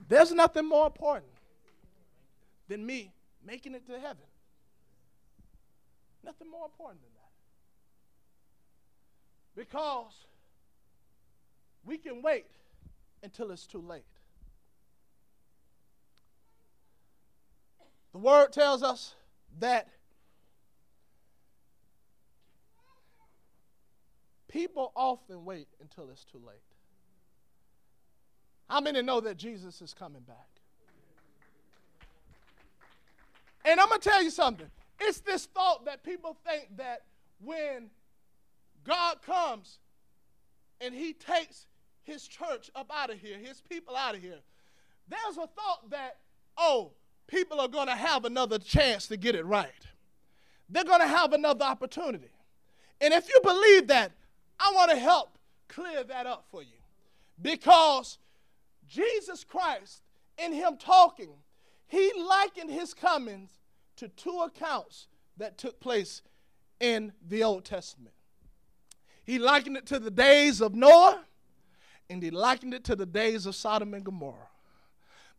There's 0.09 0.33
nothing 0.33 0.69
more 0.69 0.87
important 0.87 1.33
than 2.69 2.87
me 2.87 3.11
making 3.45 3.75
it 3.75 3.87
to 3.87 3.93
heaven. 3.93 4.25
Nothing 6.25 6.51
more 6.51 6.67
important 6.67 7.01
than 7.03 7.11
that. 7.15 7.16
Because 9.57 10.13
we 11.85 11.97
can 11.97 12.21
wait 12.23 12.47
until 13.23 13.51
it's 13.51 13.67
too 13.67 13.81
late. 13.81 14.05
The 18.13 18.19
word 18.19 18.53
tells 18.53 18.83
us 18.83 19.15
that 19.59 19.89
people 24.49 24.93
often 24.95 25.45
wait 25.45 25.69
until 25.81 26.09
it's 26.11 26.25
too 26.25 26.41
late. 26.47 26.57
How 28.69 28.81
many 28.81 29.01
know 29.01 29.21
that 29.21 29.37
Jesus 29.37 29.81
is 29.81 29.95
coming 29.95 30.23
back? 30.23 30.49
And 33.65 33.81
I'm 33.81 33.89
going 33.89 34.01
to 34.01 34.09
tell 34.09 34.23
you 34.23 34.31
something. 34.31 34.67
It's 35.01 35.21
this 35.21 35.47
thought 35.47 35.85
that 35.87 36.03
people 36.03 36.37
think 36.47 36.77
that 36.77 37.03
when 37.41 37.91
God 38.87 39.23
comes 39.23 39.79
and 40.81 40.95
he 40.95 41.13
takes 41.13 41.67
his 42.05 42.27
church 42.27 42.71
up 42.75 42.91
out 42.95 43.11
of 43.11 43.19
here, 43.19 43.39
his 43.39 43.61
people 43.61 43.97
out 43.97 44.15
of 44.15 44.23
here. 44.23 44.39
There's 45.09 45.37
a 45.37 45.47
thought 45.47 45.91
that, 45.91 46.19
oh, 46.57 46.93
people 47.27 47.61
are 47.61 47.69
going 47.69 47.89
to 47.89 47.97
have 47.97 48.25
another 48.25 48.59
chance 48.59 49.09
to 49.09 49.17
get 49.17 49.35
it 49.35 49.45
right. 49.45 49.71
They're 50.69 50.85
going 50.85 51.01
to 51.01 51.07
have 51.07 51.33
another 51.33 51.65
opportunity. 51.65 52.31
And 53.01 53.13
if 53.13 53.29
you 53.29 53.41
believe 53.43 53.89
that, 53.89 54.13
I 54.59 54.73
want 54.75 54.91
to 54.91 54.97
help 54.97 55.39
clear 55.69 56.03
that 56.05 56.27
up 56.27 56.47
for 56.51 56.63
you. 56.63 56.79
Because 57.41 58.19
Jesus 58.89 59.45
Christ, 59.45 60.03
in 60.39 60.53
him 60.53 60.77
talking, 60.79 61.31
he 61.87 62.13
likened 62.17 62.71
his 62.71 62.95
comings 62.95 63.51
to 63.97 64.09
two 64.09 64.41
accounts 64.45 65.09
that 65.37 65.59
took 65.59 65.79
place 65.81 66.23
in 66.81 67.13
the 67.29 67.43
Old 67.45 67.65
Testament. 67.65 68.16
He 69.27 69.41
likened 69.41 69.77
it 69.77 69.87
to 69.87 69.99
the 69.99 70.11
days 70.11 70.61
of 70.61 70.75
Noah, 70.75 71.21
and 72.09 72.23
he 72.23 72.31
likened 72.31 72.75
it 72.75 72.85
to 72.85 72.95
the 72.95 73.05
days 73.05 73.45
of 73.45 73.57
Sodom 73.57 73.93
and 73.93 74.05
Gomorrah. 74.05 74.49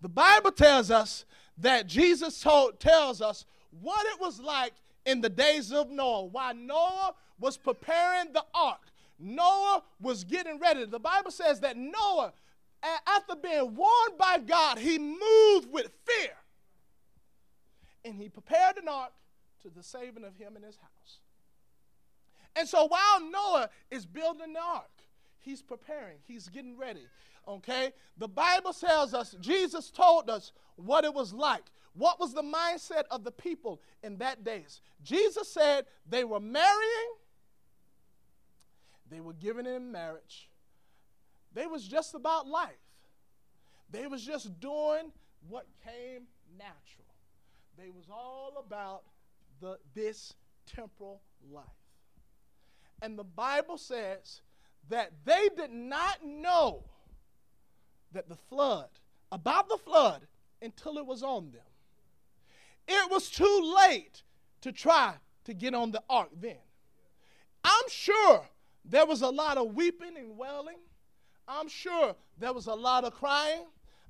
The 0.02 0.10
Bible 0.10 0.52
tells 0.52 0.92
us 0.92 1.26
that 1.58 1.88
Jesus 1.88 2.42
told, 2.42 2.80
tells 2.80 3.22
us 3.22 3.46
what 3.82 4.06
it 4.08 4.20
was 4.20 4.42
like 4.42 4.74
in 5.06 5.22
the 5.22 5.30
days 5.30 5.72
of 5.72 5.90
Noah, 5.90 6.26
while 6.26 6.54
Noah 6.54 7.16
was 7.40 7.58
preparing 7.58 8.34
the 8.34 8.44
ark. 8.54 8.82
Noah 9.18 9.82
was 10.02 10.26
getting 10.26 10.60
ready. 10.60 10.86
The 10.86 11.00
Bible 11.00 11.32
says 11.32 11.62
that 11.62 11.78
Noah, 11.78 12.34
after 13.08 13.36
being 13.36 13.74
warned 13.74 14.18
by 14.20 14.40
God, 14.40 14.78
he 14.78 15.00
moved 15.00 15.72
with 15.72 15.90
fear. 16.06 16.34
And 18.04 18.22
he 18.22 18.28
prepared 18.28 18.78
an 18.78 18.88
ark 18.90 19.14
to 19.62 19.70
the 19.70 19.82
saving 19.82 20.26
of 20.26 20.36
him 20.36 20.56
and 20.56 20.66
his 20.66 20.76
house. 20.76 21.20
And 22.58 22.68
so 22.68 22.86
while 22.86 23.22
Noah 23.22 23.70
is 23.92 24.06
building 24.06 24.54
the 24.54 24.60
ark, 24.60 24.90
he's 25.40 25.62
preparing, 25.62 26.18
he's 26.26 26.50
getting 26.50 26.78
ready. 26.78 27.06
Okay? 27.48 27.92
The 28.18 28.28
Bible 28.28 28.74
tells 28.74 29.14
us, 29.14 29.36
Jesus 29.40 29.90
told 29.92 30.30
us 30.30 30.52
what 30.76 31.06
it 31.06 31.14
was 31.14 31.34
like. 31.34 31.64
What 31.94 32.20
was 32.20 32.34
the 32.34 32.44
mindset 32.44 33.04
of 33.10 33.24
the 33.24 33.32
people 33.32 33.82
in 34.04 34.18
that 34.18 34.44
days? 34.44 34.82
Jesus 35.04 35.48
said 35.52 35.86
they 36.08 36.24
were 36.24 36.40
marrying, 36.40 37.14
they 39.10 39.20
were 39.20 39.34
giving 39.34 39.66
in 39.66 39.92
marriage. 39.92 40.50
They 41.54 41.66
was 41.66 41.88
just 41.88 42.14
about 42.14 42.46
life. 42.48 42.70
They 43.90 44.06
was 44.06 44.24
just 44.24 44.60
doing 44.60 45.12
what 45.48 45.66
came 45.84 46.24
natural. 46.58 47.08
They 47.78 47.90
was 47.90 48.06
all 48.12 48.64
about 48.64 49.04
the 49.62 49.78
this 49.96 50.34
temporal 50.68 51.22
life. 51.52 51.66
And 53.02 53.18
the 53.18 53.24
Bible 53.24 53.78
says 53.78 54.42
that 54.90 55.12
they 55.26 55.50
did 55.56 55.72
not 55.72 56.26
know 56.26 56.84
that 58.14 58.30
the 58.30 58.38
flood, 58.50 58.90
about 59.32 59.70
the 59.70 59.78
flood, 59.78 60.28
until 60.62 60.98
it 60.98 61.06
was 61.06 61.22
on 61.22 61.52
them. 61.52 61.62
It 62.88 63.12
was 63.12 63.30
too 63.30 63.76
late 63.78 64.24
to 64.62 64.72
try 64.72 65.16
to 65.44 65.54
get 65.54 65.74
on 65.74 65.92
the 65.92 66.02
ark 66.10 66.30
then. 66.40 66.58
I'm 67.64 67.90
sure 67.90 68.44
there 68.86 69.06
was 69.06 69.22
a 69.22 69.30
lot 69.30 69.58
of 69.58 69.76
weeping 69.76 70.18
and 70.18 70.38
wailing. 70.38 70.78
I'm 71.48 71.68
sure 71.68 72.16
there 72.38 72.54
was 72.54 72.68
a 72.68 72.74
lot 72.74 73.04
of 73.04 73.14
crying. 73.14 73.66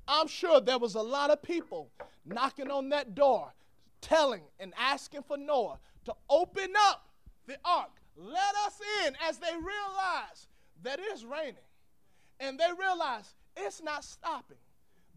I'm 0.06 0.26
sure 0.26 0.60
there 0.60 0.78
was 0.78 0.94
a 0.94 1.02
lot 1.02 1.30
of 1.30 1.42
people 1.42 1.90
knocking 2.24 2.70
on 2.70 2.88
that 2.90 3.14
door, 3.14 3.52
telling 4.00 4.42
and 4.58 4.72
asking 4.78 5.22
for 5.22 5.36
Noah 5.36 5.78
to 6.04 6.14
open 6.30 6.72
up 6.78 7.08
the 7.46 7.58
ark. 7.64 7.97
Let 8.18 8.54
us 8.66 8.80
in 9.06 9.14
as 9.28 9.38
they 9.38 9.52
realize 9.52 10.48
that 10.82 10.98
it's 11.00 11.22
raining. 11.22 11.54
And 12.40 12.58
they 12.58 12.66
realize 12.78 13.32
it's 13.56 13.80
not 13.82 14.04
stopping. 14.04 14.56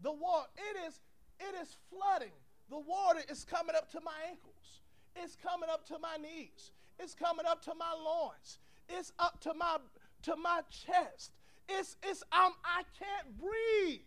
The 0.02 0.12
water, 0.12 0.48
it 0.56 0.86
is, 0.86 1.00
it 1.40 1.54
is 1.60 1.76
flooding. 1.90 2.32
The 2.70 2.78
water 2.78 3.20
is 3.28 3.44
coming 3.44 3.74
up 3.74 3.90
to 3.90 4.00
my 4.00 4.12
ankles. 4.28 4.80
It's 5.16 5.36
coming 5.36 5.68
up 5.68 5.86
to 5.88 5.98
my 5.98 6.16
knees. 6.16 6.70
It's 6.98 7.14
coming 7.14 7.44
up 7.46 7.62
to 7.64 7.74
my 7.74 7.92
loins. 7.92 8.58
It's 8.88 9.12
up 9.18 9.40
to 9.40 9.54
my 9.54 9.78
to 10.22 10.36
my 10.36 10.60
chest. 10.70 11.32
It's 11.68 11.96
it's 12.02 12.22
I'm 12.30 12.52
I 12.64 12.82
can't 12.98 13.38
breathe. 13.38 14.00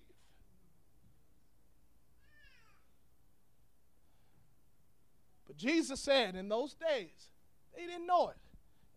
But 5.47 5.57
Jesus 5.57 5.99
said 5.99 6.35
in 6.35 6.49
those 6.49 6.73
days, 6.73 7.29
they 7.75 7.85
didn't 7.85 8.07
know 8.07 8.29
it 8.29 8.37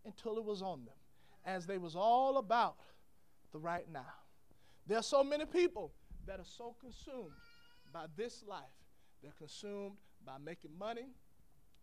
until 0.05 0.37
it 0.37 0.43
was 0.43 0.61
on 0.61 0.85
them, 0.85 0.95
as 1.45 1.65
they 1.65 1.77
was 1.77 1.95
all 1.95 2.37
about 2.37 2.75
the 3.51 3.59
right 3.59 3.85
now. 3.91 4.13
There 4.87 4.97
are 4.97 5.03
so 5.03 5.23
many 5.23 5.45
people 5.45 5.91
that 6.25 6.39
are 6.39 6.45
so 6.45 6.75
consumed 6.79 7.31
by 7.93 8.05
this 8.15 8.43
life. 8.47 8.63
They're 9.21 9.31
consumed 9.37 9.97
by 10.25 10.37
making 10.43 10.71
money. 10.77 11.07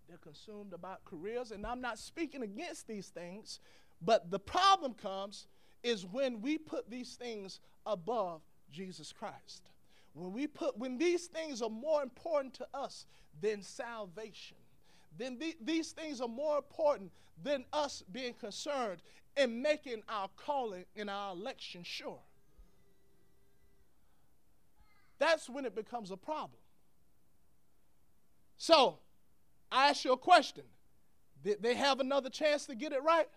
They're 0.09 0.19
consumed 0.19 0.73
about 0.73 1.05
careers. 1.05 1.51
And 1.51 1.67
I'm 1.67 1.81
not 1.81 1.99
speaking 1.99 2.43
against 2.43 2.87
these 2.87 3.09
things, 3.09 3.61
but 4.01 4.31
the 4.31 4.39
problem 4.39 4.95
comes 4.95 5.47
is 5.83 6.07
when 6.07 6.41
we 6.41 6.59
put 6.59 6.91
these 6.91 7.15
things 7.15 7.61
above 7.85 8.43
Jesus 8.73 9.13
Christ. 9.13 9.71
When 10.15 10.33
we 10.33 10.47
put 10.47 10.79
when 10.79 10.97
these 10.97 11.27
things 11.27 11.61
are 11.61 11.71
more 11.71 12.03
important 12.03 12.55
to 12.55 12.67
us 12.73 13.07
than 13.41 13.63
salvation, 13.63 14.57
then 15.19 15.39
the, 15.39 15.57
these 15.63 15.93
things 15.93 16.21
are 16.21 16.29
more 16.29 16.59
important 16.59 17.11
than 17.43 17.65
us 17.73 18.03
being 18.13 18.35
concerned 18.35 19.03
in 19.37 19.61
making 19.63 20.03
our 20.09 20.29
calling 20.37 20.85
and 20.97 21.11
our 21.11 21.33
election 21.33 21.83
sure. 21.85 22.19
That's 25.19 25.49
when 25.49 25.65
it 25.65 25.75
becomes 25.75 26.11
a 26.11 26.17
problem. 26.17 26.59
So, 28.59 28.99
I 29.71 29.89
ask 29.89 30.05
you 30.05 30.13
a 30.13 30.17
question. 30.17 30.65
Did 31.43 31.63
they 31.63 31.75
have 31.75 32.01
another 32.01 32.31
chance 32.31 32.67
to 32.67 32.75
get 32.75 32.93
it 32.93 33.03
right? 33.03 33.29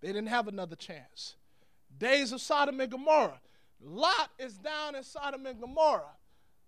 They 0.00 0.08
didn't 0.08 0.28
have 0.28 0.48
another 0.48 0.76
chance. 0.76 1.36
Days 1.98 2.32
of 2.32 2.40
Sodom 2.40 2.80
and 2.80 2.90
Gomorrah. 2.90 3.40
Lot 3.80 4.30
is 4.38 4.54
down 4.54 4.94
in 4.94 5.02
Sodom 5.02 5.46
and 5.46 5.60
Gomorrah. 5.60 6.16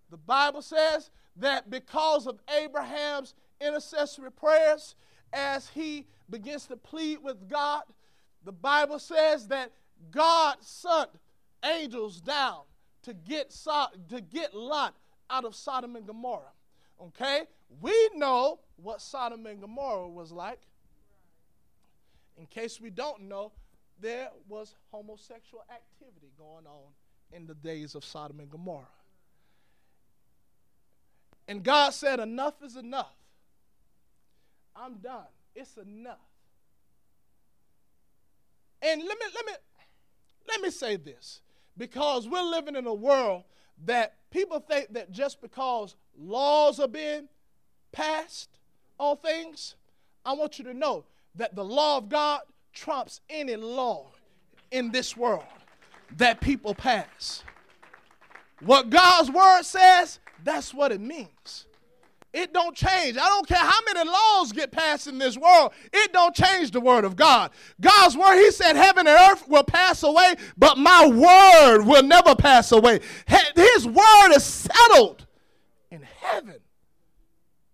The 0.09 0.17
Bible 0.17 0.61
says 0.61 1.09
that 1.37 1.69
because 1.69 2.27
of 2.27 2.39
Abraham's 2.59 3.33
intercessory 3.59 4.31
prayers, 4.31 4.95
as 5.33 5.69
he 5.69 6.05
begins 6.29 6.65
to 6.67 6.77
plead 6.77 7.21
with 7.21 7.49
God, 7.49 7.83
the 8.43 8.51
Bible 8.51 8.99
says 8.99 9.47
that 9.47 9.71
God 10.11 10.57
sent 10.61 11.09
angels 11.63 12.21
down 12.21 12.61
to 13.03 13.13
get, 13.13 13.49
to 14.09 14.21
get 14.21 14.53
Lot 14.53 14.95
out 15.29 15.45
of 15.45 15.55
Sodom 15.55 15.95
and 15.95 16.05
Gomorrah. 16.05 16.53
Okay? 17.01 17.43
We 17.81 18.09
know 18.15 18.59
what 18.77 19.01
Sodom 19.01 19.45
and 19.45 19.59
Gomorrah 19.59 20.07
was 20.07 20.31
like. 20.31 20.59
In 22.37 22.45
case 22.45 22.79
we 22.79 22.89
don't 22.89 23.23
know, 23.23 23.51
there 23.99 24.29
was 24.47 24.75
homosexual 24.91 25.63
activity 25.71 26.31
going 26.37 26.67
on 26.67 26.91
in 27.31 27.47
the 27.47 27.55
days 27.55 27.95
of 27.95 28.05
Sodom 28.05 28.39
and 28.39 28.49
Gomorrah. 28.49 28.85
And 31.47 31.63
God 31.63 31.93
said, 31.93 32.19
Enough 32.19 32.61
is 32.63 32.75
enough. 32.75 33.15
I'm 34.77 34.95
done. 34.95 35.25
It's 35.55 35.77
enough. 35.77 36.17
And 38.81 39.01
let 39.01 39.17
me 39.19 39.25
let 39.33 39.45
me 39.45 39.51
let 40.47 40.61
me 40.61 40.69
say 40.69 40.97
this 40.97 41.41
because 41.77 42.27
we're 42.27 42.43
living 42.43 42.75
in 42.75 42.85
a 42.85 42.93
world 42.93 43.43
that 43.85 44.15
people 44.31 44.59
think 44.59 44.93
that 44.93 45.11
just 45.11 45.41
because 45.41 45.95
laws 46.17 46.79
are 46.79 46.87
being 46.87 47.27
passed 47.91 48.49
on 48.99 49.17
things, 49.17 49.75
I 50.25 50.33
want 50.33 50.57
you 50.57 50.65
to 50.65 50.73
know 50.73 51.05
that 51.35 51.55
the 51.55 51.63
law 51.63 51.97
of 51.97 52.09
God 52.09 52.41
trumps 52.73 53.21
any 53.29 53.55
law 53.55 54.07
in 54.71 54.91
this 54.91 55.15
world 55.15 55.43
that 56.17 56.41
people 56.41 56.73
pass. 56.73 57.43
What 58.61 58.89
God's 58.89 59.29
word 59.29 59.63
says, 59.63 60.19
that's 60.43 60.73
what 60.73 60.91
it 60.91 61.01
means. 61.01 61.66
It 62.33 62.53
don't 62.53 62.75
change. 62.75 63.17
I 63.17 63.27
don't 63.29 63.47
care 63.47 63.57
how 63.57 63.79
many 63.85 64.09
laws 64.09 64.51
get 64.51 64.71
passed 64.71 65.07
in 65.07 65.17
this 65.17 65.37
world. 65.37 65.71
It 65.93 66.11
don't 66.13 66.35
change 66.35 66.71
the 66.71 66.81
word 66.81 67.05
of 67.05 67.15
God. 67.15 67.51
God's 67.79 68.17
word, 68.17 68.35
he 68.35 68.51
said 68.51 68.75
heaven 68.75 69.07
and 69.07 69.31
earth 69.31 69.47
will 69.47 69.63
pass 69.63 70.03
away, 70.03 70.35
but 70.57 70.77
my 70.77 71.07
word 71.07 71.83
will 71.83 72.03
never 72.03 72.35
pass 72.35 72.71
away. 72.71 72.99
His 73.55 73.87
word 73.87 74.35
is 74.35 74.43
settled 74.43 75.25
in 75.89 76.01
heaven. 76.19 76.59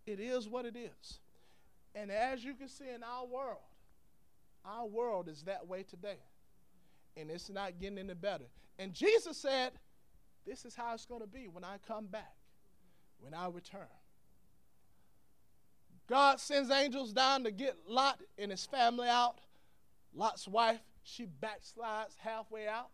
It 0.05 0.19
is 0.19 0.47
what 0.47 0.65
it 0.65 0.75
is. 0.75 1.19
And 1.95 2.11
as 2.11 2.43
you 2.43 2.53
can 2.53 2.67
see 2.67 2.89
in 2.93 3.03
our 3.03 3.25
world, 3.25 3.57
our 4.65 4.85
world 4.85 5.27
is 5.27 5.43
that 5.43 5.67
way 5.67 5.83
today. 5.83 6.17
And 7.17 7.29
it's 7.29 7.49
not 7.49 7.79
getting 7.79 7.97
any 7.97 8.13
better. 8.13 8.45
And 8.79 8.93
Jesus 8.93 9.37
said, 9.37 9.73
This 10.45 10.65
is 10.65 10.75
how 10.75 10.93
it's 10.93 11.05
going 11.05 11.21
to 11.21 11.27
be 11.27 11.47
when 11.47 11.63
I 11.63 11.77
come 11.87 12.05
back, 12.05 12.33
when 13.19 13.33
I 13.33 13.47
return. 13.47 13.81
God 16.07 16.39
sends 16.39 16.69
angels 16.69 17.13
down 17.13 17.43
to 17.43 17.51
get 17.51 17.77
Lot 17.87 18.19
and 18.37 18.51
his 18.51 18.65
family 18.65 19.07
out. 19.07 19.39
Lot's 20.13 20.47
wife, 20.47 20.81
she 21.03 21.25
backslides 21.25 22.15
halfway 22.17 22.67
out. 22.67 22.89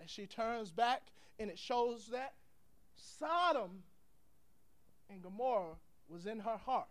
And 0.00 0.10
she 0.10 0.26
turns 0.26 0.70
back, 0.70 1.02
and 1.38 1.50
it 1.50 1.58
shows 1.58 2.08
that 2.08 2.34
Sodom 2.96 3.82
and 5.08 5.22
Gomorrah 5.22 5.76
was 6.08 6.26
in 6.26 6.40
her 6.40 6.56
heart. 6.56 6.88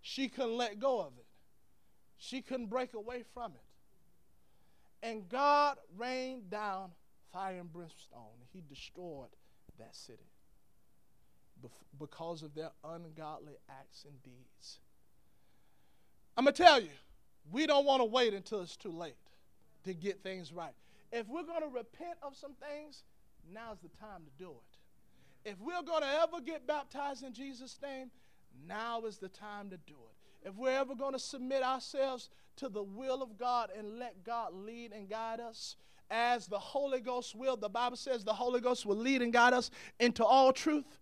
She 0.00 0.28
couldn't 0.28 0.56
let 0.56 0.78
go 0.78 1.00
of 1.00 1.12
it, 1.18 1.26
she 2.16 2.40
couldn't 2.40 2.66
break 2.66 2.94
away 2.94 3.24
from 3.34 3.52
it. 3.52 5.06
And 5.06 5.28
God 5.28 5.76
rained 5.96 6.50
down 6.50 6.90
fire 7.32 7.60
and 7.60 7.72
brimstone. 7.72 8.46
He 8.52 8.62
destroyed 8.68 9.28
that 9.78 9.94
city 9.94 10.26
because 11.98 12.42
of 12.42 12.54
their 12.54 12.70
ungodly 12.84 13.56
acts 13.68 14.04
and 14.04 14.22
deeds. 14.22 14.78
I'm 16.36 16.44
going 16.44 16.54
to 16.54 16.62
tell 16.62 16.80
you, 16.80 16.90
we 17.50 17.66
don't 17.66 17.84
want 17.84 18.00
to 18.00 18.04
wait 18.04 18.34
until 18.34 18.60
it's 18.62 18.76
too 18.76 18.92
late 18.92 19.16
to 19.84 19.94
get 19.94 20.22
things 20.22 20.52
right. 20.52 20.74
If 21.12 21.26
we're 21.28 21.44
going 21.44 21.62
to 21.62 21.68
repent 21.68 22.18
of 22.22 22.36
some 22.36 22.52
things, 22.54 23.02
now's 23.52 23.78
the 23.80 23.88
time 23.88 24.22
to 24.24 24.44
do 24.44 24.50
it. 24.50 25.50
If 25.50 25.60
we're 25.60 25.82
going 25.82 26.02
to 26.02 26.20
ever 26.22 26.40
get 26.40 26.66
baptized 26.66 27.24
in 27.24 27.32
Jesus' 27.32 27.78
name, 27.82 28.10
now 28.66 29.02
is 29.02 29.18
the 29.18 29.28
time 29.28 29.70
to 29.70 29.78
do 29.86 29.94
it. 29.94 30.48
If 30.48 30.54
we're 30.56 30.78
ever 30.78 30.94
going 30.94 31.14
to 31.14 31.18
submit 31.18 31.62
ourselves 31.62 32.28
to 32.56 32.68
the 32.68 32.82
will 32.82 33.22
of 33.22 33.38
God 33.38 33.70
and 33.76 33.98
let 33.98 34.24
God 34.24 34.52
lead 34.52 34.92
and 34.92 35.08
guide 35.08 35.40
us, 35.40 35.76
as 36.10 36.46
the 36.46 36.58
Holy 36.58 37.00
Ghost 37.00 37.34
will, 37.34 37.56
the 37.56 37.68
Bible 37.68 37.96
says 37.96 38.24
the 38.24 38.32
Holy 38.32 38.60
Ghost 38.60 38.86
will 38.86 38.96
lead 38.96 39.22
and 39.22 39.32
guide 39.32 39.52
us 39.52 39.70
into 40.00 40.24
all 40.24 40.52
truth. 40.52 40.98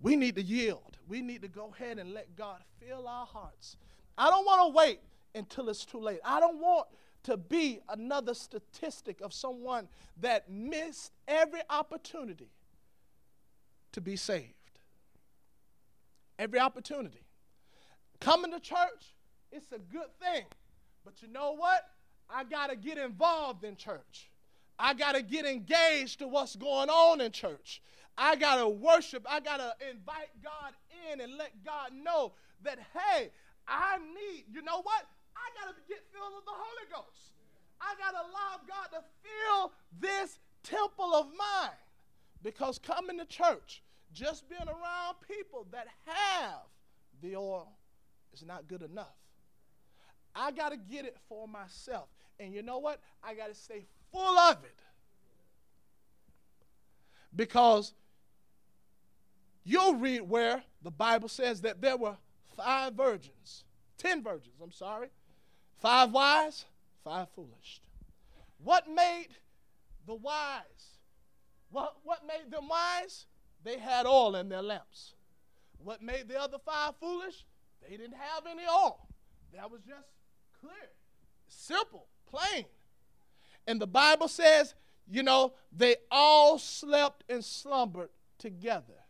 We 0.00 0.16
need 0.16 0.34
to 0.36 0.42
yield. 0.42 0.98
We 1.08 1.22
need 1.22 1.42
to 1.42 1.48
go 1.48 1.72
ahead 1.74 1.98
and 1.98 2.12
let 2.12 2.36
God 2.36 2.62
fill 2.80 3.06
our 3.06 3.26
hearts. 3.26 3.76
I 4.16 4.30
don't 4.30 4.44
want 4.44 4.68
to 4.72 4.76
wait 4.76 5.00
until 5.34 5.68
it's 5.68 5.84
too 5.84 6.00
late. 6.00 6.20
I 6.24 6.40
don't 6.40 6.58
want 6.58 6.86
to 7.24 7.36
be 7.36 7.80
another 7.88 8.34
statistic 8.34 9.20
of 9.20 9.32
someone 9.32 9.88
that 10.20 10.50
missed 10.50 11.12
every 11.26 11.62
opportunity 11.70 12.50
to 13.92 14.00
be 14.00 14.16
saved. 14.16 14.52
Every 16.38 16.58
opportunity. 16.58 17.22
Coming 18.20 18.52
to 18.52 18.60
church, 18.60 19.14
it's 19.52 19.72
a 19.72 19.78
good 19.78 20.12
thing. 20.20 20.44
But 21.04 21.22
you 21.22 21.28
know 21.28 21.52
what? 21.52 21.88
I 22.28 22.44
got 22.44 22.70
to 22.70 22.76
get 22.76 22.98
involved 22.98 23.64
in 23.64 23.76
church. 23.76 24.30
I 24.78 24.94
got 24.94 25.14
to 25.14 25.22
get 25.22 25.46
engaged 25.46 26.18
to 26.18 26.28
what's 26.28 26.56
going 26.56 26.88
on 26.88 27.20
in 27.20 27.30
church. 27.30 27.80
I 28.16 28.36
got 28.36 28.56
to 28.56 28.68
worship. 28.68 29.26
I 29.28 29.40
got 29.40 29.58
to 29.58 29.74
invite 29.90 30.30
God 30.42 30.72
in 31.10 31.20
and 31.20 31.36
let 31.36 31.52
God 31.64 31.90
know 31.92 32.32
that, 32.62 32.78
hey, 32.78 33.30
I 33.66 33.98
need, 33.98 34.44
you 34.52 34.62
know 34.62 34.82
what? 34.82 35.04
I 35.36 35.50
got 35.60 35.74
to 35.74 35.80
get 35.88 36.02
filled 36.12 36.32
with 36.36 36.44
the 36.44 36.52
Holy 36.52 36.86
Ghost. 36.92 37.32
I 37.80 37.94
got 37.98 38.12
to 38.12 38.18
allow 38.18 38.60
God 38.68 38.98
to 38.98 39.04
fill 39.22 39.72
this 40.00 40.38
temple 40.62 41.14
of 41.14 41.26
mine. 41.36 41.70
Because 42.42 42.78
coming 42.78 43.18
to 43.18 43.24
church, 43.24 43.82
just 44.12 44.48
being 44.48 44.68
around 44.68 45.16
people 45.26 45.66
that 45.72 45.88
have 46.04 46.60
the 47.22 47.36
oil 47.36 47.72
is 48.32 48.44
not 48.44 48.68
good 48.68 48.82
enough. 48.82 49.16
I 50.36 50.50
got 50.50 50.70
to 50.70 50.76
get 50.76 51.04
it 51.04 51.16
for 51.28 51.48
myself. 51.48 52.08
And 52.38 52.52
you 52.52 52.62
know 52.62 52.78
what? 52.78 53.00
I 53.22 53.34
got 53.34 53.48
to 53.48 53.54
stay 53.54 53.86
full 54.12 54.38
of 54.38 54.62
it. 54.64 54.80
Because 57.34 57.94
you'll 59.64 59.96
read 59.96 60.22
where 60.22 60.62
the 60.82 60.90
Bible 60.90 61.28
says 61.28 61.62
that 61.62 61.80
there 61.80 61.96
were 61.96 62.16
five 62.56 62.94
virgins, 62.94 63.64
ten 63.98 64.22
virgins, 64.22 64.54
I'm 64.62 64.72
sorry, 64.72 65.08
five 65.78 66.12
wise, 66.12 66.64
five 67.02 67.28
foolish. 67.34 67.80
What 68.62 68.88
made 68.88 69.28
the 70.06 70.14
wise? 70.14 70.98
What, 71.70 71.96
what 72.04 72.26
made 72.26 72.50
them 72.50 72.68
wise? 72.68 73.26
They 73.64 73.78
had 73.78 74.06
oil 74.06 74.36
in 74.36 74.48
their 74.48 74.62
lamps. 74.62 75.14
What 75.82 76.02
made 76.02 76.28
the 76.28 76.40
other 76.40 76.58
five 76.58 76.94
foolish? 77.00 77.44
They 77.82 77.96
didn't 77.96 78.16
have 78.16 78.46
any 78.46 78.62
oil. 78.62 79.06
That 79.54 79.70
was 79.70 79.80
just 79.82 80.08
clear, 80.60 80.90
simple, 81.48 82.06
plain. 82.30 82.64
And 83.66 83.80
the 83.80 83.86
Bible 83.86 84.28
says, 84.28 84.74
you 85.10 85.22
know, 85.22 85.52
they 85.72 85.96
all 86.10 86.58
slept 86.58 87.24
and 87.28 87.44
slumbered 87.44 88.10
together. 88.38 89.03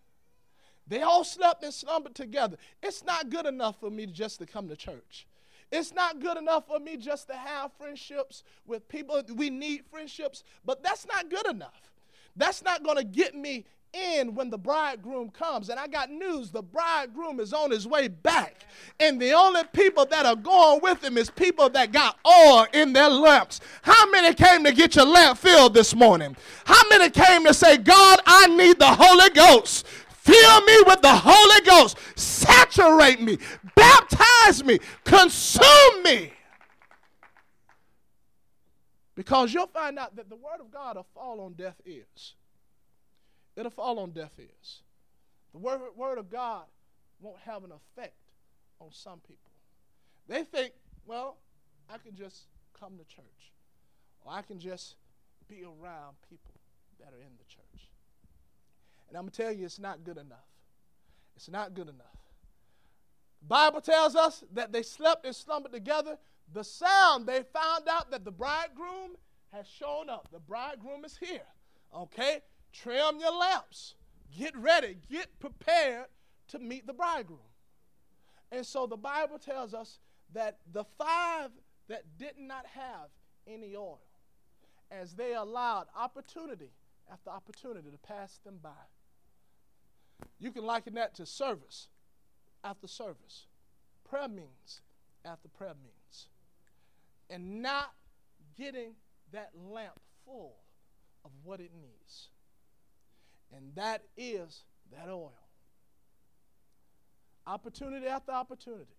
They 0.86 1.02
all 1.02 1.24
slept 1.24 1.62
and 1.64 1.72
slumbered 1.72 2.14
together. 2.14 2.56
It's 2.82 3.04
not 3.04 3.30
good 3.30 3.46
enough 3.46 3.80
for 3.80 3.90
me 3.90 4.06
just 4.06 4.38
to 4.40 4.46
come 4.46 4.68
to 4.68 4.76
church. 4.76 5.26
It's 5.72 5.92
not 5.92 6.20
good 6.20 6.36
enough 6.36 6.66
for 6.66 6.78
me 6.78 6.96
just 6.96 7.26
to 7.28 7.34
have 7.34 7.72
friendships 7.78 8.44
with 8.66 8.86
people. 8.88 9.22
We 9.34 9.50
need 9.50 9.84
friendships, 9.90 10.44
but 10.64 10.82
that's 10.82 11.06
not 11.06 11.30
good 11.30 11.46
enough. 11.48 11.90
That's 12.36 12.62
not 12.62 12.82
going 12.84 12.96
to 12.96 13.04
get 13.04 13.34
me 13.34 13.64
in 13.94 14.34
when 14.34 14.50
the 14.50 14.58
bridegroom 14.58 15.30
comes. 15.30 15.68
And 15.68 15.78
I 15.78 15.86
got 15.86 16.10
news 16.10 16.50
the 16.50 16.62
bridegroom 16.62 17.40
is 17.40 17.52
on 17.52 17.70
his 17.70 17.86
way 17.86 18.08
back. 18.08 18.64
And 19.00 19.20
the 19.20 19.32
only 19.32 19.62
people 19.72 20.04
that 20.06 20.26
are 20.26 20.36
going 20.36 20.80
with 20.82 21.02
him 21.02 21.16
is 21.16 21.30
people 21.30 21.70
that 21.70 21.92
got 21.92 22.18
oil 22.26 22.66
in 22.72 22.92
their 22.92 23.08
lamps. 23.08 23.60
How 23.82 24.10
many 24.10 24.34
came 24.34 24.64
to 24.64 24.72
get 24.72 24.96
your 24.96 25.06
lamp 25.06 25.38
filled 25.38 25.74
this 25.74 25.94
morning? 25.94 26.36
How 26.64 26.82
many 26.88 27.10
came 27.10 27.44
to 27.46 27.54
say, 27.54 27.76
God, 27.76 28.20
I 28.26 28.48
need 28.48 28.78
the 28.78 28.94
Holy 28.94 29.30
Ghost? 29.30 29.86
Fill 30.24 30.60
me 30.62 30.76
with 30.86 31.02
the 31.02 31.12
Holy 31.12 31.60
Ghost. 31.66 31.98
Saturate 32.16 33.20
me. 33.20 33.36
Baptize 33.76 34.64
me. 34.64 34.78
Consume 35.04 36.02
me. 36.02 36.32
Because 39.14 39.52
you'll 39.52 39.66
find 39.66 39.98
out 39.98 40.16
that 40.16 40.30
the 40.30 40.36
Word 40.36 40.60
of 40.60 40.70
God 40.70 40.96
will 40.96 41.06
fall 41.14 41.42
on 41.42 41.52
deaf 41.52 41.74
ears. 41.84 42.34
It'll 43.54 43.70
fall 43.70 43.98
on 43.98 44.12
deaf 44.12 44.32
ears. 44.38 44.82
The 45.52 45.58
Word, 45.58 45.80
word 45.94 46.18
of 46.18 46.30
God 46.30 46.64
won't 47.20 47.38
have 47.40 47.62
an 47.62 47.70
effect 47.70 48.16
on 48.80 48.88
some 48.92 49.20
people. 49.20 49.52
They 50.26 50.42
think, 50.42 50.72
well, 51.04 51.36
I 51.92 51.98
can 51.98 52.16
just 52.16 52.44
come 52.78 52.96
to 52.96 53.04
church, 53.04 53.52
or 54.24 54.32
I 54.32 54.40
can 54.40 54.58
just 54.58 54.96
be 55.48 55.64
around 55.64 56.16
people 56.30 56.54
that 56.98 57.12
are 57.12 57.20
in 57.20 57.36
the 57.38 57.44
church. 57.44 57.88
And 59.14 59.20
I'm 59.20 59.26
going 59.26 59.30
to 59.30 59.42
tell 59.44 59.52
you, 59.52 59.64
it's 59.64 59.78
not 59.78 60.02
good 60.02 60.18
enough. 60.18 60.50
It's 61.36 61.48
not 61.48 61.72
good 61.72 61.88
enough. 61.88 62.18
The 63.42 63.46
Bible 63.46 63.80
tells 63.80 64.16
us 64.16 64.42
that 64.54 64.72
they 64.72 64.82
slept 64.82 65.24
and 65.24 65.36
slumbered 65.36 65.70
together. 65.70 66.18
The 66.52 66.64
sound, 66.64 67.24
they 67.24 67.44
found 67.52 67.88
out 67.88 68.10
that 68.10 68.24
the 68.24 68.32
bridegroom 68.32 69.12
has 69.52 69.68
shown 69.68 70.10
up. 70.10 70.30
The 70.32 70.40
bridegroom 70.40 71.04
is 71.04 71.16
here. 71.16 71.46
Okay? 71.94 72.40
Trim 72.72 73.20
your 73.20 73.30
lamps. 73.30 73.94
Get 74.36 74.56
ready. 74.56 74.96
Get 75.08 75.38
prepared 75.38 76.06
to 76.48 76.58
meet 76.58 76.84
the 76.84 76.92
bridegroom. 76.92 77.38
And 78.50 78.66
so 78.66 78.88
the 78.88 78.96
Bible 78.96 79.38
tells 79.38 79.74
us 79.74 80.00
that 80.32 80.58
the 80.72 80.82
five 80.98 81.50
that 81.86 82.02
did 82.18 82.36
not 82.36 82.66
have 82.66 83.10
any 83.46 83.76
oil, 83.76 84.02
as 84.90 85.14
they 85.14 85.34
allowed 85.34 85.86
opportunity 85.96 86.72
after 87.12 87.30
opportunity 87.30 87.92
to 87.92 87.98
pass 87.98 88.40
them 88.44 88.58
by. 88.60 88.70
You 90.38 90.50
can 90.50 90.64
liken 90.64 90.94
that 90.94 91.14
to 91.16 91.26
service 91.26 91.88
after 92.62 92.86
service, 92.86 93.46
prayer 94.08 94.28
meetings 94.28 94.80
after 95.24 95.48
prayer 95.48 95.74
meetings, 95.74 96.28
and 97.30 97.62
not 97.62 97.92
getting 98.56 98.92
that 99.32 99.50
lamp 99.54 99.98
full 100.24 100.56
of 101.24 101.30
what 101.42 101.60
it 101.60 101.70
needs. 101.80 102.28
And 103.54 103.74
that 103.74 104.02
is 104.16 104.64
that 104.92 105.08
oil. 105.08 105.32
Opportunity 107.46 108.06
after 108.06 108.32
opportunity. 108.32 108.96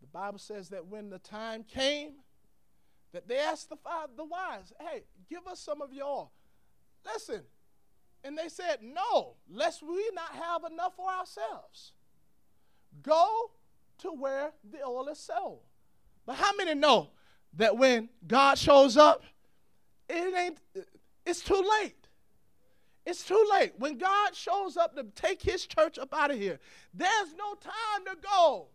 The 0.00 0.06
Bible 0.08 0.38
says 0.38 0.68
that 0.70 0.86
when 0.86 1.10
the 1.10 1.18
time 1.18 1.64
came, 1.64 2.12
that 3.12 3.28
they 3.28 3.38
asked 3.38 3.68
the, 3.68 3.76
five, 3.76 4.08
the 4.16 4.24
wise, 4.24 4.72
hey, 4.80 5.02
give 5.28 5.46
us 5.46 5.60
some 5.60 5.82
of 5.82 5.92
your 5.92 6.06
oil. 6.06 6.32
Listen, 7.04 7.42
and 8.24 8.36
they 8.36 8.48
said, 8.48 8.78
No, 8.82 9.34
lest 9.50 9.82
we 9.82 10.10
not 10.14 10.34
have 10.34 10.64
enough 10.70 10.94
for 10.96 11.08
ourselves. 11.08 11.92
Go 13.02 13.50
to 13.98 14.12
where 14.12 14.52
the 14.70 14.84
oil 14.84 15.08
is 15.08 15.18
sold. 15.18 15.60
But 16.26 16.36
how 16.36 16.52
many 16.56 16.74
know 16.74 17.10
that 17.54 17.76
when 17.76 18.08
God 18.26 18.58
shows 18.58 18.96
up, 18.96 19.22
it 20.08 20.34
ain't 20.36 20.58
it's 21.24 21.40
too 21.40 21.64
late. 21.80 21.96
It's 23.04 23.24
too 23.24 23.48
late. 23.52 23.72
When 23.78 23.98
God 23.98 24.34
shows 24.34 24.76
up 24.76 24.94
to 24.96 25.04
take 25.14 25.42
his 25.42 25.66
church 25.66 25.98
up 25.98 26.14
out 26.14 26.30
of 26.30 26.38
here, 26.38 26.60
there's 26.94 27.34
no 27.36 27.54
time 27.54 28.04
to 28.06 28.16
go 28.22 28.68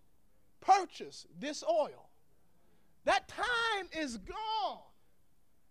purchase 0.60 1.26
this 1.40 1.64
oil. 1.64 2.10
That 3.06 3.28
time 3.30 3.88
is 3.94 4.18
gone. 4.18 4.80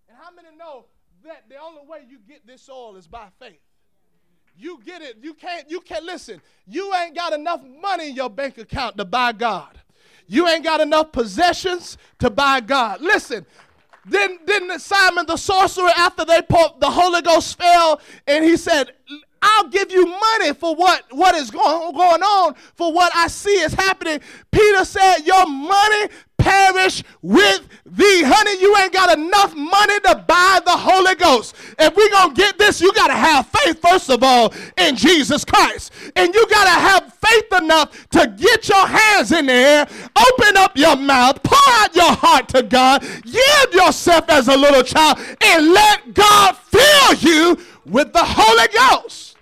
And 0.09 0.17
how 0.19 0.31
many 0.35 0.57
know 0.57 0.87
that 1.27 1.49
the 1.49 1.57
only 1.57 1.83
way 1.87 2.05
you 2.09 2.19
get 2.27 2.47
this 2.47 2.69
oil 2.69 2.97
is 2.97 3.07
by 3.07 3.29
faith? 3.39 3.61
You 4.59 4.81
get 4.85 5.03
it. 5.03 5.19
You 5.23 5.35
can't, 5.35 5.71
you 5.71 5.81
can't 5.81 6.05
listen. 6.05 6.41
You 6.67 6.95
ain't 6.95 7.15
got 7.15 7.33
enough 7.33 7.61
money 7.62 8.11
in 8.11 8.17
your 8.17 8.31
bank 8.31 8.59
account 8.59 8.97
to 8.97 9.05
buy 9.05 9.33
God. 9.33 9.79
You 10.27 10.49
ain't 10.49 10.65
got 10.65 10.81
enough 10.81 11.12
possessions 11.12 11.99
to 12.19 12.31
buy 12.31 12.61
God. 12.61 13.01
Listen, 13.01 13.45
then 14.05 14.39
didn't 14.47 14.81
Simon 14.81 15.27
the 15.27 15.37
sorcerer, 15.37 15.91
after 15.97 16.25
they 16.25 16.41
put 16.43 16.81
the 16.81 16.91
Holy 16.91 17.23
Ghost 17.23 17.59
fell, 17.59 18.01
and 18.27 18.45
he 18.45 18.57
said, 18.57 18.93
I'll 19.43 19.69
give 19.69 19.93
you 19.93 20.07
money 20.07 20.55
for 20.55 20.75
what, 20.75 21.05
what 21.11 21.35
is 21.35 21.51
going, 21.51 21.95
going 21.95 22.23
on, 22.23 22.55
for 22.75 22.93
what 22.93 23.15
I 23.15 23.29
see 23.29 23.61
is 23.61 23.75
happening. 23.75 24.21
Peter 24.51 24.85
said, 24.85 25.19
Your 25.19 25.47
money 25.47 26.09
perish 26.47 27.03
with 27.23 27.69
thee. 27.85 28.23
Honey, 28.25 28.61
you 28.61 28.77
ain't 28.77 28.93
got 28.93 29.19
enough 29.19 29.55
money 29.55 30.01
to 30.01 30.25
buy 30.29 30.61
the 30.65 30.71
Holy 30.71 31.17
Ghost. 31.17 31.57
If 31.79 31.97
we're 31.97 32.11
going 32.11 32.35
to 32.35 32.41
get 32.41 32.57
this, 32.57 32.81
you 32.81 32.93
got 32.93 33.09
to 33.09 33.15
have 33.15 33.47
faith, 33.49 33.81
first 33.81 34.11
of 34.11 34.23
all, 34.23 34.55
in 34.77 34.95
Jesus 34.95 35.45
Christ. 35.45 35.93
And 36.15 36.33
you 36.33 36.47
got 36.49 36.65
to 36.65 36.71
have 36.71 37.13
faith 37.15 37.63
enough 37.63 38.09
to 38.11 38.33
get 38.39 38.69
your 38.69 38.87
hands 38.87 39.33
in 39.33 39.47
the 39.47 39.53
air, 39.53 39.89
open 40.17 40.57
up 40.57 40.77
your 40.77 40.97
mouth, 40.97 41.43
pour 41.43 41.75
out 41.81 41.97
your 41.97 42.13
heart 42.13 42.49
to 42.51 42.63
God, 42.63 43.03
yield 43.25 43.75
yourself 43.75 44.29
as 44.29 44.47
a 44.47 44.57
little 44.57 44.83
child, 44.83 45.19
and 45.43 45.73
let 45.73 46.15
God 46.15 46.57
fill 46.57 47.15
you 47.15 47.59
with 47.85 48.13
the 48.13 48.25
Holy 48.25 48.69
Ghost. 49.03 49.37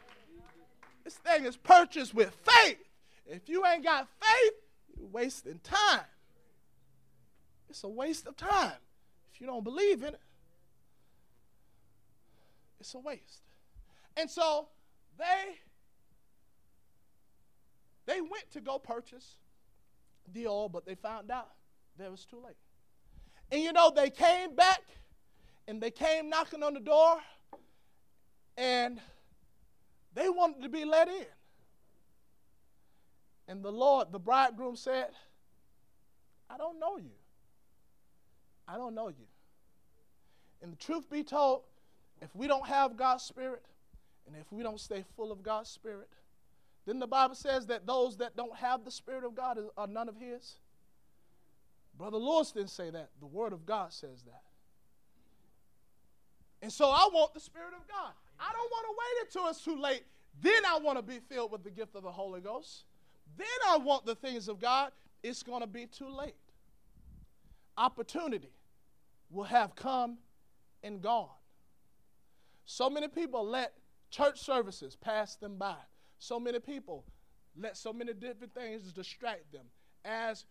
This 1.04 1.14
thing 1.16 1.44
is 1.44 1.56
purchased 1.56 2.14
with 2.14 2.34
faith. 2.42 2.78
If 3.26 3.48
you 3.48 3.66
ain't 3.66 3.84
got 3.84 4.08
faith, 4.20 4.52
you're 4.96 5.08
wasting 5.08 5.60
time. 5.62 6.00
It's 7.68 7.84
a 7.84 7.88
waste 7.88 8.26
of 8.26 8.36
time 8.36 8.72
if 9.32 9.40
you 9.40 9.46
don't 9.46 9.64
believe 9.64 10.02
in 10.02 10.14
it. 10.14 10.20
It's 12.80 12.94
a 12.94 12.98
waste. 12.98 13.42
And 14.16 14.30
so 14.30 14.68
they 15.18 15.58
they 18.06 18.20
went 18.20 18.50
to 18.52 18.60
go 18.60 18.78
purchase 18.78 19.36
the 20.32 20.46
oil, 20.46 20.68
but 20.68 20.84
they 20.84 20.94
found 20.94 21.30
out 21.30 21.50
that 21.96 22.04
it 22.04 22.10
was 22.10 22.24
too 22.24 22.40
late. 22.44 22.56
And 23.50 23.62
you 23.62 23.72
know, 23.72 23.92
they 23.94 24.10
came 24.10 24.54
back 24.54 24.82
and 25.66 25.80
they 25.80 25.90
came 25.90 26.28
knocking 26.28 26.62
on 26.62 26.74
the 26.74 26.80
door 26.80 27.18
and 28.56 29.00
they 30.14 30.28
wanted 30.28 30.62
to 30.62 30.68
be 30.68 30.84
let 30.84 31.08
in. 31.08 31.26
And 33.48 33.62
the 33.62 33.72
Lord, 33.72 34.12
the 34.12 34.18
bridegroom 34.18 34.76
said, 34.76 35.08
I 36.48 36.56
don't 36.56 36.78
know 36.78 36.96
you. 36.96 37.10
I 38.66 38.76
don't 38.76 38.94
know 38.94 39.08
you. 39.08 39.26
And 40.62 40.72
the 40.72 40.76
truth 40.76 41.10
be 41.10 41.22
told, 41.22 41.62
if 42.22 42.34
we 42.34 42.46
don't 42.46 42.66
have 42.66 42.96
God's 42.96 43.24
Spirit, 43.24 43.62
and 44.26 44.36
if 44.36 44.50
we 44.50 44.62
don't 44.62 44.80
stay 44.80 45.04
full 45.16 45.30
of 45.30 45.42
God's 45.42 45.68
Spirit, 45.68 46.08
then 46.86 46.98
the 46.98 47.06
Bible 47.06 47.34
says 47.34 47.66
that 47.66 47.86
those 47.86 48.16
that 48.18 48.36
don't 48.36 48.56
have 48.56 48.84
the 48.84 48.90
Spirit 48.90 49.24
of 49.24 49.34
God 49.34 49.58
are 49.76 49.86
none 49.86 50.08
of 50.08 50.16
His. 50.16 50.56
Brother 51.96 52.16
Lewis 52.16 52.52
didn't 52.52 52.70
say 52.70 52.90
that. 52.90 53.10
The 53.20 53.26
Word 53.26 53.52
of 53.52 53.66
God 53.66 53.92
says 53.92 54.22
that. 54.22 54.42
And 56.62 56.72
so 56.72 56.88
I 56.88 57.08
want 57.12 57.34
the 57.34 57.40
Spirit 57.40 57.74
of 57.78 57.86
God. 57.86 58.12
I 58.40 58.50
don't 58.52 58.70
want 58.70 58.86
to 58.86 58.94
wait 58.98 59.26
until 59.26 59.50
it's 59.50 59.62
too 59.62 59.80
late. 59.80 60.02
Then 60.42 60.64
I 60.66 60.78
want 60.78 60.98
to 60.98 61.02
be 61.02 61.20
filled 61.28 61.52
with 61.52 61.62
the 61.62 61.70
gift 61.70 61.94
of 61.94 62.02
the 62.02 62.10
Holy 62.10 62.40
Ghost. 62.40 62.84
Then 63.36 63.46
I 63.68 63.76
want 63.76 64.06
the 64.06 64.14
things 64.14 64.48
of 64.48 64.60
God. 64.60 64.90
It's 65.22 65.42
going 65.42 65.60
to 65.60 65.66
be 65.66 65.86
too 65.86 66.08
late. 66.08 66.34
Opportunity 67.76 68.50
will 69.30 69.44
have 69.44 69.74
come 69.74 70.18
and 70.82 71.00
gone. 71.00 71.28
So 72.66 72.88
many 72.88 73.08
people 73.08 73.44
let 73.44 73.72
church 74.10 74.40
services 74.40 74.96
pass 74.96 75.36
them 75.36 75.56
by. 75.56 75.76
So 76.18 76.38
many 76.38 76.60
people 76.60 77.04
let 77.56 77.76
so 77.76 77.92
many 77.92 78.12
different 78.12 78.54
things 78.54 78.92
distract 78.92 79.52
them. 79.52 79.64
As 80.04 80.44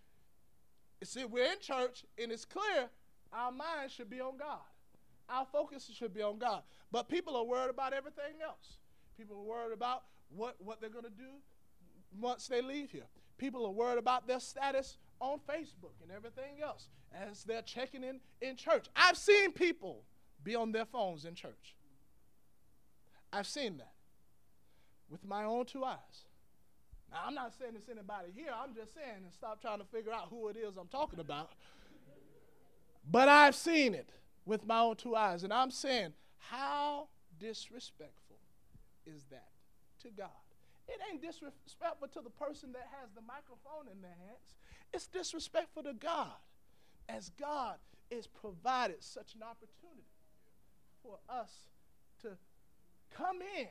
see, 1.04 1.26
we're 1.26 1.46
in 1.46 1.60
church 1.60 2.06
and 2.22 2.32
it's 2.32 2.46
clear 2.46 2.90
our 3.32 3.52
mind 3.52 3.92
should 3.92 4.10
be 4.10 4.22
on 4.22 4.38
God. 4.38 4.60
Our 5.30 5.46
focus 5.46 5.90
should 5.98 6.14
be 6.14 6.22
on 6.22 6.38
God. 6.38 6.64
But 6.92 7.10
people 7.10 7.36
are 7.36 7.44
worried 7.44 7.70
about 7.70 7.94
everything 7.94 8.42
else. 8.44 8.78
People 9.18 9.38
are 9.38 9.44
worried 9.44 9.74
about 9.74 10.04
what, 10.30 10.56
what 10.60 10.82
they're 10.82 10.90
going 10.90 11.06
to 11.06 11.10
do 11.10 11.42
once 12.20 12.48
they 12.48 12.62
leave 12.62 12.92
here. 12.92 13.08
People 13.38 13.66
are 13.66 13.72
worried 13.72 13.98
about 13.98 14.28
their 14.28 14.40
status 14.40 14.98
on 15.24 15.40
Facebook 15.50 15.96
and 16.02 16.12
everything 16.12 16.62
else 16.62 16.90
as 17.14 17.44
they're 17.46 17.62
checking 17.62 18.04
in 18.04 18.20
in 18.42 18.56
church. 18.58 18.88
I've 18.96 19.18
seen 19.18 19.54
people 19.54 20.04
be 20.44 20.56
on 20.56 20.72
their 20.72 20.86
phones 20.86 21.24
in 21.24 21.34
church. 21.34 21.76
I've 23.32 23.48
seen 23.48 23.78
that 23.78 23.94
with 25.10 25.26
my 25.26 25.46
own 25.46 25.66
two 25.66 25.86
eyes. 25.86 26.28
Now, 27.10 27.20
I'm 27.26 27.36
not 27.36 27.54
saying 27.58 27.74
it's 27.76 27.90
anybody 27.90 28.32
here. 28.36 28.50
I'm 28.54 28.76
just 28.76 28.94
saying 28.94 29.24
and 29.24 29.34
stop 29.34 29.62
trying 29.62 29.80
to 29.80 29.86
figure 29.86 30.12
out 30.12 30.28
who 30.30 30.50
it 30.50 30.58
is 30.58 30.76
I'm 30.78 30.88
talking 30.88 31.20
about. 31.20 31.52
But 33.10 33.30
I've 33.30 33.56
seen 33.56 33.94
it 33.94 34.10
with 34.46 34.66
my 34.66 34.80
own 34.80 34.96
two 34.96 35.16
eyes. 35.16 35.44
And 35.44 35.54
I'm 35.54 35.72
saying, 35.72 36.14
how 36.38 37.08
disrespectful 37.40 38.38
is 39.06 39.24
that 39.30 39.52
to 40.02 40.10
God? 40.10 40.30
It 40.88 41.00
ain't 41.10 41.22
disrespectful 41.22 42.10
to 42.10 42.22
the 42.22 42.30
person 42.30 42.74
that 42.74 42.90
has 43.00 43.10
the 43.16 43.22
microphone 43.22 43.88
in 43.92 44.02
their 44.02 44.18
hands. 44.28 44.56
It's 44.94 45.08
disrespectful 45.08 45.84
to 45.84 45.94
God, 45.94 46.38
as 47.10 47.32
God 47.40 47.78
is 48.12 48.28
provided 48.28 49.04
such 49.04 49.34
an 49.34 49.42
opportunity 49.42 50.08
for 51.02 51.18
us 51.28 51.52
to 52.22 52.30
come 53.16 53.38
in 53.58 53.68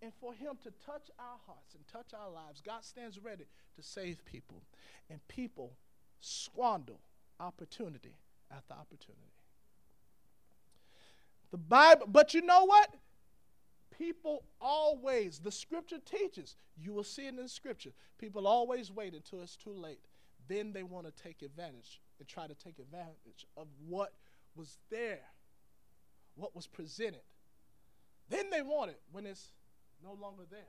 and 0.00 0.12
for 0.20 0.32
Him 0.32 0.56
to 0.62 0.70
touch 0.86 1.10
our 1.18 1.38
hearts 1.46 1.74
and 1.74 1.86
touch 1.88 2.12
our 2.18 2.30
lives. 2.30 2.62
God 2.64 2.84
stands 2.84 3.18
ready 3.18 3.44
to 3.76 3.82
save 3.82 4.24
people, 4.24 4.62
and 5.10 5.26
people 5.28 5.72
squander 6.20 6.94
opportunity 7.40 8.14
after 8.54 8.74
opportunity. 8.74 9.20
The 11.50 11.58
Bible, 11.58 12.06
but 12.08 12.34
you 12.34 12.42
know 12.42 12.64
what? 12.64 12.94
People 13.98 14.42
always, 14.60 15.38
the 15.38 15.52
scripture 15.52 15.98
teaches, 15.98 16.56
you 16.80 16.92
will 16.92 17.04
see 17.04 17.26
it 17.26 17.30
in 17.30 17.36
the 17.36 17.48
scripture, 17.48 17.90
people 18.18 18.46
always 18.46 18.90
wait 18.90 19.14
until 19.14 19.42
it's 19.42 19.56
too 19.56 19.74
late. 19.74 20.00
Then 20.48 20.72
they 20.72 20.82
want 20.82 21.06
to 21.06 21.22
take 21.22 21.42
advantage 21.42 22.00
and 22.18 22.28
try 22.28 22.46
to 22.46 22.54
take 22.54 22.78
advantage 22.78 23.46
of 23.56 23.68
what 23.86 24.12
was 24.54 24.78
there, 24.90 25.20
what 26.34 26.54
was 26.54 26.66
presented. 26.66 27.22
Then 28.28 28.50
they 28.50 28.62
want 28.62 28.90
it 28.90 29.00
when 29.10 29.26
it's 29.26 29.52
no 30.02 30.14
longer 30.14 30.44
there. 30.50 30.60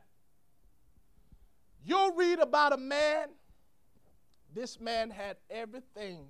You'll 1.86 2.14
read 2.14 2.40
about 2.40 2.74
a 2.74 2.78
man, 2.78 3.28
this 4.54 4.80
man 4.80 5.10
had 5.10 5.38
everything 5.50 6.28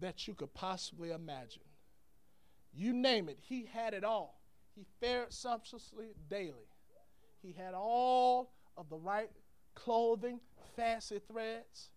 that 0.00 0.26
you 0.26 0.34
could 0.34 0.52
possibly 0.52 1.10
imagine. 1.10 1.62
You 2.74 2.92
name 2.92 3.28
it, 3.28 3.38
he 3.40 3.68
had 3.72 3.94
it 3.94 4.04
all. 4.04 4.40
He 4.74 4.84
fared 5.00 5.32
sumptuously 5.32 6.14
daily. 6.28 6.68
He 7.40 7.52
had 7.52 7.74
all 7.74 8.52
of 8.76 8.88
the 8.88 8.96
right 8.96 9.30
clothing, 9.74 10.40
fancy 10.76 11.20
threads. 11.30 11.90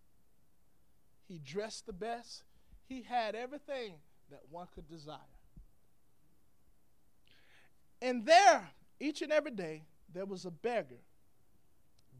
He 1.27 1.39
dressed 1.39 1.85
the 1.85 1.93
best. 1.93 2.43
He 2.87 3.01
had 3.01 3.35
everything 3.35 3.95
that 4.31 4.41
one 4.49 4.67
could 4.73 4.87
desire. 4.87 5.17
And 8.01 8.25
there, 8.25 8.69
each 8.99 9.21
and 9.21 9.31
every 9.31 9.51
day, 9.51 9.83
there 10.13 10.25
was 10.25 10.45
a 10.45 10.51
beggar 10.51 11.01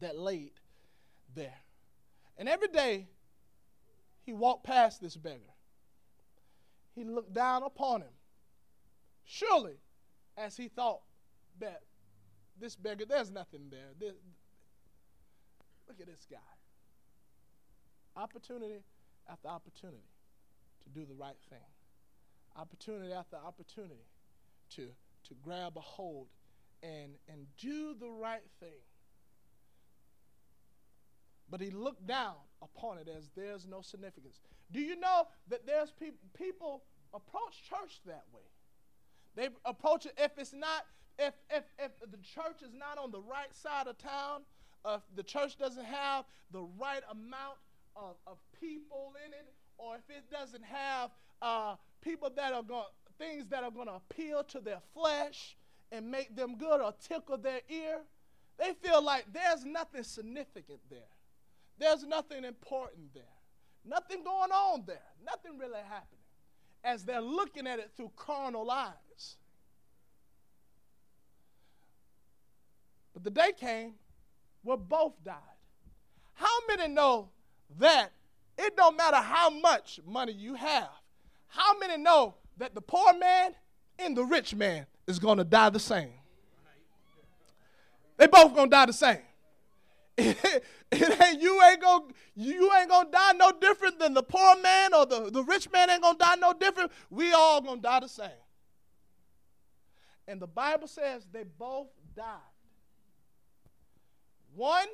that 0.00 0.18
laid 0.18 0.52
there. 1.34 1.60
And 2.36 2.48
every 2.48 2.68
day, 2.68 3.08
he 4.24 4.32
walked 4.32 4.64
past 4.64 5.00
this 5.00 5.16
beggar. 5.16 5.54
He 6.94 7.04
looked 7.04 7.32
down 7.32 7.62
upon 7.62 8.02
him 8.02 8.10
Surely, 9.30 9.76
as 10.38 10.56
he 10.56 10.68
thought 10.68 11.02
that 11.60 11.82
this 12.58 12.74
beggar, 12.74 13.04
there's 13.04 13.30
nothing 13.30 13.68
there. 13.70 13.90
This, 14.00 14.14
look 15.86 16.00
at 16.00 16.06
this 16.06 16.26
guy. 16.30 16.38
Opportunity 18.16 18.80
after 19.30 19.48
opportunity 19.48 20.10
to 20.82 20.88
do 20.90 21.06
the 21.06 21.14
right 21.14 21.36
thing. 21.50 21.58
Opportunity 22.56 23.12
after 23.12 23.36
opportunity 23.36 24.06
to, 24.70 24.88
to 25.28 25.34
grab 25.42 25.76
a 25.76 25.80
hold 25.80 26.28
and, 26.82 27.12
and 27.28 27.46
do 27.56 27.94
the 27.98 28.08
right 28.08 28.44
thing. 28.60 28.80
But 31.50 31.60
he 31.60 31.70
looked 31.70 32.06
down 32.06 32.34
upon 32.62 32.98
it 32.98 33.08
as 33.08 33.30
there's 33.36 33.66
no 33.66 33.80
significance. 33.80 34.40
Do 34.70 34.80
you 34.80 34.98
know 34.98 35.28
that 35.48 35.66
there's 35.66 35.90
pe- 35.90 36.10
people 36.36 36.82
approach 37.14 37.62
church 37.68 38.00
that 38.06 38.24
way? 38.32 38.42
They 39.34 39.48
approach 39.64 40.04
it 40.06 40.12
if 40.18 40.32
it's 40.36 40.52
not, 40.52 40.84
if, 41.18 41.34
if, 41.50 41.64
if 41.78 41.92
the 42.00 42.18
church 42.18 42.62
is 42.62 42.72
not 42.74 42.98
on 42.98 43.10
the 43.10 43.20
right 43.20 43.54
side 43.54 43.86
of 43.86 43.96
town, 43.98 44.42
if 44.86 45.00
the 45.14 45.22
church 45.22 45.56
doesn't 45.56 45.84
have 45.84 46.24
the 46.50 46.62
right 46.78 47.02
amount 47.10 47.56
of, 47.98 48.16
of 48.26 48.38
people 48.60 49.12
in 49.26 49.32
it, 49.32 49.52
or 49.76 49.96
if 49.96 50.08
it 50.08 50.30
doesn't 50.30 50.64
have 50.64 51.10
uh, 51.42 51.76
people 52.00 52.30
that 52.36 52.52
are 52.52 52.62
going, 52.62 52.84
things 53.18 53.46
that 53.48 53.64
are 53.64 53.70
going 53.70 53.88
to 53.88 53.94
appeal 53.94 54.44
to 54.44 54.60
their 54.60 54.80
flesh 54.94 55.56
and 55.90 56.10
make 56.10 56.34
them 56.36 56.56
good 56.56 56.80
or 56.80 56.94
tickle 57.06 57.36
their 57.36 57.60
ear, 57.68 57.98
they 58.58 58.72
feel 58.82 59.02
like 59.02 59.24
there's 59.32 59.64
nothing 59.64 60.02
significant 60.02 60.80
there. 60.90 60.98
There's 61.78 62.04
nothing 62.04 62.44
important 62.44 63.14
there. 63.14 63.22
Nothing 63.84 64.24
going 64.24 64.50
on 64.50 64.84
there. 64.86 64.98
Nothing 65.24 65.58
really 65.58 65.80
happening 65.88 66.18
as 66.84 67.04
they're 67.04 67.20
looking 67.20 67.66
at 67.66 67.78
it 67.78 67.90
through 67.96 68.12
carnal 68.16 68.70
eyes. 68.70 69.36
But 73.14 73.24
the 73.24 73.30
day 73.30 73.52
came 73.58 73.94
where 74.62 74.76
both 74.76 75.14
died. 75.24 75.34
How 76.34 76.56
many 76.68 76.92
know 76.92 77.30
that 77.78 78.10
it 78.56 78.76
don't 78.76 78.96
matter 78.96 79.16
how 79.16 79.50
much 79.50 80.00
money 80.06 80.32
you 80.32 80.54
have? 80.54 80.88
How 81.48 81.78
many 81.78 81.96
know 81.96 82.34
that 82.56 82.74
the 82.74 82.80
poor 82.80 83.14
man 83.14 83.54
and 83.98 84.16
the 84.16 84.24
rich 84.24 84.54
man 84.54 84.86
is 85.06 85.18
going 85.18 85.38
to 85.38 85.44
die 85.44 85.70
the 85.70 85.80
same? 85.80 86.12
They 88.16 88.26
both 88.26 88.54
going 88.54 88.68
to 88.68 88.76
die 88.76 88.86
the 88.86 88.92
same. 88.92 89.18
It, 90.16 90.64
it 90.90 91.22
ain't 91.22 91.40
you 91.40 91.62
ain't 91.62 91.80
gonna 91.80 92.04
you 92.34 92.72
ain't 92.74 92.88
gonna 92.88 93.10
die 93.10 93.32
no 93.36 93.52
different 93.52 94.00
than 94.00 94.14
the 94.14 94.22
poor 94.22 94.56
man 94.60 94.92
or 94.92 95.06
the, 95.06 95.30
the 95.30 95.44
rich 95.44 95.70
man 95.70 95.90
ain't 95.90 96.02
gonna 96.02 96.18
die 96.18 96.34
no 96.34 96.52
different. 96.52 96.90
We 97.10 97.32
all 97.32 97.60
gonna 97.60 97.80
die 97.80 98.00
the 98.00 98.08
same. 98.08 98.30
And 100.26 100.40
the 100.40 100.46
Bible 100.46 100.88
says 100.88 101.26
they 101.32 101.44
both 101.44 101.88
died. 102.16 102.26
One 104.54 104.88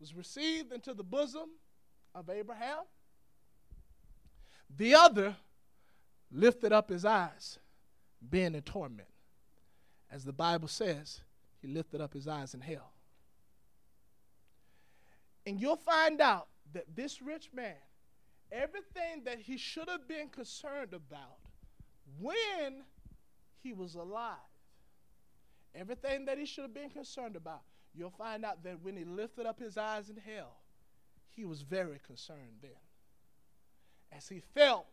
was 0.00 0.14
received 0.14 0.72
into 0.72 0.94
the 0.94 1.02
bosom 1.02 1.48
of 2.14 2.30
Abraham. 2.30 2.84
The 4.76 4.94
other 4.94 5.36
lifted 6.30 6.72
up 6.72 6.90
his 6.90 7.04
eyes, 7.04 7.58
being 8.28 8.54
in 8.54 8.62
torment. 8.62 9.08
As 10.10 10.24
the 10.24 10.32
Bible 10.32 10.68
says, 10.68 11.20
he 11.60 11.68
lifted 11.68 12.00
up 12.00 12.12
his 12.12 12.28
eyes 12.28 12.54
in 12.54 12.60
hell. 12.60 12.92
And 15.46 15.60
you'll 15.60 15.76
find 15.76 16.20
out 16.20 16.48
that 16.74 16.84
this 16.94 17.22
rich 17.22 17.50
man, 17.54 17.74
everything 18.52 19.22
that 19.24 19.38
he 19.38 19.56
should 19.56 19.88
have 19.88 20.06
been 20.06 20.28
concerned 20.28 20.92
about 20.92 21.38
when 22.20 22.84
he 23.62 23.72
was 23.72 23.94
alive, 23.94 24.36
everything 25.74 26.26
that 26.26 26.38
he 26.38 26.44
should 26.44 26.62
have 26.62 26.74
been 26.74 26.90
concerned 26.90 27.36
about, 27.36 27.62
you'll 27.94 28.10
find 28.10 28.44
out 28.44 28.62
that 28.64 28.82
when 28.82 28.96
he 28.96 29.04
lifted 29.04 29.46
up 29.46 29.58
his 29.58 29.76
eyes 29.76 30.08
in 30.10 30.16
hell, 30.16 30.56
he 31.34 31.44
was 31.44 31.62
very 31.62 32.00
concerned 32.06 32.58
then. 32.62 32.70
As 34.10 34.28
he 34.28 34.40
felt 34.54 34.86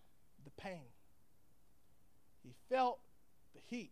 the 0.44 0.52
pain, 0.52 0.92
he 2.44 2.54
felt 2.70 3.00
the 3.54 3.62
heat. 3.66 3.92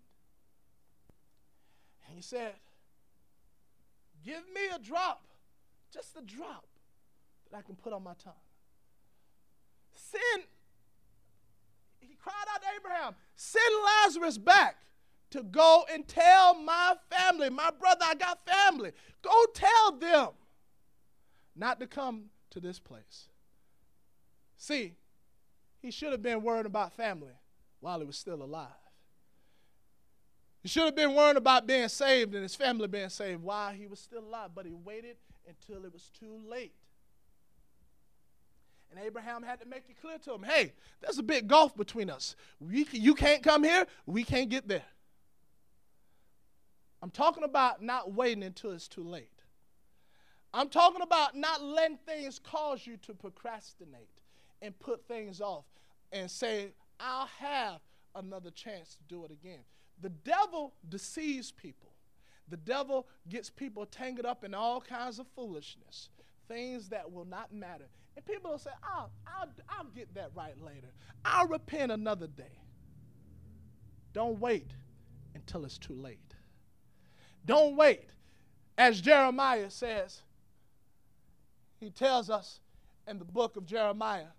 And 2.07 2.15
he 2.15 2.21
said, 2.21 2.53
Give 4.23 4.43
me 4.53 4.61
a 4.73 4.79
drop, 4.79 5.23
just 5.93 6.15
a 6.17 6.21
drop 6.21 6.65
that 7.49 7.57
I 7.57 7.61
can 7.61 7.75
put 7.75 7.93
on 7.93 8.03
my 8.03 8.13
tongue. 8.23 8.33
Send, 9.93 10.43
he 11.99 12.15
cried 12.15 12.45
out 12.53 12.61
to 12.61 12.67
Abraham, 12.77 13.15
send 13.35 13.63
Lazarus 14.03 14.37
back 14.37 14.77
to 15.33 15.41
go 15.41 15.83
and 15.91 16.07
tell 16.07 16.53
my 16.53 16.93
family, 17.09 17.49
my 17.49 17.71
brother, 17.79 18.05
I 18.05 18.13
got 18.13 18.45
family. 18.45 18.91
Go 19.23 19.45
tell 19.53 19.91
them 19.93 20.29
not 21.55 21.79
to 21.79 21.87
come 21.87 22.25
to 22.51 22.59
this 22.59 22.77
place. 22.77 23.29
See, 24.57 24.93
he 25.81 25.89
should 25.89 26.11
have 26.11 26.21
been 26.21 26.43
worried 26.43 26.67
about 26.67 26.93
family 26.93 27.33
while 27.79 27.99
he 27.99 28.05
was 28.05 28.15
still 28.15 28.43
alive. 28.43 28.67
He 30.61 30.69
should 30.69 30.83
have 30.83 30.95
been 30.95 31.15
worried 31.15 31.37
about 31.37 31.65
being 31.65 31.89
saved 31.89 32.35
and 32.35 32.43
his 32.43 32.55
family 32.55 32.87
being 32.87 33.09
saved 33.09 33.41
while 33.41 33.73
he 33.73 33.87
was 33.87 33.99
still 33.99 34.23
alive, 34.23 34.51
but 34.53 34.67
he 34.67 34.71
waited 34.71 35.17
until 35.47 35.83
it 35.83 35.91
was 35.91 36.11
too 36.19 36.39
late. 36.47 36.73
And 38.91 39.03
Abraham 39.03 39.41
had 39.41 39.59
to 39.61 39.65
make 39.65 39.85
it 39.89 39.99
clear 39.99 40.19
to 40.19 40.35
him 40.35 40.43
hey, 40.43 40.73
there's 41.01 41.17
a 41.17 41.23
big 41.23 41.47
gulf 41.47 41.75
between 41.75 42.11
us. 42.11 42.35
We, 42.59 42.87
you 42.91 43.15
can't 43.15 43.41
come 43.41 43.63
here, 43.63 43.87
we 44.05 44.23
can't 44.23 44.47
get 44.47 44.67
there. 44.67 44.83
I'm 47.03 47.09
talking 47.09 47.43
about 47.43 47.83
not 47.83 48.13
waiting 48.13 48.43
until 48.43 48.71
it's 48.71 48.87
too 48.87 49.03
late. 49.03 49.41
I'm 50.53 50.69
talking 50.69 51.01
about 51.01 51.35
not 51.35 51.61
letting 51.61 51.97
things 51.97 52.39
cause 52.39 52.87
you 52.87 52.95
to 53.01 53.13
procrastinate 53.13 54.21
and 54.61 54.79
put 54.79 55.05
things 55.05 55.41
off 55.41 55.65
and 56.13 56.31
say, 56.31 56.69
I'll 57.01 57.27
have 57.39 57.81
another 58.15 58.51
chance 58.51 58.95
to 58.95 59.03
do 59.09 59.25
it 59.25 59.31
again. 59.31 59.59
The 60.01 60.11
devil 60.11 60.75
deceives 60.87 61.51
people. 61.51 61.89
The 62.47 62.55
devil 62.55 63.05
gets 63.27 63.49
people 63.49 63.85
tangled 63.85 64.25
up 64.25 64.45
in 64.45 64.53
all 64.53 64.79
kinds 64.79 65.19
of 65.19 65.27
foolishness, 65.35 66.07
things 66.47 66.87
that 66.87 67.11
will 67.11 67.25
not 67.25 67.53
matter. 67.53 67.89
And 68.15 68.25
people 68.25 68.51
will 68.51 68.57
say, 68.59 68.71
I'll, 68.81 69.11
I'll, 69.27 69.49
I'll 69.67 69.89
get 69.93 70.13
that 70.15 70.31
right 70.33 70.55
later. 70.63 70.93
I'll 71.25 71.47
repent 71.47 71.91
another 71.91 72.27
day. 72.27 72.61
Don't 74.13 74.39
wait 74.39 74.71
until 75.35 75.65
it's 75.65 75.77
too 75.77 75.95
late. 75.95 76.32
Don't 77.45 77.75
wait. 77.75 78.09
As 78.77 79.01
Jeremiah 79.01 79.69
says, 79.69 80.21
he 81.79 81.89
tells 81.89 82.29
us 82.29 82.59
in 83.07 83.19
the 83.19 83.25
book 83.25 83.55
of 83.55 83.65
Jeremiah, 83.65 84.31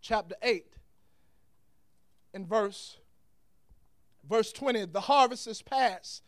chapter 0.00 0.34
8, 0.42 0.66
in 2.34 2.46
verse 2.46 2.96
verse 4.28 4.52
20, 4.52 4.86
the 4.86 5.00
harvest 5.00 5.46
is 5.46 5.62
past 5.62 6.22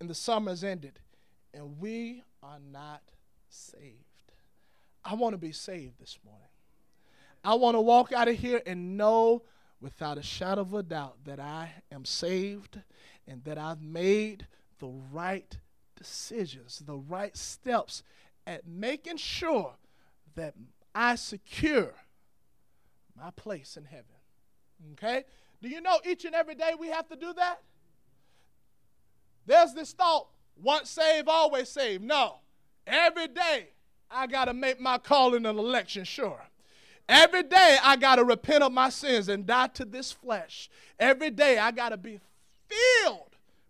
and 0.00 0.10
the 0.10 0.14
summer 0.14 0.52
is 0.52 0.62
ended, 0.62 0.98
and 1.54 1.78
we 1.78 2.22
are 2.42 2.58
not 2.72 3.02
saved. 3.48 3.94
I 5.04 5.14
want 5.14 5.34
to 5.34 5.38
be 5.38 5.52
saved 5.52 5.98
this 5.98 6.18
morning. 6.24 6.42
I 7.44 7.54
want 7.54 7.76
to 7.76 7.80
walk 7.80 8.12
out 8.12 8.28
of 8.28 8.36
here 8.36 8.60
and 8.66 8.96
know 8.96 9.42
without 9.80 10.18
a 10.18 10.22
shadow 10.22 10.62
of 10.62 10.74
a 10.74 10.82
doubt 10.82 11.16
that 11.24 11.38
I 11.38 11.70
am 11.92 12.04
saved 12.04 12.80
and 13.26 13.44
that 13.44 13.56
I've 13.56 13.80
made 13.80 14.46
the 14.78 14.92
right 15.12 15.58
decisions, 15.96 16.82
the 16.86 16.96
right 16.96 17.36
steps 17.36 18.02
at 18.46 18.66
making 18.66 19.16
sure 19.16 19.74
that 20.34 20.54
I 20.94 21.16
secure 21.16 21.94
my 23.16 23.30
place 23.30 23.76
in 23.76 23.84
heaven. 23.84 24.04
Okay? 24.92 25.24
Do 25.62 25.68
you 25.68 25.80
know 25.80 25.98
each 26.08 26.24
and 26.24 26.34
every 26.34 26.54
day 26.54 26.72
we 26.78 26.88
have 26.88 27.08
to 27.08 27.16
do 27.16 27.32
that? 27.34 27.60
There's 29.46 29.72
this 29.72 29.92
thought 29.92 30.28
once 30.60 30.90
saved, 30.90 31.28
always 31.28 31.68
saved. 31.68 32.02
No. 32.04 32.36
Every 32.86 33.28
day 33.28 33.68
I 34.10 34.26
got 34.26 34.46
to 34.46 34.54
make 34.54 34.80
my 34.80 34.98
calling 34.98 35.46
and 35.46 35.58
election 35.58 36.04
sure. 36.04 36.42
Every 37.08 37.44
day 37.44 37.78
I 37.82 37.96
got 37.96 38.16
to 38.16 38.24
repent 38.24 38.64
of 38.64 38.72
my 38.72 38.90
sins 38.90 39.28
and 39.28 39.46
die 39.46 39.68
to 39.68 39.84
this 39.84 40.12
flesh. 40.12 40.68
Every 40.98 41.30
day 41.30 41.58
I 41.58 41.70
got 41.70 41.90
to 41.90 41.96
be 41.96 42.20
filled 42.68 43.25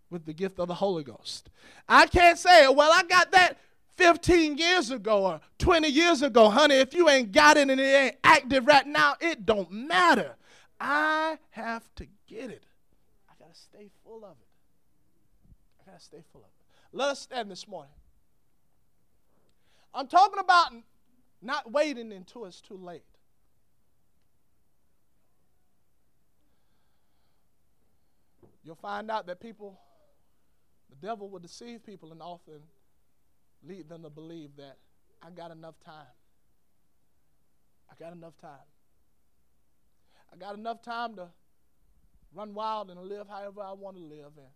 with 0.09 0.25
the 0.25 0.33
gift 0.33 0.59
of 0.59 0.67
the 0.67 0.75
Holy 0.75 1.03
Ghost. 1.03 1.49
I 1.87 2.07
can't 2.07 2.37
say, 2.37 2.67
well, 2.67 2.91
I 2.93 3.03
got 3.03 3.31
that 3.31 3.57
15 3.97 4.57
years 4.57 4.91
ago 4.91 5.25
or 5.25 5.41
20 5.59 5.87
years 5.87 6.21
ago. 6.21 6.49
Honey, 6.49 6.75
if 6.75 6.93
you 6.93 7.09
ain't 7.09 7.31
got 7.31 7.57
it 7.57 7.69
and 7.69 7.79
it 7.79 7.83
ain't 7.83 8.15
active 8.23 8.67
right 8.67 8.85
now, 8.85 9.15
it 9.19 9.45
don't 9.45 9.71
matter. 9.71 10.35
I 10.79 11.37
have 11.49 11.83
to 11.95 12.07
get 12.27 12.49
it. 12.49 12.63
I 13.29 13.33
got 13.39 13.53
to 13.53 13.59
stay 13.59 13.89
full 14.03 14.23
of 14.23 14.31
it. 14.31 14.47
I 15.81 15.91
got 15.91 15.99
to 15.99 16.05
stay 16.05 16.23
full 16.31 16.41
of 16.41 16.47
it. 16.47 16.95
Let 16.95 17.09
us 17.09 17.19
stand 17.19 17.49
this 17.49 17.67
morning. 17.67 17.91
I'm 19.93 20.07
talking 20.07 20.39
about 20.39 20.71
not 21.41 21.71
waiting 21.71 22.11
until 22.11 22.45
it's 22.45 22.61
too 22.61 22.77
late. 22.77 23.03
You'll 28.63 28.75
find 28.75 29.09
out 29.09 29.27
that 29.27 29.39
people, 29.39 29.79
the 30.89 30.95
devil 30.95 31.29
will 31.29 31.39
deceive 31.39 31.85
people 31.85 32.11
and 32.11 32.21
often 32.21 32.61
lead 33.63 33.89
them 33.89 34.03
to 34.03 34.09
believe 34.09 34.51
that 34.57 34.77
I 35.21 35.29
got 35.31 35.51
enough 35.51 35.75
time. 35.83 36.15
I 37.89 37.95
got 38.01 38.13
enough 38.13 38.37
time. 38.37 38.67
I 40.31 40.37
got 40.37 40.55
enough 40.55 40.81
time 40.81 41.15
to 41.15 41.29
run 42.33 42.53
wild 42.53 42.89
and 42.91 42.99
live 43.01 43.27
however 43.27 43.61
I 43.61 43.71
want 43.73 43.97
to 43.97 44.03
live. 44.03 44.31
And, 44.37 44.47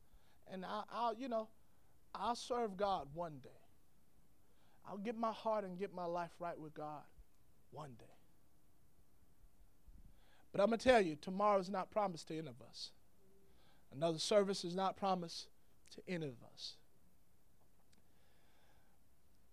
and 0.54 0.66
I, 0.66 0.84
I'll, 0.92 1.16
you 1.16 1.30
know, 1.30 1.48
I'll 2.14 2.36
serve 2.36 2.78
God 2.78 3.08
one 3.14 3.40
day. 3.44 3.50
I'll 4.88 4.98
get 4.98 5.18
my 5.18 5.32
heart 5.32 5.64
and 5.64 5.78
get 5.78 5.94
my 5.94 6.06
life 6.06 6.32
right 6.40 6.60
with 6.60 6.74
God 6.74 7.04
one 7.72 7.92
day. 7.98 8.06
But 10.52 10.60
I'm 10.60 10.68
going 10.68 10.80
to 10.80 10.84
tell 10.84 11.02
you, 11.02 11.16
tomorrow 11.16 11.60
is 11.60 11.70
not 11.70 11.92
promised 11.92 12.28
to 12.28 12.38
any 12.38 12.48
of 12.48 12.62
us. 12.68 12.92
Another 13.94 14.20
service 14.20 14.66
is 14.66 14.76
not 14.76 14.98
promised 14.98 15.48
to 15.96 16.02
any 16.08 16.28
of 16.28 16.44
us. 16.54 16.76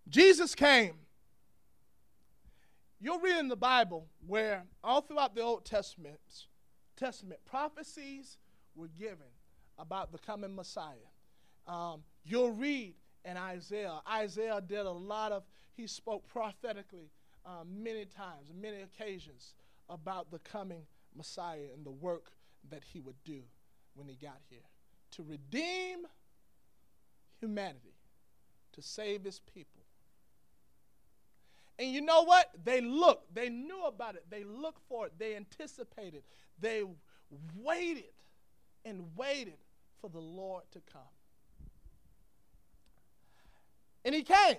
Jesus 0.08 0.54
came 0.54 0.94
You'll 3.00 3.20
read 3.20 3.38
in 3.38 3.48
the 3.48 3.56
Bible 3.56 4.08
where 4.26 4.64
all 4.82 5.00
throughout 5.02 5.34
the 5.36 5.42
Old 5.42 5.64
Testament, 5.64 6.18
Testament 6.96 7.40
prophecies 7.44 8.38
were 8.74 8.88
given 8.98 9.28
about 9.78 10.10
the 10.10 10.18
coming 10.18 10.54
Messiah. 10.54 10.96
Um, 11.68 12.02
you'll 12.24 12.50
read 12.50 12.94
in 13.24 13.36
Isaiah. 13.36 14.00
Isaiah 14.10 14.60
did 14.66 14.84
a 14.84 14.90
lot 14.90 15.30
of, 15.30 15.44
he 15.76 15.86
spoke 15.86 16.26
prophetically 16.26 17.10
um, 17.46 17.68
many 17.84 18.04
times, 18.04 18.50
many 18.52 18.82
occasions 18.82 19.54
about 19.88 20.32
the 20.32 20.40
coming 20.40 20.82
Messiah 21.16 21.68
and 21.72 21.86
the 21.86 21.92
work 21.92 22.32
that 22.68 22.82
he 22.82 22.98
would 22.98 23.22
do 23.24 23.42
when 23.94 24.08
he 24.08 24.16
got 24.16 24.38
here 24.50 24.66
to 25.12 25.22
redeem 25.22 26.00
humanity, 27.40 27.94
to 28.72 28.82
save 28.82 29.24
his 29.24 29.40
people 29.40 29.78
and 31.78 31.92
you 31.92 32.00
know 32.00 32.22
what? 32.22 32.50
They 32.64 32.80
looked, 32.80 33.34
they 33.34 33.48
knew 33.48 33.84
about 33.84 34.16
it, 34.16 34.24
they 34.28 34.42
looked 34.44 34.80
for 34.88 35.06
it, 35.06 35.12
they 35.18 35.36
anticipated, 35.36 36.22
they 36.60 36.82
waited 37.56 38.12
and 38.84 39.04
waited 39.16 39.58
for 40.00 40.10
the 40.10 40.18
Lord 40.18 40.64
to 40.72 40.80
come. 40.92 41.02
And 44.04 44.14
he 44.14 44.22
came. 44.22 44.56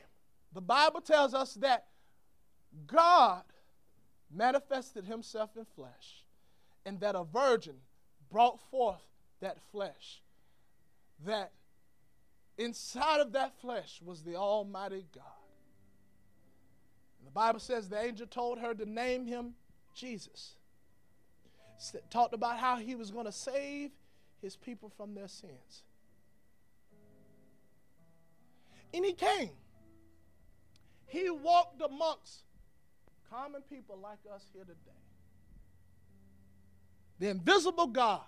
The 0.54 0.62
Bible 0.62 1.02
tells 1.02 1.34
us 1.34 1.56
that 1.56 1.86
God 2.88 3.44
manifested 4.34 5.06
himself 5.06 5.58
in 5.58 5.66
flesh 5.76 6.24
and 6.86 7.00
that 7.02 7.16
a 7.16 7.24
virgin 7.24 7.76
brought 8.32 8.60
forth 8.72 9.02
that 9.42 9.58
flesh. 9.72 10.22
That 11.26 11.52
inside 12.60 13.22
of 13.22 13.32
that 13.32 13.60
flesh 13.60 14.02
was 14.06 14.22
the 14.22 14.36
Almighty 14.36 15.06
God. 15.16 15.24
The 17.26 17.32
Bible 17.32 17.60
says 17.60 17.90
the 17.90 18.00
angel 18.00 18.28
told 18.28 18.60
her 18.60 18.74
to 18.74 18.86
name 18.86 19.26
him 19.26 19.54
Jesus. 19.96 20.56
Talked 22.10 22.34
about 22.34 22.60
how 22.60 22.78
he 22.78 22.96
was 22.96 23.10
going 23.10 23.26
to 23.26 23.32
save 23.32 23.92
his 24.42 24.56
people 24.56 24.92
from 24.96 25.16
their 25.16 25.28
sins. 25.28 25.84
And 28.94 29.06
he 29.06 29.14
came. 29.14 29.52
He 31.08 31.30
walked 31.30 31.82
amongst 31.82 32.44
common 33.30 33.62
people 33.70 33.98
like 34.02 34.20
us 34.34 34.44
here 34.54 34.64
today. 34.64 34.76
The 37.20 37.30
invisible 37.30 37.88
God 37.88 38.22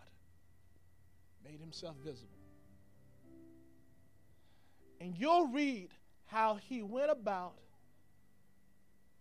made 1.44 1.60
himself 1.60 1.96
visible. 2.04 2.41
And 5.02 5.18
you'll 5.18 5.48
read 5.48 5.90
how 6.28 6.60
he 6.70 6.84
went 6.84 7.10
about 7.10 7.54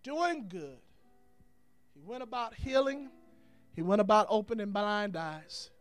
doing 0.03 0.45
good. 0.47 0.77
He 1.95 2.01
went 2.05 2.21
about 2.21 2.53
healing, 2.53 3.09
he 3.73 3.81
went 3.81 3.99
about 3.99 4.27
opening 4.29 4.69
blind 4.69 5.17
eyes, 5.17 5.71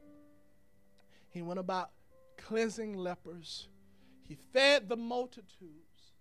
He 1.28 1.42
went 1.42 1.60
about 1.60 1.90
cleansing 2.38 2.96
lepers. 2.96 3.68
He 4.26 4.36
fed 4.52 4.88
the 4.88 4.96
multitudes. 4.96 6.12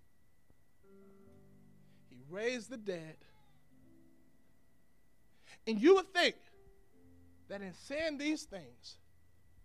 He 2.10 2.18
raised 2.30 2.70
the 2.70 2.78
dead. 2.78 3.16
And 5.66 5.80
you 5.80 5.96
would 5.96 6.12
think 6.14 6.36
that 7.48 7.62
in 7.62 7.74
saying 7.74 8.18
these 8.18 8.44
things, 8.44 8.98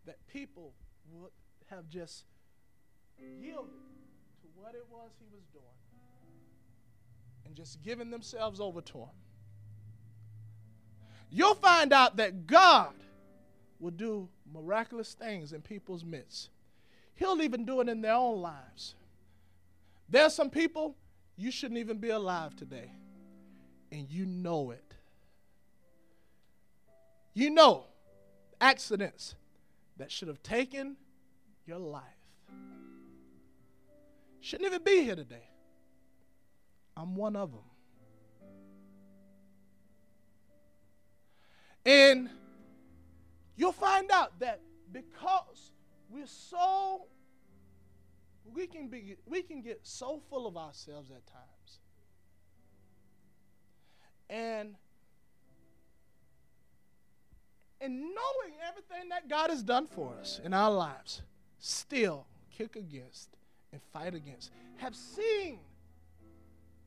that 0.06 0.16
people 0.28 0.72
would 1.10 1.30
have 1.70 1.88
just 1.88 2.24
yielded 3.18 3.93
what 4.64 4.74
it 4.74 4.86
was 4.90 5.10
he 5.18 5.26
was 5.30 5.44
doing 5.52 5.64
and 7.44 7.54
just 7.54 7.82
giving 7.82 8.10
themselves 8.10 8.60
over 8.60 8.80
to 8.80 8.96
him. 8.96 9.08
You'll 11.28 11.54
find 11.54 11.92
out 11.92 12.16
that 12.16 12.46
God 12.46 12.94
will 13.78 13.90
do 13.90 14.26
miraculous 14.50 15.12
things 15.12 15.52
in 15.52 15.60
people's 15.60 16.02
midst. 16.02 16.48
He'll 17.14 17.42
even 17.42 17.66
do 17.66 17.82
it 17.82 17.90
in 17.90 18.00
their 18.00 18.14
own 18.14 18.40
lives. 18.40 18.94
There 20.08 20.22
are 20.22 20.30
some 20.30 20.48
people 20.48 20.96
you 21.36 21.50
shouldn't 21.50 21.78
even 21.78 21.98
be 21.98 22.08
alive 22.08 22.56
today, 22.56 22.90
and 23.92 24.08
you 24.08 24.24
know 24.24 24.70
it. 24.70 24.94
You 27.34 27.50
know 27.50 27.84
accidents 28.62 29.34
that 29.98 30.10
should 30.10 30.28
have 30.28 30.42
taken 30.42 30.96
your 31.66 31.78
life. 31.78 32.23
Shouldn't 34.44 34.66
even 34.66 34.82
be 34.84 35.02
here 35.02 35.16
today. 35.16 35.48
I'm 36.94 37.16
one 37.16 37.34
of 37.34 37.50
them. 37.50 37.62
And 41.86 42.28
you'll 43.56 43.72
find 43.72 44.10
out 44.10 44.38
that 44.40 44.60
because 44.92 45.72
we're 46.10 46.26
so 46.26 47.06
we 48.52 48.66
can 48.66 48.88
be 48.88 49.16
we 49.24 49.40
can 49.40 49.62
get 49.62 49.80
so 49.82 50.20
full 50.28 50.46
of 50.46 50.58
ourselves 50.58 51.10
at 51.10 51.26
times. 51.26 51.78
And 54.28 54.74
and 57.80 57.98
knowing 57.98 58.58
everything 58.68 59.08
that 59.08 59.30
God 59.30 59.48
has 59.48 59.62
done 59.62 59.86
for 59.86 60.12
us 60.20 60.38
in 60.44 60.52
our 60.52 60.70
lives, 60.70 61.22
still 61.58 62.26
kick 62.50 62.76
against 62.76 63.30
and 63.74 63.82
fight 63.92 64.14
against. 64.14 64.52
Have 64.76 64.94
seen 64.94 65.58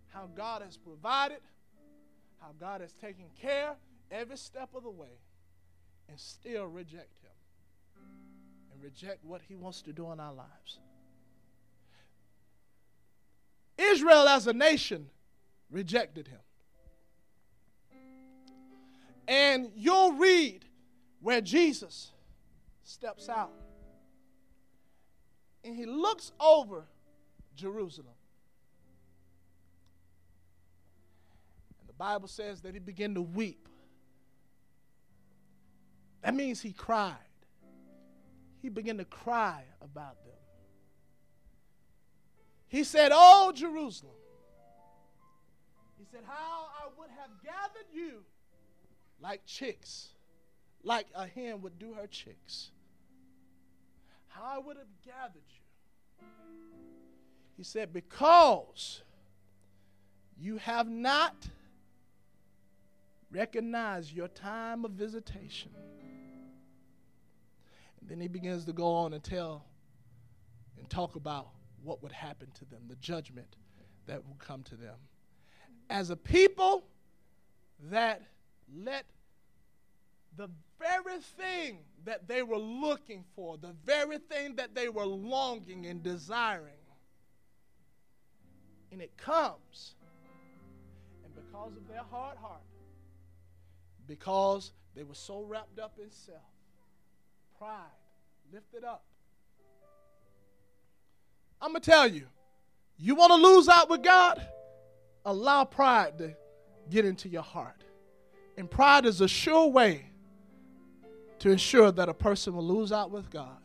how 0.08 0.30
God 0.36 0.62
has 0.62 0.78
provided, 0.78 1.40
how 2.40 2.52
God 2.58 2.80
has 2.80 2.94
taken 2.94 3.26
care 3.40 3.76
every 4.10 4.38
step 4.38 4.70
of 4.74 4.84
the 4.84 4.90
way, 4.90 5.20
and 6.08 6.18
still 6.18 6.66
reject 6.66 7.20
Him 7.22 7.32
and 8.74 8.82
reject 8.82 9.26
what 9.26 9.42
He 9.42 9.56
wants 9.56 9.82
to 9.82 9.92
do 9.92 10.10
in 10.14 10.20
our 10.22 10.34
lives. 10.34 10.80
Israel 13.78 14.30
as 14.30 14.48
a 14.48 14.54
nation 14.54 15.10
rejected 15.70 16.30
Him. 16.30 16.40
And 19.28 19.72
you'll 19.76 20.14
read 20.14 20.64
where 21.20 21.42
Jesus 21.42 22.12
steps 22.84 23.28
out 23.28 23.52
and 25.68 25.76
he 25.76 25.86
looks 25.86 26.32
over 26.40 26.86
Jerusalem. 27.54 28.16
And 31.82 31.90
the 31.90 31.94
Bible 31.94 32.30
says 32.30 32.62
that 32.62 32.74
he 32.74 32.80
began 32.80 33.14
to 33.16 33.22
weep. 33.22 33.68
That 36.24 36.34
means 36.34 36.62
he 36.62 36.72
cried. 36.72 37.16
He 38.62 38.70
began 38.70 38.98
to 38.98 39.06
cry 39.06 39.64
about 39.82 40.24
them. 40.24 40.34
He 42.70 42.86
said, 42.86 43.12
Oh, 43.14 43.52
Jerusalem. 43.54 44.14
He 46.00 46.06
said, 46.10 46.22
How 46.26 46.68
I 46.82 46.88
would 46.98 47.10
have 47.10 47.30
gathered 47.44 47.88
you 47.94 48.24
like 49.22 49.42
chicks 49.46 50.10
like 50.84 51.08
a 51.14 51.28
hen 51.28 51.62
would 51.62 51.78
do 51.78 51.94
her 51.94 52.08
chicks. 52.08 52.72
I 54.44 54.58
would 54.58 54.78
have 54.78 54.88
gathered 55.06 55.42
you. 55.50 56.28
He 57.56 57.64
said, 57.64 57.92
Because 57.92 59.02
you 60.40 60.58
have 60.58 60.88
not 60.88 61.48
recognized 63.32 64.14
your 64.14 64.28
time 64.28 64.86
of 64.86 64.92
visitation. 64.92 65.72
And 68.00 68.10
then 68.10 68.22
he 68.22 68.28
begins 68.28 68.66
to 68.66 68.74
go 68.74 68.94
on 68.94 69.14
and 69.14 69.24
tell 69.24 69.66
and 70.78 70.90
talk 70.90 71.16
about 71.16 71.50
what 71.84 72.04
would 72.04 72.12
happen 72.12 72.50
to 72.56 72.66
them, 72.66 72.82
the 72.88 72.96
judgment 72.96 73.56
that 74.06 74.26
will 74.26 74.38
come 74.40 74.64
to 74.64 74.76
them. 74.76 74.96
As 75.90 76.10
a 76.10 76.16
people 76.16 76.86
that 77.90 78.22
let 78.84 79.06
the 80.38 80.50
very 80.80 81.20
thing 81.20 81.80
that 82.06 82.28
they 82.28 82.44
were 82.44 82.60
looking 82.60 83.26
for, 83.36 83.58
the 83.58 83.76
very 83.84 84.20
thing 84.20 84.56
that 84.56 84.76
they 84.76 84.88
were 84.88 85.06
longing 85.06 85.88
and 85.88 86.04
desiring. 86.04 86.74
And 88.92 89.02
it 89.02 89.18
comes. 89.18 89.96
And 91.26 91.34
because 91.36 91.76
of 91.76 91.88
their 91.90 92.04
hard 92.10 92.38
heart, 92.38 92.62
because 94.08 94.72
they 94.96 95.04
were 95.04 95.16
so 95.16 95.42
wrapped 95.42 95.80
up 95.80 95.98
in 96.02 96.12
self, 96.12 96.38
pride 97.58 97.82
lifted 98.54 98.84
up. 98.84 99.04
I'm 101.60 101.72
going 101.72 101.82
to 101.82 101.92
tell 101.92 102.08
you, 102.08 102.28
you 102.98 103.16
want 103.16 103.32
to 103.32 103.36
lose 103.36 103.68
out 103.68 103.90
with 103.90 104.04
God? 104.04 104.46
Allow 105.26 105.66
pride 105.66 106.20
to 106.20 106.36
get 106.90 107.04
into 107.04 107.28
your 107.28 107.42
heart. 107.42 107.84
And 108.58 108.70
pride 108.70 109.06
is 109.06 109.20
a 109.22 109.28
sure 109.28 109.68
way 109.68 110.06
to 111.48 111.54
ensure 111.54 111.94
that 111.94 112.10
a 112.10 112.14
person 112.14 112.54
will 112.54 112.68
lose 112.68 112.92
out 112.92 113.10
with 113.10 113.30
God 113.30 113.62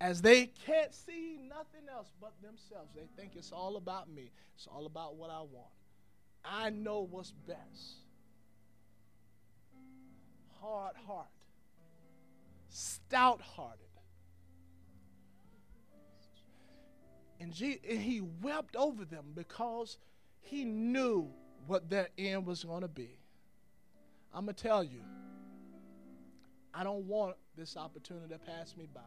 as 0.00 0.22
they 0.22 0.46
can't 0.46 0.94
see 0.94 1.38
nothing 1.48 1.88
else 1.92 2.12
but 2.20 2.32
themselves. 2.40 2.92
They 2.94 3.08
think 3.16 3.32
it's 3.34 3.50
all 3.50 3.76
about 3.76 4.08
me, 4.08 4.30
it's 4.54 4.68
all 4.72 4.86
about 4.86 5.16
what 5.16 5.28
I 5.28 5.40
want. 5.40 5.72
I 6.44 6.70
know 6.70 7.00
what's 7.10 7.32
best. 7.32 7.58
Hard 10.60 10.94
heart, 11.06 11.26
stout 12.68 13.40
hearted. 13.40 13.80
And, 17.40 17.52
G- 17.52 17.80
and 17.88 17.98
he 17.98 18.20
wept 18.20 18.76
over 18.76 19.04
them 19.04 19.32
because 19.34 19.98
he 20.40 20.64
knew 20.64 21.28
what 21.66 21.90
their 21.90 22.08
end 22.16 22.46
was 22.46 22.62
going 22.62 22.82
to 22.82 22.88
be. 22.88 23.18
I'm 24.32 24.44
going 24.44 24.54
to 24.54 24.62
tell 24.62 24.84
you 24.84 25.02
I 26.76 26.82
don't 26.82 27.04
want 27.04 27.36
this 27.56 27.76
opportunity 27.76 28.32
to 28.32 28.38
pass 28.38 28.74
me 28.76 28.88
by. 28.92 29.00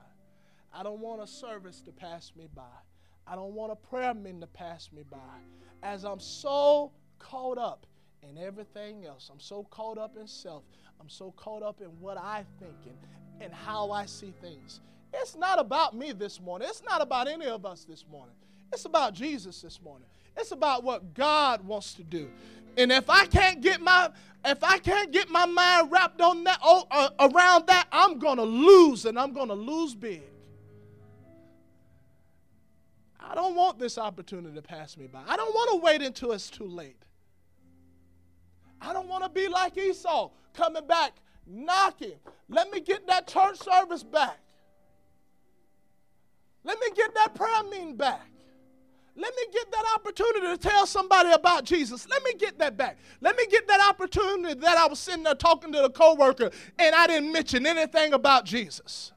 I 0.74 0.84
don't 0.84 0.99
want 0.99 1.22
a 1.22 1.28
service 1.28 1.82
to 1.82 1.91
pass 1.91 2.32
me 2.38 2.47
by. 2.55 2.61
I 3.26 3.36
don't 3.36 3.53
want 3.53 3.72
a 3.72 3.76
prayer 3.76 4.13
meeting 4.13 4.39
to 4.41 4.47
pass 4.47 4.89
me 4.93 5.03
by. 5.09 5.18
As 5.84 6.05
I'm 6.05 6.20
so 6.20 6.91
caught 7.20 7.57
up 7.57 7.86
in 8.24 8.38
everything 8.38 9.05
else, 9.05 9.30
I'm 9.32 9.39
so 9.39 9.63
caught 9.63 9.97
up 9.97 10.15
in 10.18 10.28
self, 10.28 10.63
I'm 11.01 11.09
so 11.09 11.32
caught 11.32 11.61
up 11.61 11.82
in 11.82 11.88
what 11.99 12.18
I 12.18 12.45
think 12.59 12.76
and, 12.86 12.97
and 13.41 13.53
how 13.53 13.91
I 13.91 14.05
see 14.05 14.34
things. 14.41 14.80
It's 15.13 15.36
not 15.36 15.59
about 15.59 15.95
me 15.95 16.13
this 16.13 16.39
morning. 16.39 16.68
It's 16.70 16.84
not 16.84 17.01
about 17.01 17.28
any 17.28 17.47
of 17.47 17.65
us 17.65 17.84
this 17.84 18.05
morning. 18.09 18.36
It's 18.72 18.86
about 18.86 19.13
Jesus 19.13 19.61
this 19.61 19.82
morning. 19.82 20.07
It's 20.38 20.52
about 20.52 20.84
what 20.84 21.14
God 21.14 21.66
wants 21.66 21.94
to 21.96 22.04
do. 22.04 22.30
And 22.78 22.92
if 22.92 23.10
I 23.10 23.26
can't 23.26 23.62
get 23.62 23.82
my 23.82 24.10
if 24.46 24.64
I 24.64 24.78
can't 24.78 25.12
get 25.12 25.30
my 25.30 25.46
mind 25.46 25.92
wrapped 25.92 26.22
on 26.22 26.44
that 26.46 26.60
oh, 26.64 26.86
uh, 26.92 27.10
around 27.20 27.68
that, 27.68 27.88
I'm 27.92 28.20
going 28.20 28.38
to 28.38 28.44
lose 28.44 29.06
and 29.06 29.20
I'm 29.20 29.34
going 29.34 29.50
to 29.50 29.56
lose 29.56 29.96
big. 29.96 30.22
I 33.20 33.36
don't 33.36 33.56
want 33.56 33.78
this 33.78 33.98
opportunity 33.98 34.56
to 34.56 34.62
pass 34.62 34.96
me 34.96 35.08
by. 35.08 35.22
I 35.28 35.36
don't 35.36 35.54
want 35.54 35.72
to 35.72 35.78
wait 35.84 36.02
until 36.02 36.32
it's 36.32 36.50
too 36.50 36.68
late. 36.68 37.04
I 38.80 38.94
don't 38.94 39.08
want 39.10 39.24
to 39.24 39.30
be 39.30 39.48
like 39.48 39.78
Esau 39.78 40.30
coming 40.54 40.86
back 40.88 41.14
knocking. 41.46 42.20
Let 42.48 42.72
me 42.72 42.80
get 42.80 43.08
that 43.08 43.28
church 43.28 43.58
service 43.58 44.04
back. 44.04 44.38
Let 46.64 46.80
me 46.80 46.88
get 46.96 47.14
that 47.16 47.34
prayer 47.34 47.64
meeting 47.64 47.96
back. 47.96 48.28
Let 49.20 49.36
me 49.36 49.43
get 49.51 49.72
that 49.72 49.84
opportunity 49.95 50.45
to 50.45 50.57
tell 50.57 50.86
somebody 50.86 51.32
about 51.32 51.63
Jesus. 51.63 52.07
Let 52.07 52.24
me 52.24 52.36
get 52.36 52.59
that 52.59 52.78
back. 52.78 52.99
Let 53.20 53.36
me 53.36 53.47
get 53.47 53.68
that 53.68 53.82
opportunity 53.89 54.59
that 54.59 54.78
I 54.78 54.86
was 54.86 54.99
sitting 54.99 55.24
there 55.24 55.34
talking 55.34 55.74
to 55.74 55.82
the 55.82 55.89
coworker 55.89 56.51
and 56.78 56.95
I 56.95 57.07
didn't 57.07 57.32
mention 57.32 57.65
anything 57.65 58.13
about 58.13 58.45
Jesus. 58.45 59.11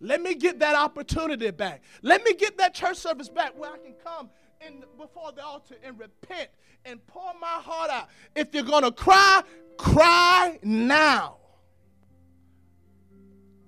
Let 0.00 0.22
me 0.22 0.36
get 0.36 0.60
that 0.60 0.76
opportunity 0.76 1.50
back. 1.50 1.82
Let 2.02 2.22
me 2.22 2.34
get 2.34 2.56
that 2.58 2.72
church 2.72 2.98
service 2.98 3.28
back 3.28 3.58
where 3.58 3.72
I 3.72 3.78
can 3.78 3.94
come 4.02 4.30
in 4.64 4.84
before 4.96 5.32
the 5.32 5.44
altar 5.44 5.74
and 5.82 5.98
repent 5.98 6.48
and 6.84 7.04
pour 7.08 7.32
my 7.40 7.46
heart 7.48 7.90
out. 7.90 8.08
If 8.36 8.54
you're 8.54 8.62
going 8.62 8.84
to 8.84 8.92
cry, 8.92 9.42
cry 9.76 10.60
now. 10.62 11.38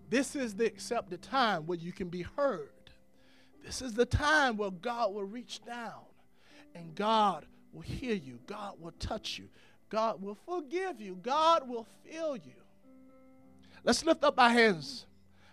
This 0.09 0.37
is 0.37 0.55
the 0.55 0.67
accepted 0.67 1.21
time 1.21 1.67
where 1.67 1.79
you 1.79 1.91
can 1.91 2.09
be 2.09 2.23
heard. 2.23 2.82
This 3.65 3.81
is 3.81 3.95
the 3.95 4.07
time 4.07 4.57
where 4.57 4.71
God 4.71 5.15
will 5.15 5.25
reach 5.25 5.65
down 5.65 6.03
and 6.75 6.95
God 6.95 7.47
will 7.73 7.83
hear 7.83 8.15
you. 8.15 8.39
God 8.47 8.75
will 8.81 8.93
touch 8.99 9.39
you. 9.39 9.49
God 9.89 10.23
will 10.23 10.37
forgive 10.47 11.01
you. 11.01 11.19
God 11.23 11.69
will 11.69 11.87
fill 12.05 12.37
you. 12.37 12.53
Let's 13.85 14.05
lift 14.05 14.25
up 14.25 14.39
our 14.39 14.51
hands 14.51 15.07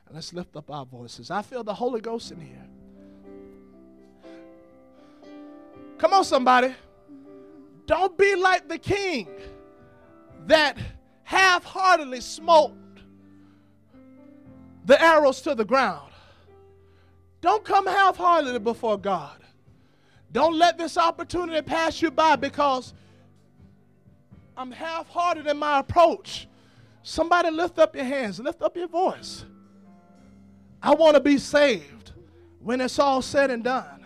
and 0.05 0.15
let's 0.15 0.33
lift 0.33 0.55
up 0.55 0.71
our 0.71 0.85
voices. 0.85 1.29
I 1.29 1.41
feel 1.41 1.63
the 1.63 1.73
Holy 1.73 2.01
Ghost 2.01 2.31
in 2.31 2.39
here. 2.39 2.67
Come 5.97 6.13
on, 6.13 6.23
somebody. 6.23 6.73
Don't 7.85 8.17
be 8.17 8.35
like 8.35 8.67
the 8.69 8.77
king 8.77 9.27
that 10.45 10.77
half 11.23 11.63
heartedly 11.63 12.21
smote 12.21 12.73
the 14.85 15.01
arrows 15.01 15.41
to 15.41 15.53
the 15.53 15.65
ground. 15.65 16.11
Don't 17.41 17.63
come 17.63 17.87
half 17.87 18.17
heartedly 18.17 18.59
before 18.59 18.97
God. 18.97 19.37
Don't 20.31 20.57
let 20.57 20.77
this 20.77 20.97
opportunity 20.97 21.61
pass 21.61 22.01
you 22.01 22.11
by 22.11 22.35
because 22.35 22.93
I'm 24.55 24.71
half 24.71 25.07
hearted 25.09 25.47
in 25.47 25.57
my 25.57 25.79
approach. 25.79 26.47
Somebody 27.01 27.49
lift 27.49 27.79
up 27.79 27.95
your 27.95 28.05
hands, 28.05 28.39
lift 28.39 28.61
up 28.61 28.75
your 28.75 28.87
voice. 28.87 29.45
I 30.81 30.93
want 30.93 31.15
to 31.15 31.21
be 31.21 31.37
saved 31.37 32.11
when 32.59 32.81
it's 32.81 32.99
all 32.99 33.21
said 33.21 33.51
and 33.51 33.63
done. 33.63 34.05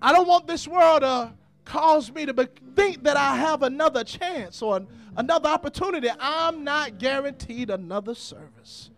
I 0.00 0.12
don't 0.12 0.28
want 0.28 0.46
this 0.46 0.68
world 0.68 1.02
to 1.02 1.32
cause 1.64 2.12
me 2.12 2.26
to 2.26 2.32
be, 2.32 2.46
think 2.74 3.02
that 3.04 3.16
I 3.16 3.36
have 3.36 3.62
another 3.62 4.04
chance 4.04 4.62
or 4.62 4.76
an, 4.78 4.88
another 5.16 5.48
opportunity. 5.48 6.08
I'm 6.18 6.64
not 6.64 6.98
guaranteed 6.98 7.70
another 7.70 8.14
service. 8.14 8.90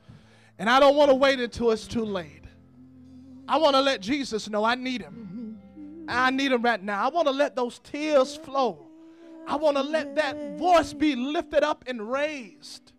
And 0.58 0.68
I 0.68 0.80
don't 0.80 0.96
want 0.96 1.10
to 1.10 1.14
wait 1.14 1.40
until 1.40 1.70
it's 1.70 1.86
too 1.86 2.04
late. 2.04 2.37
I 3.48 3.56
want 3.56 3.74
to 3.74 3.80
let 3.80 4.00
Jesus 4.00 4.48
know 4.48 4.62
I 4.62 4.74
need 4.74 5.00
him. 5.00 5.58
I 6.06 6.30
need 6.30 6.52
him 6.52 6.62
right 6.62 6.82
now. 6.82 7.04
I 7.04 7.08
want 7.08 7.26
to 7.28 7.32
let 7.32 7.56
those 7.56 7.78
tears 7.78 8.36
flow. 8.36 8.86
I 9.46 9.56
want 9.56 9.76
to 9.78 9.82
let 9.82 10.14
that 10.16 10.58
voice 10.58 10.92
be 10.92 11.16
lifted 11.16 11.62
up 11.62 11.84
and 11.86 12.10
raised. 12.10 12.92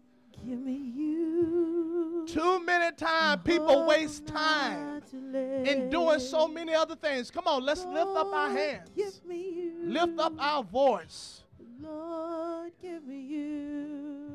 Give 0.44 0.60
me 0.60 0.74
you. 0.74 2.26
Too 2.28 2.64
many 2.64 2.96
times 2.96 3.42
people 3.44 3.86
waste 3.86 4.26
time 4.26 5.02
in 5.34 5.90
doing 5.90 6.20
so 6.20 6.48
many 6.48 6.74
other 6.74 6.96
things. 6.96 7.30
Come 7.30 7.48
on, 7.48 7.64
let's 7.64 7.86
lift 7.86 8.18
up 8.18 8.34
our 8.34 8.50
hands. 8.50 8.90
Give 8.96 9.26
me 9.26 9.38
you. 9.38 9.74
Lift 9.84 10.20
up 10.20 10.34
our 10.40 10.64
voice. 10.64 11.44
Lord, 11.82 12.72
give 12.82 13.06
me 13.06 13.20
you. 13.20 14.28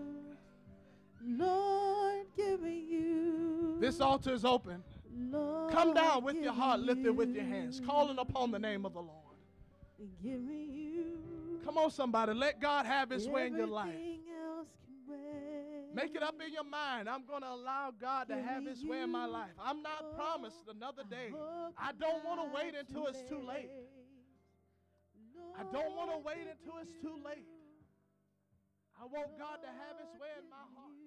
Lord, 1.26 2.26
give 2.36 2.60
me 2.62 2.84
you. 2.88 3.76
This 3.80 4.00
altar 4.00 4.32
is 4.32 4.44
open. 4.44 4.82
Lord, 5.16 5.72
Come 5.72 5.94
down 5.94 6.24
with 6.24 6.36
your 6.36 6.52
heart 6.52 6.80
lifted 6.80 7.16
with 7.16 7.34
your 7.34 7.44
hands, 7.44 7.80
calling 7.84 8.18
upon 8.18 8.50
the 8.50 8.58
name 8.58 8.84
of 8.84 8.92
the 8.94 9.00
Lord. 9.00 9.36
Give 10.22 10.40
me 10.40 10.64
you. 10.64 11.60
Come 11.64 11.78
on, 11.78 11.90
somebody. 11.90 12.34
Let 12.34 12.60
God 12.60 12.84
have 12.86 13.10
his 13.10 13.28
way 13.28 13.46
in 13.46 13.56
your 13.56 13.66
life. 13.66 13.94
Else 13.94 14.68
can 14.84 14.94
wait. 15.08 15.94
Make 15.94 16.14
it 16.16 16.22
up 16.22 16.34
in 16.44 16.52
your 16.52 16.64
mind. 16.64 17.08
I'm 17.08 17.24
going 17.24 17.42
to 17.42 17.48
allow 17.48 17.92
God 17.98 18.28
to 18.28 18.36
have 18.42 18.66
his 18.66 18.84
way 18.84 19.00
in 19.02 19.10
my 19.10 19.26
life. 19.26 19.52
I'm 19.62 19.82
not 19.82 20.02
Oh, 20.02 20.14
promised 20.16 20.66
another 20.68 21.04
day. 21.08 21.32
I 21.78 21.92
don't 21.92 22.24
want 22.24 22.40
to 22.40 22.54
wait 22.54 22.74
until 22.74 23.06
it's 23.06 23.22
too 23.22 23.40
late. 23.40 23.70
I 25.58 25.62
don't 25.72 25.94
want 25.96 26.10
to 26.10 26.18
wait 26.18 26.46
until 26.50 26.80
it's 26.82 26.94
too 27.00 27.16
late. 27.24 27.46
I 29.00 29.04
want 29.06 29.38
God 29.38 29.62
to 29.62 29.68
have 29.68 29.96
his 30.02 30.10
way 30.20 30.28
in 30.42 30.50
my 30.50 30.64
heart. 30.74 30.98